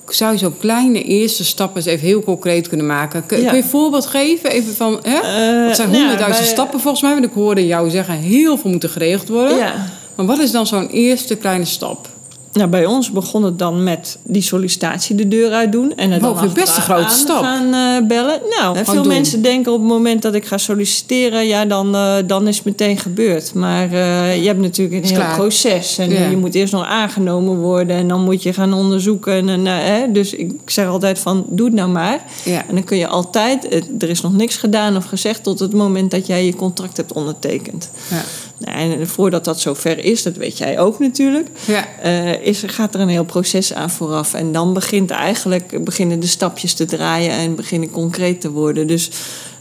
zou 0.08 0.32
je 0.32 0.38
zo'n 0.38 0.58
kleine 0.60 1.04
eerste 1.04 1.44
stap 1.46 1.76
eens 1.76 1.86
even 1.86 2.08
heel 2.08 2.24
concreet 2.24 2.68
kunnen 2.68 2.86
maken? 2.86 3.26
Kun, 3.26 3.42
Ja. 3.42 3.48
kun 3.48 3.58
je 3.58 3.64
een 3.64 3.70
voorbeeld 3.70 4.06
geven? 4.06 4.50
Even 4.52 4.74
van, 4.76 5.00
hè? 5.04 5.16
Eh, 5.16 5.68
dat 5.68 5.76
zijn 5.76 5.88
nou 5.90 5.92
ja, 5.92 5.98
honderdduizend 6.00 6.38
bij- 6.46 6.54
stappen 6.54 6.80
volgens 6.80 7.02
mij. 7.04 7.12
Want 7.14 7.26
ik 7.26 7.32
hoorde 7.34 7.66
jou 7.68 7.90
zeggen, 7.90 8.14
heel 8.16 8.58
veel 8.58 8.72
moeten 8.72 8.90
geregeld 8.90 9.30
worden. 9.30 9.58
Ja. 9.58 9.74
Maar 10.16 10.26
wat 10.26 10.40
is 10.40 10.52
dan 10.52 10.68
zo'n 10.68 10.88
eerste 10.90 11.36
kleine 11.36 11.66
stap? 11.66 12.08
Nou, 12.54 12.70
bij 12.70 12.86
ons 12.86 13.12
begon 13.12 13.44
het 13.44 13.60
dan 13.60 13.84
met 13.84 14.18
die 14.24 14.42
sollicitatie 14.42 15.16
de 15.16 15.28
deur 15.28 15.52
uit 15.52 15.72
doen. 15.72 15.96
En 15.96 16.12
het 16.12 16.22
ik 16.44 16.54
best 16.54 16.76
een 16.76 16.82
grote 16.82 17.14
stap. 17.14 17.44
gaan 17.44 17.74
eh, 17.74 18.08
bellen. 18.08 18.40
Nou, 18.60 18.78
veel 18.84 18.94
doen. 18.94 19.08
mensen 19.08 19.42
denken 19.42 19.72
op 19.72 19.80
het 19.80 19.88
moment 19.88 20.22
dat 20.22 20.34
ik 20.34 20.46
ga 20.46 20.58
solliciteren... 20.58 21.48
ja, 21.48 21.66
dan, 21.66 21.96
eh, 21.96 22.16
dan 22.26 22.48
is 22.48 22.56
het 22.56 22.66
meteen 22.66 22.98
gebeurd. 22.98 23.54
Maar 23.54 23.92
eh, 23.92 24.42
je 24.42 24.48
hebt 24.48 24.60
natuurlijk 24.60 24.96
een 24.98 25.04
Is 25.04 25.10
heel 25.10 25.20
klaar. 25.20 25.36
proces. 25.36 25.98
En 25.98 26.10
Ja. 26.10 26.30
je 26.30 26.38
moet 26.38 26.56
eerst 26.56 26.74
nog 26.74 26.86
aangenomen 26.86 27.58
worden... 27.58 27.96
en 27.96 28.08
dan 28.08 28.24
moet 28.24 28.44
je 28.44 28.54
gaan 28.54 28.74
onderzoeken. 28.74 29.50
En, 29.50 29.66
hè, 29.66 30.12
dus 30.12 30.34
ik 30.34 30.52
zeg 30.66 30.88
altijd 30.88 31.20
van, 31.20 31.46
doe 31.50 31.66
het 31.66 31.76
nou 31.76 31.90
maar. 31.90 32.24
Ja. 32.44 32.64
En 32.68 32.76
dan 32.76 32.84
kun 32.84 32.98
je 32.98 33.08
altijd... 33.08 33.68
Er 34.00 34.10
is 34.10 34.22
nog 34.22 34.34
niks 34.34 34.58
gedaan 34.58 34.96
of 34.98 35.06
gezegd... 35.06 35.44
tot 35.44 35.60
het 35.60 35.74
moment 35.74 36.12
dat 36.12 36.28
jij 36.28 36.46
je 36.46 36.56
contract 36.56 36.98
hebt 36.98 37.14
ondertekend. 37.14 37.92
Ja. 38.10 38.22
En 38.64 39.08
voordat 39.08 39.46
dat 39.46 39.60
zover 39.60 40.06
is, 40.06 40.24
dat 40.24 40.36
weet 40.36 40.58
jij 40.58 40.80
ook 40.80 41.00
natuurlijk... 41.00 41.48
Ja. 41.66 41.88
Eh, 42.02 42.46
is, 42.48 42.64
gaat 42.66 42.94
er 42.94 43.00
een 43.00 43.08
heel 43.08 43.26
proces 43.26 43.74
aan 43.74 43.90
vooraf. 43.90 44.34
En 44.34 44.52
dan 44.52 44.74
begint 44.74 45.12
eigenlijk, 45.12 45.84
beginnen 45.84 46.20
de 46.20 46.28
stapjes 46.28 46.74
te 46.74 46.86
draaien 46.86 47.32
en 47.32 47.56
beginnen 47.56 47.90
concreet 47.90 48.42
te 48.42 48.52
worden. 48.52 48.88
Dus 48.88 49.10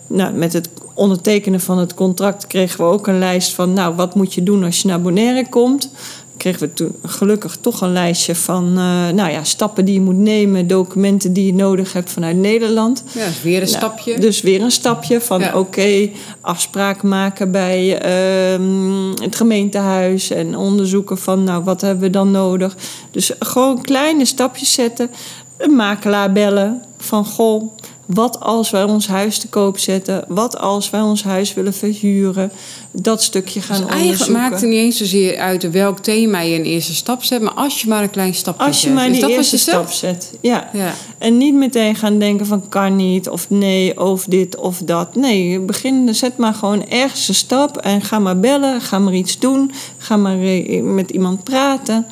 nou, 0.06 0.32
met 0.32 0.52
het 0.52 0.68
ondertekenen 0.94 1.60
van 1.60 1.78
het 1.78 1.94
contract 1.94 2.46
kregen 2.46 2.78
we 2.78 2.92
ook 2.92 3.06
een 3.06 3.18
lijst 3.18 3.52
van... 3.52 3.72
nou, 3.72 3.94
wat 3.94 4.14
moet 4.14 4.34
je 4.34 4.42
doen 4.42 4.64
als 4.64 4.82
je 4.82 4.88
naar 4.88 5.00
Bonaire 5.00 5.48
komt? 5.48 5.90
Kregen 6.40 6.60
we 6.60 6.72
toen 6.72 6.96
gelukkig 7.04 7.56
toch 7.60 7.80
een 7.80 7.92
lijstje 7.92 8.34
van 8.34 8.64
eh, 8.66 9.08
nou 9.08 9.30
ja, 9.30 9.44
stappen 9.44 9.84
die 9.84 9.94
je 9.94 10.00
moet 10.00 10.16
nemen... 10.16 10.66
documenten 10.66 11.32
die 11.32 11.46
je 11.46 11.54
nodig 11.54 11.92
hebt 11.92 12.10
vanuit 12.10 12.36
Nederland. 12.36 13.04
Ja, 13.12 13.24
is 13.24 13.42
weer 13.42 13.62
een 13.62 13.70
Nou, 13.70 13.76
stapje. 13.76 14.18
Dus 14.18 14.40
weer 14.40 14.62
een 14.62 14.70
stapje 14.70 15.20
van 15.20 15.40
Ja. 15.40 15.58
oké, 15.58 16.10
afspraak 16.40 17.02
maken 17.02 17.50
bij 17.50 17.98
ehm, 17.98 19.10
het 19.22 19.36
gemeentehuis 19.36 20.30
en 20.30 20.56
onderzoeken 20.56 21.18
van 21.18 21.44
nou 21.44 21.64
wat 21.64 21.80
hebben 21.80 22.04
we 22.04 22.10
dan 22.10 22.30
nodig. 22.30 22.76
Dus 23.10 23.32
gewoon 23.38 23.80
kleine 23.82 24.24
stapjes 24.24 24.72
zetten. 24.72 25.10
Een 25.56 25.74
makelaar 25.74 26.32
bellen 26.32 26.82
van 26.98 27.24
goh, 27.24 27.72
wat 28.12 28.40
als 28.40 28.70
wij 28.70 28.82
ons 28.84 29.06
huis 29.06 29.38
te 29.38 29.48
koop 29.48 29.78
zetten? 29.78 30.24
Wat 30.28 30.58
als 30.58 30.90
wij 30.90 31.00
ons 31.00 31.22
huis 31.22 31.54
willen 31.54 31.74
verhuren? 31.74 32.52
Dat 32.92 33.22
stukje 33.22 33.60
gaan 33.60 33.80
Dus 33.80 33.90
eigenlijk 33.90 34.10
onderzoeken. 34.10 34.42
maakt 34.42 34.60
het 34.60 34.70
niet 34.70 34.78
eens 34.78 34.96
zozeer 34.96 35.38
uit 35.38 35.70
welk 35.70 35.98
thema 35.98 36.40
je 36.40 36.58
een 36.58 36.64
eerste 36.64 36.94
stap 36.94 37.22
zet, 37.24 37.42
maar 37.42 37.52
als 37.52 37.80
je 37.80 37.88
maar 37.88 38.02
een 38.02 38.10
klein 38.10 38.34
stapje 38.34 38.66
Als 38.66 38.80
je 38.80 38.86
zet. 38.86 38.94
maar 38.94 39.06
Is 39.06 39.12
die 39.12 39.20
dat 39.20 39.30
wat 39.30 39.38
eerste 39.38 39.58
stap 39.58 39.90
zet. 39.90 40.32
Ja. 40.40 40.70
Ja. 40.72 40.94
En 41.18 41.36
niet 41.36 41.54
meteen 41.54 41.96
gaan 41.96 42.18
denken 42.18 42.46
van 42.46 42.68
kan 42.68 42.96
niet 42.96 43.28
of 43.28 43.50
nee 43.50 44.00
of 44.00 44.24
dit 44.24 44.56
of 44.56 44.78
dat. 44.78 45.14
Nee, 45.14 45.60
begin, 45.60 46.14
zet 46.14 46.36
maar 46.36 46.54
gewoon 46.54 46.88
ergens 46.88 47.28
een 47.28 47.34
stap 47.34 47.76
en 47.76 48.02
ga 48.02 48.18
maar 48.18 48.40
bellen. 48.40 48.80
Ga 48.80 48.98
maar 48.98 49.14
iets 49.14 49.38
doen. 49.38 49.72
Ga 49.98 50.16
maar 50.16 50.36
met 50.82 51.10
iemand 51.10 51.44
praten. 51.44 52.06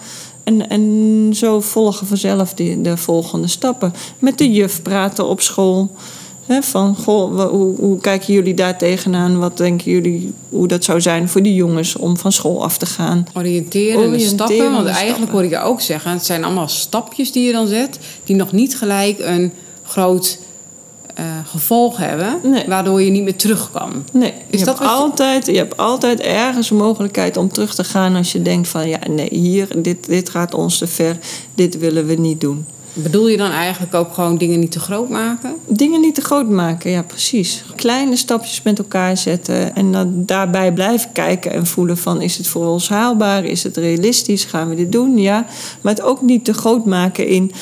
En, 0.48 0.68
en 0.68 1.30
zo 1.34 1.61
volgen 1.61 2.06
vanzelf 2.06 2.54
de, 2.54 2.80
de 2.80 2.96
volgende 2.96 3.48
stappen. 3.48 3.94
Met 4.18 4.38
de 4.38 4.52
juf 4.52 4.82
praten 4.82 5.26
op 5.26 5.40
school. 5.40 5.90
Van, 6.61 6.96
goh, 6.96 7.50
hoe, 7.50 7.76
hoe 7.76 8.00
kijken 8.00 8.34
jullie 8.34 8.54
daar 8.54 8.78
tegenaan? 8.78 9.38
Wat 9.38 9.56
denken 9.56 9.90
jullie 9.90 10.32
hoe 10.48 10.68
dat 10.68 10.84
zou 10.84 11.00
zijn 11.00 11.28
voor 11.28 11.42
die 11.42 11.54
jongens 11.54 11.96
om 11.96 12.16
van 12.16 12.32
school 12.32 12.62
af 12.64 12.78
te 12.78 12.87
gaan? 12.87 13.26
Oriënterende 13.34 14.06
Oriënterende 14.06 14.44
stappen. 14.44 14.72
Want 14.72 14.87
eigenlijk 14.87 15.32
hoor 15.32 15.44
ik 15.44 15.50
je 15.50 15.61
ook 15.61 15.80
zeggen, 15.80 16.11
het 16.11 16.26
zijn 16.26 16.44
allemaal 16.44 16.68
stapjes 16.68 17.32
die 17.32 17.46
je 17.46 17.52
dan 17.52 17.66
zet, 17.66 17.98
die 18.24 18.37
nog 18.37 18.52
niet 18.52 18.76
gelijk 18.76 19.18
een 19.18 19.52
groot 19.82 20.38
eh, 21.18 21.24
gevolg 21.46 21.96
hebben, 21.96 22.40
Nee. 22.42 22.64
waardoor 22.66 23.02
je 23.02 23.11
niet 23.11 23.22
meer 23.22 23.37
terug 23.37 23.70
kan. 23.70 24.04
Nee, 24.12 24.33
Is 24.50 24.59
je, 24.61 24.64
dat 24.66 24.78
hebt 24.78 24.90
je- 24.90 24.96
altijd, 24.96 25.46
je 25.46 25.57
hebt 25.57 25.76
altijd 25.76 26.20
ergens 26.20 26.70
een 26.70 26.76
mogelijkheid 26.76 27.37
om 27.37 27.48
terug 27.52 27.74
te 27.74 27.85
gaan 27.85 28.16
als 28.16 28.33
je 28.33 28.42
denkt 28.42 28.68
van 28.68 28.88
ja, 28.88 28.98
nee, 29.11 29.28
hier, 29.31 29.68
dit, 29.83 30.07
dit 30.07 30.28
gaat 30.31 30.54
ons 30.54 30.78
te 30.78 30.87
ver, 30.87 31.16
dit 31.54 31.78
willen 31.78 32.07
we 32.07 32.14
niet 32.14 32.40
doen. 32.40 32.66
Bedoel 32.92 33.28
je 33.28 33.37
dan 33.37 33.50
eigenlijk 33.50 33.94
ook 33.94 34.12
gewoon 34.14 34.38
dingen 34.38 34.59
niet 34.61 34.70
te 34.72 34.81
groot 34.81 35.09
maken? 35.09 35.54
Dingen 35.66 36.00
niet 36.00 36.14
te 36.14 36.20
groot 36.20 36.48
maken, 36.48 36.90
ja 36.90 37.02
precies. 37.02 37.64
Kleine 37.76 38.16
stapjes 38.16 38.62
met 38.62 38.78
elkaar 38.78 39.16
zetten 39.16 39.74
en 39.74 39.92
dan 39.92 40.12
daarbij 40.26 40.72
blijven 40.72 41.12
kijken 41.12 41.52
en 41.52 41.66
voelen 41.66 41.96
van 41.98 42.20
is 42.22 42.37
het 42.37 42.46
voor 42.46 42.66
ons 42.66 42.88
haalbaar, 42.88 43.44
is 43.44 43.62
het 43.62 43.76
realistisch, 43.76 44.44
gaan 44.44 44.68
we 44.68 44.74
dit 44.74 44.92
doen, 44.92 45.18
ja. 45.18 45.46
Maar 45.81 45.94
het 45.94 46.02
ook 46.02 46.22
niet 46.22 46.44
te 46.44 46.52
groot 46.54 46.85
maken 46.87 47.26
in 47.26 47.52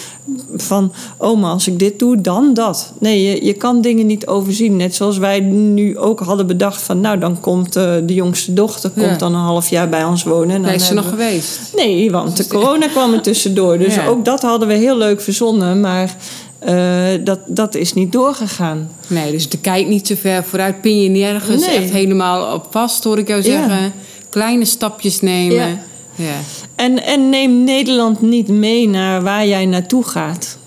van 0.57 0.93
oh 1.19 1.41
maar 1.41 1.51
als 1.51 1.67
ik 1.69 1.79
dit 1.79 1.99
doe, 1.99 2.21
dan 2.21 2.55
dat. 2.55 2.93
Nee, 2.99 3.23
je, 3.23 3.45
je 3.45 3.53
kan 3.53 3.81
dingen 3.81 4.07
niet 4.07 4.27
overzien. 4.27 4.77
Net 4.77 4.95
zoals 4.95 5.19
wij 5.19 5.41
nu 5.41 5.99
ook 5.99 6.21
hadden 6.21 6.47
bedacht 6.47 6.83
van 6.83 7.01
nou 7.01 7.19
dan 7.19 7.41
komt 7.41 7.77
eh, 7.77 7.93
de 8.05 8.15
jongste 8.15 8.53
dochter 8.53 8.91
Ja. 8.95 9.07
komt 9.07 9.19
dan 9.21 9.35
een 9.35 9.41
half 9.41 9.69
jaar 9.69 9.89
bij 9.89 10.05
ons 10.05 10.23
wonen. 10.25 10.49
En 10.55 10.61
dan 10.63 10.71
Nee, 10.71 10.75
is 10.75 10.87
ze 10.87 10.95
nog 10.95 11.05
we- 11.05 11.11
geweest? 11.11 11.61
Nee, 11.77 12.11
want 12.11 12.37
de 12.37 12.47
corona 12.47 12.87
kwam 12.89 13.13
er 13.13 13.21
tussendoor. 13.23 13.79
Dus 13.87 13.95
Ja. 13.95 14.07
ook 14.07 14.25
dat 14.25 14.43
hadden 14.43 14.69
we 14.69 14.75
heel 14.75 14.97
leuk 14.97 15.21
verzonnen. 15.21 15.81
Maar 15.81 16.17
eh, 16.59 17.05
dat, 17.25 17.39
dat 17.47 17.75
is 17.75 17.93
niet 17.95 18.13
doorgegaan. 18.13 18.91
Nee, 19.09 19.31
dus 19.33 19.49
de 19.49 19.59
kijk 19.59 19.87
niet 19.89 20.05
te 20.05 20.17
ver 20.17 20.45
vooruit, 20.45 20.81
pin 20.81 21.03
je 21.03 21.09
nergens 21.09 21.67
Nee. 21.67 21.77
echt 21.77 21.91
helemaal 21.91 22.55
op 22.55 22.67
vast, 22.71 23.05
hoor 23.05 23.19
ik 23.19 23.29
jou 23.29 23.43
Ja. 23.43 23.47
zeggen. 23.47 23.93
Kleine 24.29 24.65
stapjes 24.65 25.21
nemen. 25.21 25.81
Ja. 26.15 26.35
En, 26.77 27.03
en 27.03 27.29
neem 27.29 27.65
Nederland 27.65 28.21
niet 28.21 28.49
mee 28.49 28.89
naar 28.89 29.23
waar 29.23 29.47
jij 29.47 29.67
naartoe 29.67 30.05
gaat. 30.05 30.59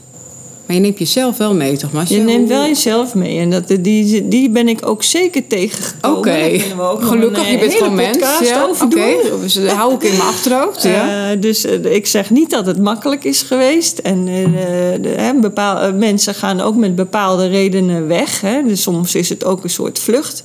Maar 0.69 0.77
je 0.77 0.83
neemt 0.83 0.99
jezelf 0.99 1.37
wel 1.37 1.53
mee, 1.53 1.77
toch, 1.77 1.91
Masje? 1.91 2.13
Je 2.13 2.21
neemt 2.21 2.49
wel 2.49 2.65
jezelf 2.65 3.15
mee. 3.15 3.39
En 3.39 3.49
dat, 3.49 3.67
die, 3.79 4.27
die 4.27 4.49
ben 4.49 4.67
ik 4.67 4.87
ook 4.87 5.03
zeker 5.03 5.47
tegengekomen. 5.47 6.17
Oké, 6.17 6.59
gelukkig, 7.05 7.45
een, 7.45 7.51
je 7.51 7.57
eh, 7.57 7.59
bent 7.59 7.73
gewoon 7.73 7.95
mens. 7.95 8.17
Ja, 8.49 8.67
oké. 8.81 8.87
doen. 8.89 9.41
Dus 9.41 9.53
dat 9.53 9.71
hou 9.71 9.93
ik 9.93 10.03
in 10.03 10.17
mijn 10.17 10.21
achterhoofd. 10.29 10.83
Ja. 10.83 11.07
Eh, 11.31 11.41
dus 11.41 11.65
eh, 11.65 11.93
ik 11.95 12.07
zeg 12.07 12.29
niet 12.29 12.49
dat 12.49 12.65
het 12.65 12.81
makkelijk 12.81 13.23
is 13.23 13.41
geweest. 13.41 13.97
En 13.97 14.27
eh, 14.27 15.01
de, 15.01 15.09
hè, 15.09 15.33
bepaal, 15.33 15.79
eh, 15.79 15.93
mensen 15.93 16.33
gaan 16.33 16.61
ook 16.61 16.75
met 16.75 16.95
bepaalde 16.95 17.47
redenen 17.47 18.07
weg. 18.07 18.41
Hè. 18.41 18.63
Dus 18.67 18.81
soms 18.81 19.15
is 19.15 19.29
het 19.29 19.45
ook 19.45 19.63
een 19.63 19.69
soort 19.69 19.99
vlucht. 19.99 20.43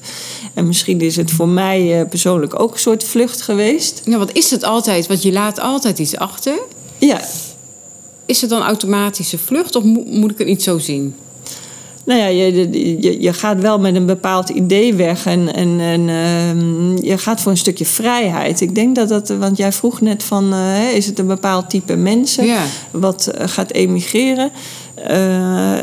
En 0.55 0.67
misschien 0.67 1.01
is 1.01 1.17
het 1.17 1.31
voor 1.31 1.49
mij 1.49 2.01
eh, 2.01 2.09
persoonlijk 2.09 2.61
ook 2.61 2.73
een 2.73 2.79
soort 2.79 3.05
vlucht 3.05 3.43
geweest. 3.43 4.03
ja, 4.05 4.19
wat 4.19 4.33
is 4.33 4.51
het 4.51 4.63
altijd? 4.65 5.07
Want 5.07 5.23
je 5.23 5.33
laat 5.33 5.61
altijd 5.61 5.99
iets 5.99 6.17
achter. 6.17 6.59
Ja, 6.99 7.21
Is 8.27 8.41
het 8.41 8.51
dan 8.51 8.63
automatische 8.63 9.39
vlucht 9.39 9.77
of 9.77 9.85
mo- 9.85 10.05
moet 10.07 10.31
ik 10.31 10.39
het 10.39 10.47
niet 10.47 10.63
zo 10.63 10.79
zien? 10.79 11.15
Nou 12.05 12.21
ja, 12.21 12.27
je, 12.27 12.71
je, 13.03 13.21
je 13.21 13.33
gaat 13.33 13.61
wel 13.61 13.79
met 13.79 13.95
een 13.95 14.07
bepaald 14.07 14.49
idee 14.49 14.95
weg. 14.95 15.27
En, 15.27 15.55
en, 15.55 15.81
en 15.81 16.09
ehm, 16.09 17.05
je 17.05 17.19
gaat 17.19 17.41
voor 17.41 17.51
een 17.51 17.59
stukje 17.59 17.85
vrijheid. 17.85 18.61
Ik 18.61 18.75
denk 18.75 18.95
dat 18.95 19.09
dat, 19.09 19.29
want 19.29 19.57
jij 19.57 19.73
vroeg 19.73 20.01
net 20.01 20.23
van, 20.23 20.53
eh, 20.53 20.93
is 20.93 21.07
het 21.07 21.19
een 21.19 21.27
bepaald 21.27 21.71
type 21.71 21.97
mensen? 21.97 22.47
Ja. 22.47 22.63
wat 22.91 23.27
eh, 23.27 23.49
gaat 23.49 23.73
emigreren. 23.73 24.51
Eh, 24.95 25.17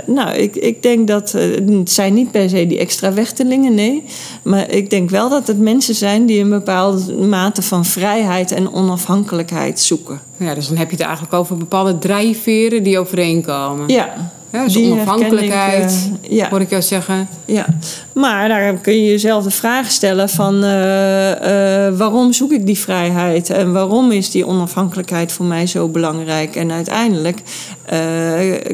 nou, 0.05 0.31
ik, 0.31 0.55
ik 0.55 0.84
denk 0.84 1.07
dat 1.07 1.31
het 1.31 1.91
zijn 1.91 2.13
niet 2.13 2.31
per 2.31 2.49
se 2.49 2.67
die 2.67 2.79
extra 2.79 3.13
wechtelingen, 3.13 3.73
nee. 3.73 4.03
Maar 4.41 4.69
ik 4.69 4.89
denk 4.89 5.10
wel 5.10 5.29
dat 5.29 5.47
het 5.47 5.60
mensen 5.60 5.95
zijn 5.95 6.25
die 6.25 6.39
een 6.39 6.49
bepaalde 6.49 7.13
mate 7.13 7.62
van 7.62 7.86
vrijheid 7.86 8.51
en 8.51 8.73
onafhankelijkheid 8.73 9.79
zoeken. 9.79 10.21
Ja, 10.38 10.55
dus 10.55 10.67
dan 10.67 10.77
heb 10.77 10.89
je 10.89 10.95
het 10.95 11.05
eigenlijk 11.05 11.34
over 11.34 11.57
bepaalde 11.57 11.97
drijfveren 11.97 12.84
die 12.84 12.99
overeenkomen. 12.99 13.88
Ja, 13.88 14.31
Ja, 14.52 14.64
dus 14.64 14.74
die 14.74 14.92
onafhankelijkheid, 14.92 16.10
ik, 16.22 16.30
eh, 16.30 16.38
ja. 16.38 16.50
hoor 16.50 16.62
ik 16.62 16.70
jou 16.70 16.82
zeggen. 16.82 17.28
ja. 17.46 17.66
Maar 18.14 18.48
daar 18.48 18.74
kun 18.74 18.94
je 18.94 19.06
jezelf 19.06 19.44
de 19.44 19.52
vraag 19.52 19.92
stellen 19.92 20.30
van 20.30 20.64
eh, 20.64 21.88
eh, 21.88 21.98
waarom 21.98 22.34
zoek 22.34 22.52
ik 22.52 22.66
die 22.66 22.78
vrijheid 22.78 23.50
en 23.50 23.74
waarom 23.74 24.12
is 24.12 24.32
die 24.32 24.48
onafhankelijkheid 24.48 25.32
voor 25.32 25.46
mij 25.46 25.68
zo 25.68 25.88
belangrijk? 25.88 26.56
En 26.56 26.72
uiteindelijk 26.72 27.40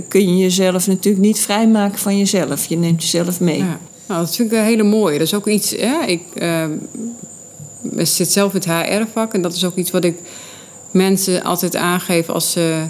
kun 0.08 0.22
je 0.22 0.38
jezelf 0.38 0.88
natuurlijk 0.88 1.24
niet 1.24 1.40
vrijmaken 1.40 2.00
van 2.00 2.18
jezelf. 2.18 2.66
Je 2.66 2.78
neemt 2.78 3.02
jezelf 3.02 3.40
mee. 3.40 3.58
Ja. 3.58 3.80
Nou, 4.08 4.22
dat 4.22 4.36
vind 4.36 4.52
ik 4.52 4.58
een 4.58 4.64
hele 4.64 4.84
mooie. 4.84 5.18
Dat 5.18 5.28
is 5.28 5.34
ook 5.34 5.48
iets... 5.48 5.72
Hè, 5.78 6.06
ik 6.06 6.22
eh, 7.96 8.06
zit 8.06 8.32
zelf 8.32 8.54
in 8.54 8.62
het 8.66 8.88
HR-vak 8.88 9.34
en 9.34 9.42
dat 9.42 9.54
is 9.54 9.66
ook 9.66 9.76
iets 9.76 9.92
wat 9.92 10.04
ik 10.04 10.18
mensen 10.92 11.44
altijd 11.44 11.76
aangeef 11.76 12.30
als 12.30 12.52
ze 12.52 12.84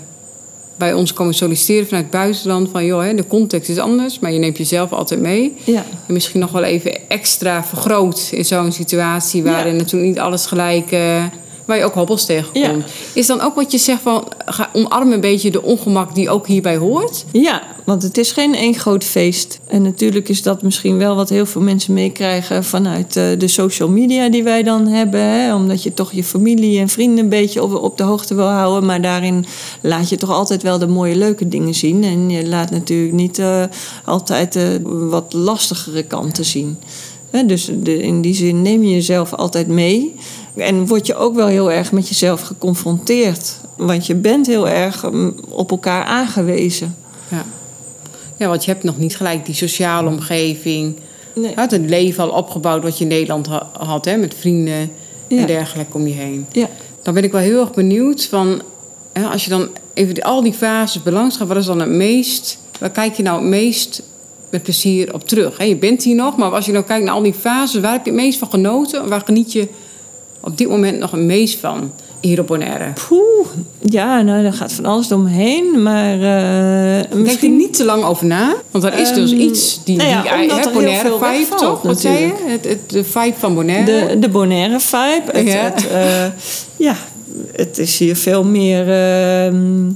bij 0.77 0.93
ons 0.93 1.13
komen 1.13 1.33
solliciteren 1.33 1.85
vanuit 1.87 2.03
het 2.05 2.13
buitenland. 2.13 2.69
Van 2.71 2.85
joh, 2.85 3.03
hè, 3.03 3.13
de 3.13 3.27
context 3.27 3.69
is 3.69 3.77
anders, 3.77 4.19
maar 4.19 4.31
je 4.31 4.39
neemt 4.39 4.57
jezelf 4.57 4.91
altijd 4.91 5.19
mee. 5.19 5.53
Ja. 5.63 5.85
En 6.07 6.13
misschien 6.13 6.39
nog 6.39 6.51
wel 6.51 6.63
even 6.63 7.09
extra 7.09 7.63
vergroot 7.63 8.29
in 8.31 8.45
zo'n 8.45 8.71
situatie 8.71 9.43
waarin 9.43 9.71
Ja. 9.73 9.77
natuurlijk 9.79 10.09
niet 10.09 10.19
alles 10.19 10.45
gelijk. 10.45 10.91
eh, 10.91 11.23
waar 11.67 11.77
je 11.77 11.83
ook 11.83 11.93
hobbels 11.93 12.25
tegenkomt. 12.25 12.65
Ja. 12.65 12.73
Is 13.13 13.27
dan 13.27 13.41
ook 13.41 13.55
wat 13.55 13.71
je 13.71 13.77
zegt 13.77 14.01
van 14.01 14.27
ga 14.45 14.69
omarm 14.73 15.11
een 15.11 15.21
beetje 15.21 15.51
de 15.51 15.63
ongemak 15.63 16.15
die 16.15 16.29
ook 16.29 16.47
hierbij 16.47 16.77
hoort? 16.77 17.25
Ja, 17.31 17.61
want 17.85 18.03
het 18.03 18.17
is 18.17 18.31
geen 18.31 18.55
één 18.55 18.73
groot 18.73 19.03
feest. 19.03 19.59
En 19.67 19.81
natuurlijk 19.81 20.29
is 20.29 20.41
dat 20.41 20.61
misschien 20.61 20.97
wel 20.97 21.15
wat 21.15 21.29
heel 21.29 21.45
veel 21.45 21.61
mensen 21.61 21.93
meekrijgen 21.93 22.63
vanuit 22.63 23.15
eh, 23.15 23.23
de 23.37 23.47
social 23.47 23.89
media 23.89 24.29
die 24.29 24.43
wij 24.43 24.63
dan 24.63 24.87
hebben. 24.87 25.19
Hè? 25.19 25.55
Omdat 25.55 25.83
je 25.83 25.93
toch 25.93 26.11
je 26.11 26.23
familie 26.23 26.79
en 26.79 26.89
vrienden 26.89 27.23
een 27.23 27.29
beetje 27.29 27.63
op, 27.63 27.73
op 27.73 27.97
de 27.97 28.03
hoogte 28.03 28.35
wil 28.35 28.47
houden. 28.47 28.85
Maar 28.85 29.01
daarin 29.01 29.45
laat 29.81 30.09
je 30.09 30.15
toch 30.15 30.31
altijd 30.31 30.63
wel 30.63 30.79
de 30.79 30.87
mooie, 30.87 31.15
leuke 31.15 31.47
dingen 31.47 31.73
zien. 31.73 32.03
En 32.03 32.29
je 32.29 32.47
laat 32.47 32.71
natuurlijk 32.71 33.13
niet 33.13 33.39
eh, 33.39 33.63
altijd 34.05 34.53
de 34.53 34.79
wat 35.09 35.33
lastigere 35.33 36.03
kanten 36.03 36.45
zien. 36.45 36.77
Hè, 37.29 37.45
dus 37.45 37.69
de, 37.73 38.01
in 38.01 38.21
die 38.21 38.35
zin 38.35 38.61
neem 38.61 38.83
je 38.83 38.93
jezelf 38.93 39.33
altijd 39.33 39.67
mee. 39.67 40.15
En 40.57 40.87
word 40.87 41.07
je 41.07 41.15
ook 41.15 41.35
wel 41.35 41.47
heel 41.47 41.71
erg 41.71 41.91
met 41.91 42.07
jezelf 42.07 42.41
geconfronteerd. 42.41 43.55
Want 43.77 44.05
je 44.05 44.15
bent 44.15 44.47
heel 44.47 44.69
erg 44.69 45.11
mm, 45.11 45.35
op 45.49 45.71
elkaar 45.71 46.03
aangewezen. 46.03 46.95
Ja. 47.27 47.45
ja, 48.37 48.47
want 48.47 48.65
je 48.65 48.71
hebt 48.71 48.83
nog 48.83 48.97
niet 48.97 49.15
gelijk 49.15 49.45
die 49.45 49.55
sociale 49.55 50.09
omgeving. 50.09 50.95
Nee. 51.35 51.49
Je 51.49 51.55
had 51.55 51.71
het 51.71 51.89
leven 51.89 52.23
al 52.23 52.29
opgebouwd 52.29 52.83
wat 52.83 52.97
je 52.97 53.03
in 53.03 53.09
Nederland 53.09 53.47
ha- 53.47 53.69
had, 53.79 54.05
hè, 54.05 54.17
met 54.17 54.33
vrienden 54.39 54.91
Ja. 55.27 55.37
en 55.37 55.45
dergelijke 55.47 55.97
om 55.97 56.07
je 56.07 56.13
heen. 56.13 56.45
Ja. 56.51 56.67
Dan 57.01 57.13
ben 57.13 57.23
ik 57.23 57.31
wel 57.31 57.41
heel 57.41 57.59
erg 57.59 57.71
benieuwd 57.73 58.25
van, 58.25 58.61
hè, 59.13 59.25
als 59.25 59.43
je 59.43 59.49
dan 59.49 59.67
even 59.93 60.21
al 60.21 60.41
die 60.41 60.53
fases 60.53 61.03
belangs 61.03 61.37
gaat, 61.37 61.47
wat 61.47 61.57
is 61.57 61.65
dan 61.65 61.79
het 61.79 61.89
meest, 61.89 62.57
waar 62.79 62.89
kijk 62.89 63.13
je 63.13 63.23
nou 63.23 63.39
het 63.39 63.49
meest 63.49 64.01
met 64.51 64.63
plezier 64.63 65.13
op 65.13 65.27
terug? 65.27 65.57
Hè? 65.57 65.63
Je 65.63 65.75
bent 65.75 66.03
hier 66.03 66.15
nog, 66.15 66.37
maar 66.37 66.51
als 66.51 66.65
je 66.65 66.71
nou 66.71 66.83
kijkt 66.85 67.05
naar 67.05 67.13
al 67.13 67.21
die 67.23 67.33
fases, 67.33 67.81
waar 67.81 67.91
heb 67.91 68.05
je 68.05 68.11
het 68.11 68.19
meest 68.21 68.39
van 68.39 68.49
genoten? 68.49 69.09
Waar 69.09 69.21
geniet 69.25 69.51
je 69.51 69.67
op 70.47 70.57
dit 70.57 70.69
moment 70.69 70.99
nog 70.99 71.11
het 71.11 71.19
meest 71.19 71.59
van 71.59 71.91
hier 72.19 72.39
op 72.39 72.47
Bonaire? 72.47 72.93
Poeh, 73.07 73.47
ja, 73.79 74.21
nou, 74.21 74.43
daar 74.43 74.53
gaat 74.53 74.73
van 74.73 74.85
alles 74.85 75.11
omheen. 75.11 75.81
Maar 75.81 76.13
eh, 76.13 77.01
Denk 77.01 77.11
er 77.13 77.17
misschien 77.17 77.55
niet 77.55 77.73
te 77.73 77.85
lang 77.85 78.03
over 78.03 78.25
na, 78.25 78.55
want 78.71 78.83
dat 78.83 78.93
is 78.93 79.13
dus 79.13 79.31
Ehm, 79.31 79.41
iets 79.41 79.83
die, 79.83 79.97
nou 79.97 80.09
ja, 80.09 80.21
die 80.21 80.51
hè, 80.53 80.61
er 80.61 80.71
Bonaire 80.71 81.17
vibe, 81.21 81.55
toch? 81.55 81.81
Wat 81.81 82.01
zei 82.01 82.17
je? 82.17 82.33
Het, 82.45 82.65
het, 82.65 82.89
de 82.89 83.03
vibe 83.03 83.35
van 83.37 83.55
Bonaire. 83.55 84.07
de, 84.07 84.19
de 84.19 84.29
Bonaire 84.29 84.79
vibe. 84.79 85.23
Het, 85.31 85.47
Ja. 85.47 85.53
het, 85.53 85.87
eh, 85.87 86.25
ja, 86.75 86.95
het 87.51 87.77
is 87.77 87.97
hier 87.97 88.15
veel 88.15 88.43
meer 88.43 88.89
ehm 88.89 89.89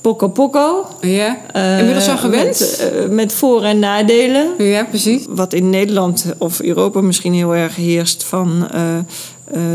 poco 0.00 0.28
poco. 0.28 0.86
Ja, 1.00 1.38
Eh, 1.52 1.78
inmiddels 1.78 2.08
al 2.08 2.18
gewend? 2.18 2.44
Met, 2.46 2.90
eh, 2.92 3.08
met 3.08 3.32
voor- 3.32 3.62
en 3.62 3.78
nadelen. 3.78 4.46
ja, 4.58 4.84
precies. 4.84 5.24
Wat 5.28 5.52
in 5.52 5.70
Nederland 5.70 6.24
of 6.38 6.60
Europa 6.60 7.00
misschien 7.00 7.32
heel 7.34 7.54
erg 7.54 7.76
heerst 7.76 8.24
van 8.24 8.68
eh, 8.70 8.82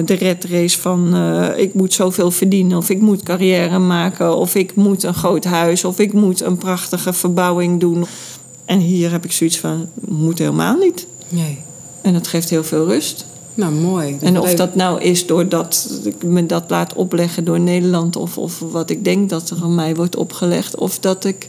de 0.05 0.13
red 0.13 0.43
race 0.45 0.81
van 0.81 1.15
ik 1.57 1.73
moet 1.73 1.93
zoveel 1.93 2.31
verdienen 2.31 2.77
of 2.77 2.89
ik 2.89 3.01
moet 3.01 3.23
carrière 3.23 3.79
maken 3.79 4.37
of 4.37 4.55
ik 4.55 4.75
moet 4.75 5.03
een 5.03 5.13
groot 5.13 5.43
huis 5.43 5.85
of 5.85 5.99
ik 5.99 6.13
moet 6.13 6.41
een 6.41 6.57
prachtige 6.57 7.13
verbouwing 7.13 7.79
doen. 7.79 8.05
En 8.65 8.79
hier 8.79 9.11
heb 9.11 9.25
ik 9.25 9.31
zoiets 9.31 9.57
van 9.59 9.89
moet 10.07 10.39
helemaal 10.39 10.75
niet. 10.77 11.07
Nee. 11.29 11.57
En 12.01 12.13
dat 12.13 12.27
geeft 12.27 12.49
heel 12.49 12.63
veel 12.63 12.85
rust. 12.85 13.25
Nou, 13.55 13.73
mooi. 13.73 14.17
En 14.21 14.39
of 14.39 14.45
even- 14.45 14.57
dat 14.57 14.75
nou 14.75 15.01
is 15.01 15.25
doordat 15.25 15.99
ik 16.03 16.23
me 16.23 16.45
dat 16.45 16.63
laat 16.67 16.93
opleggen 16.93 17.43
door 17.45 17.59
Nederland 17.59 18.15
of, 18.15 18.37
of 18.37 18.59
wat 18.59 18.89
ik 18.89 19.03
denk 19.03 19.29
dat 19.29 19.49
er 19.49 19.57
aan 19.63 19.75
mij 19.75 19.95
wordt 19.95 20.15
opgelegd 20.15 20.75
of 20.75 20.99
dat 20.99 21.25
ik 21.25 21.47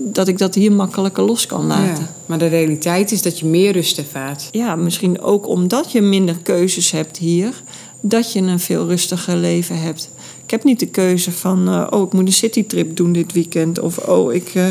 dat, 0.00 0.28
ik 0.28 0.38
dat 0.38 0.54
hier 0.54 0.72
makkelijker 0.72 1.22
los 1.24 1.46
kan 1.46 1.66
laten. 1.66 2.02
Ja, 2.04 2.14
maar 2.26 2.38
de 2.38 2.46
realiteit 2.46 3.12
is 3.12 3.22
dat 3.22 3.38
je 3.38 3.46
meer 3.46 3.72
rust 3.72 3.98
ervaart. 3.98 4.48
Ja, 4.50 4.76
misschien 4.76 5.20
ook 5.20 5.48
omdat 5.48 5.92
je 5.92 6.00
minder 6.00 6.36
keuzes 6.42 6.90
hebt 6.90 7.16
hier, 7.16 7.62
dat 8.00 8.32
je 8.32 8.40
een 8.40 8.60
veel 8.60 8.86
rustiger 8.86 9.36
leven 9.36 9.80
hebt. 9.80 10.10
Ik 10.44 10.50
heb 10.50 10.64
niet 10.64 10.80
de 10.80 10.86
keuze 10.86 11.32
van, 11.32 11.68
eh, 11.68 11.86
oh, 11.90 12.02
ik 12.06 12.12
moet 12.12 12.26
een 12.26 12.32
citytrip 12.32 12.96
doen 12.96 13.12
dit 13.12 13.32
weekend. 13.32 13.78
Of, 13.80 13.98
oh, 13.98 14.34
ik. 14.34 14.50
eh, 14.54 14.64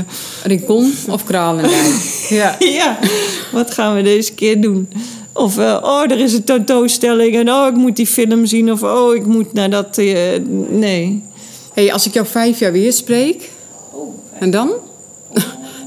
Rincon 0.43 0.93
of 1.09 1.23
Kralendijk. 1.23 2.15
ja. 2.29 2.55
ja, 2.59 2.99
wat 3.51 3.73
gaan 3.73 3.95
we 3.95 4.01
deze 4.01 4.33
keer 4.33 4.61
doen? 4.61 4.89
Of, 5.37 5.57
eh, 5.57 5.77
oh, 5.81 6.01
er 6.01 6.19
is 6.19 6.33
een 6.33 6.43
tentoonstelling 6.43 7.35
en 7.35 7.49
oh, 7.51 7.67
ik 7.67 7.75
moet 7.75 7.95
die 7.95 8.07
film 8.07 8.45
zien. 8.45 8.71
Of, 8.71 8.83
oh, 8.83 9.15
ik 9.15 9.25
moet 9.25 9.53
naar 9.53 9.69
dat. 9.69 9.97
eh, 9.97 10.39
nee. 10.69 11.23
Hey, 11.73 11.93
als 11.93 12.05
ik 12.05 12.13
jou 12.13 12.25
vijf 12.25 12.59
jaar 12.59 12.71
weer 12.71 12.93
spreek, 12.93 13.49
en 14.39 14.51
dan? 14.51 14.69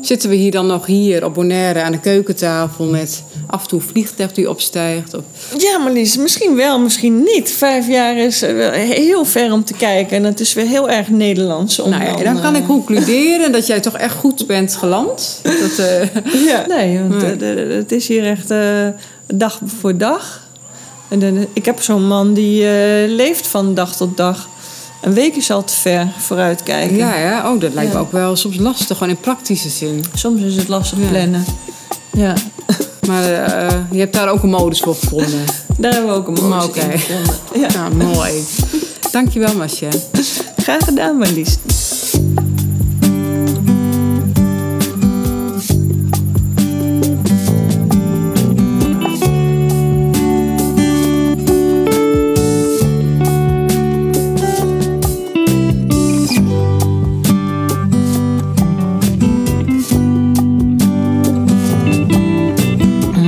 Zitten 0.01 0.31
we 0.31 0.35
hier 0.37 0.51
dan 0.51 0.67
nog 0.67 0.87
hier 0.87 1.25
op 1.25 1.35
Bonaire 1.35 1.81
aan 1.83 1.93
de 1.93 2.01
keukentafel 2.01 2.85
met 2.85 3.23
af 3.47 3.63
en 3.63 3.69
toe 3.69 3.81
een 3.81 3.87
vliegtuig 3.87 4.33
die 4.33 4.51
opstijgt? 4.51 5.15
Of... 5.15 5.23
Ja, 5.59 5.79
Marlies, 5.79 6.17
misschien 6.17 6.57
wel, 6.57 6.79
misschien 6.81 7.23
niet. 7.23 7.51
Vijf 7.53 7.89
jaar 7.89 8.17
is 8.17 8.43
eh, 8.43 8.71
heel 8.71 9.25
ver 9.25 9.53
om 9.53 9.65
te 9.65 9.75
kijken. 9.75 10.17
En 10.17 10.25
het 10.25 10.41
is 10.41 10.53
weer 10.55 10.67
heel 10.67 10.91
erg 10.91 11.09
Nederlands. 11.09 11.79
Om 11.79 11.91
Nou 11.91 12.05
ja, 12.05 12.17
dan 12.17 12.41
kan 12.41 12.55
eh, 12.55 12.61
ik 12.61 12.67
concluderen 12.67 13.53
dat 13.53 13.67
jij 13.67 13.81
toch 13.81 13.97
echt 13.97 14.15
goed 14.15 14.47
bent 14.47 14.77
geland. 14.77 15.41
Dat, 15.43 15.79
eh, 15.87 16.03
Ja. 16.51 16.65
Nee, 16.69 17.01
want 17.09 17.23
eh, 17.23 17.49
het 17.77 17.93
is 17.93 18.09
hier 18.09 18.25
echt 18.27 18.51
eh, 18.51 18.89
dag 19.35 19.61
voor 19.81 19.97
dag. 19.99 20.49
En 21.09 21.19
de- 21.19 21.47
ik 21.53 21.65
heb 21.65 21.83
zo'n 21.83 22.07
man 22.07 22.35
die 22.35 22.67
eh, 22.69 23.09
leeft 23.11 23.47
van 23.47 23.75
dag 23.75 23.97
tot 23.97 24.17
dag. 24.17 24.49
Een 25.01 25.13
week 25.15 25.37
is 25.37 25.51
al 25.51 25.65
te 25.65 25.73
ver 25.75 26.09
vooruit 26.19 26.63
kijken. 26.63 26.97
ja, 26.97 27.17
ja, 27.17 27.53
oh, 27.53 27.61
dat 27.61 27.75
lijkt 27.75 27.93
me 27.93 27.99
ook 27.99 28.13
wel 28.13 28.37
soms 28.37 28.57
lastig, 28.57 28.97
gewoon 28.97 29.13
in 29.13 29.21
praktische 29.21 29.69
zin. 29.69 30.05
Soms 30.15 30.41
is 30.43 30.57
het 30.57 30.69
lastig 30.69 30.99
Ja. 30.99 31.09
plannen. 31.09 31.45
Ja, 32.13 32.35
Maar 33.09 33.25
eh, 33.25 33.75
je 33.91 33.99
hebt 33.99 34.13
daar 34.13 34.29
ook 34.29 34.43
een 34.43 34.49
modus 34.51 34.81
voor 34.81 34.95
gevonden. 34.95 35.45
daar 35.79 35.93
hebben 35.93 36.11
we 36.11 36.17
ook 36.17 36.29
een 36.29 36.49
modus 36.49 36.83
in 36.85 36.91
gevonden. 36.99 37.35
Ja. 37.55 37.69
Ja, 37.73 37.89
mooi. 37.89 38.33
Dankjewel, 39.13 39.55
Masje. 39.55 39.89
Graag 40.57 40.85
gedaan, 40.85 41.17
Marlies. 41.17 41.57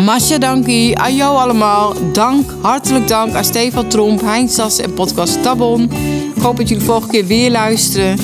Masja, 0.04 0.38
dankie. 0.38 0.98
Aan 0.98 1.16
jou 1.16 1.36
allemaal. 1.36 1.94
Dank, 2.12 2.50
hartelijk 2.60 3.08
dank 3.08 3.34
aan 3.34 3.44
Stefan 3.44 3.88
Tromp, 3.88 4.20
Heinz 4.20 4.54
Sas 4.54 4.78
en 4.78 4.94
podcast 4.94 5.42
Tabon. 5.42 5.90
Ik 6.36 6.42
hoop 6.42 6.56
dat 6.56 6.68
jullie 6.68 6.84
de 6.84 6.90
volgende 6.90 7.12
keer 7.12 7.26
weer 7.26 7.50
luisteren. 7.50 8.18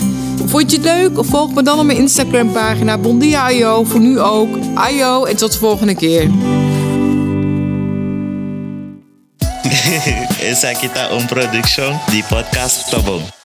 Vond 0.44 0.70
je 0.70 0.76
het 0.76 0.86
leuk? 0.86 1.24
Volg 1.24 1.54
me 1.54 1.62
dan 1.62 1.78
op 1.78 1.84
mijn 1.84 1.98
Instagram 1.98 2.52
pagina 2.52 2.98
Bondia 2.98 3.42
Ayo. 3.44 3.84
Voor 3.84 4.00
nu 4.00 4.20
ook. 4.20 4.48
Ayo 4.74 5.24
en 5.24 5.36
tot 5.36 5.52
de 5.52 5.58
volgende 5.58 5.94
keer. 5.94 6.30
Esa 10.40 10.72
kita 10.72 11.10
um 11.12 11.26
production 11.26 11.98
di 12.10 12.22
podcast 12.28 12.90
Tobong. 12.90 13.37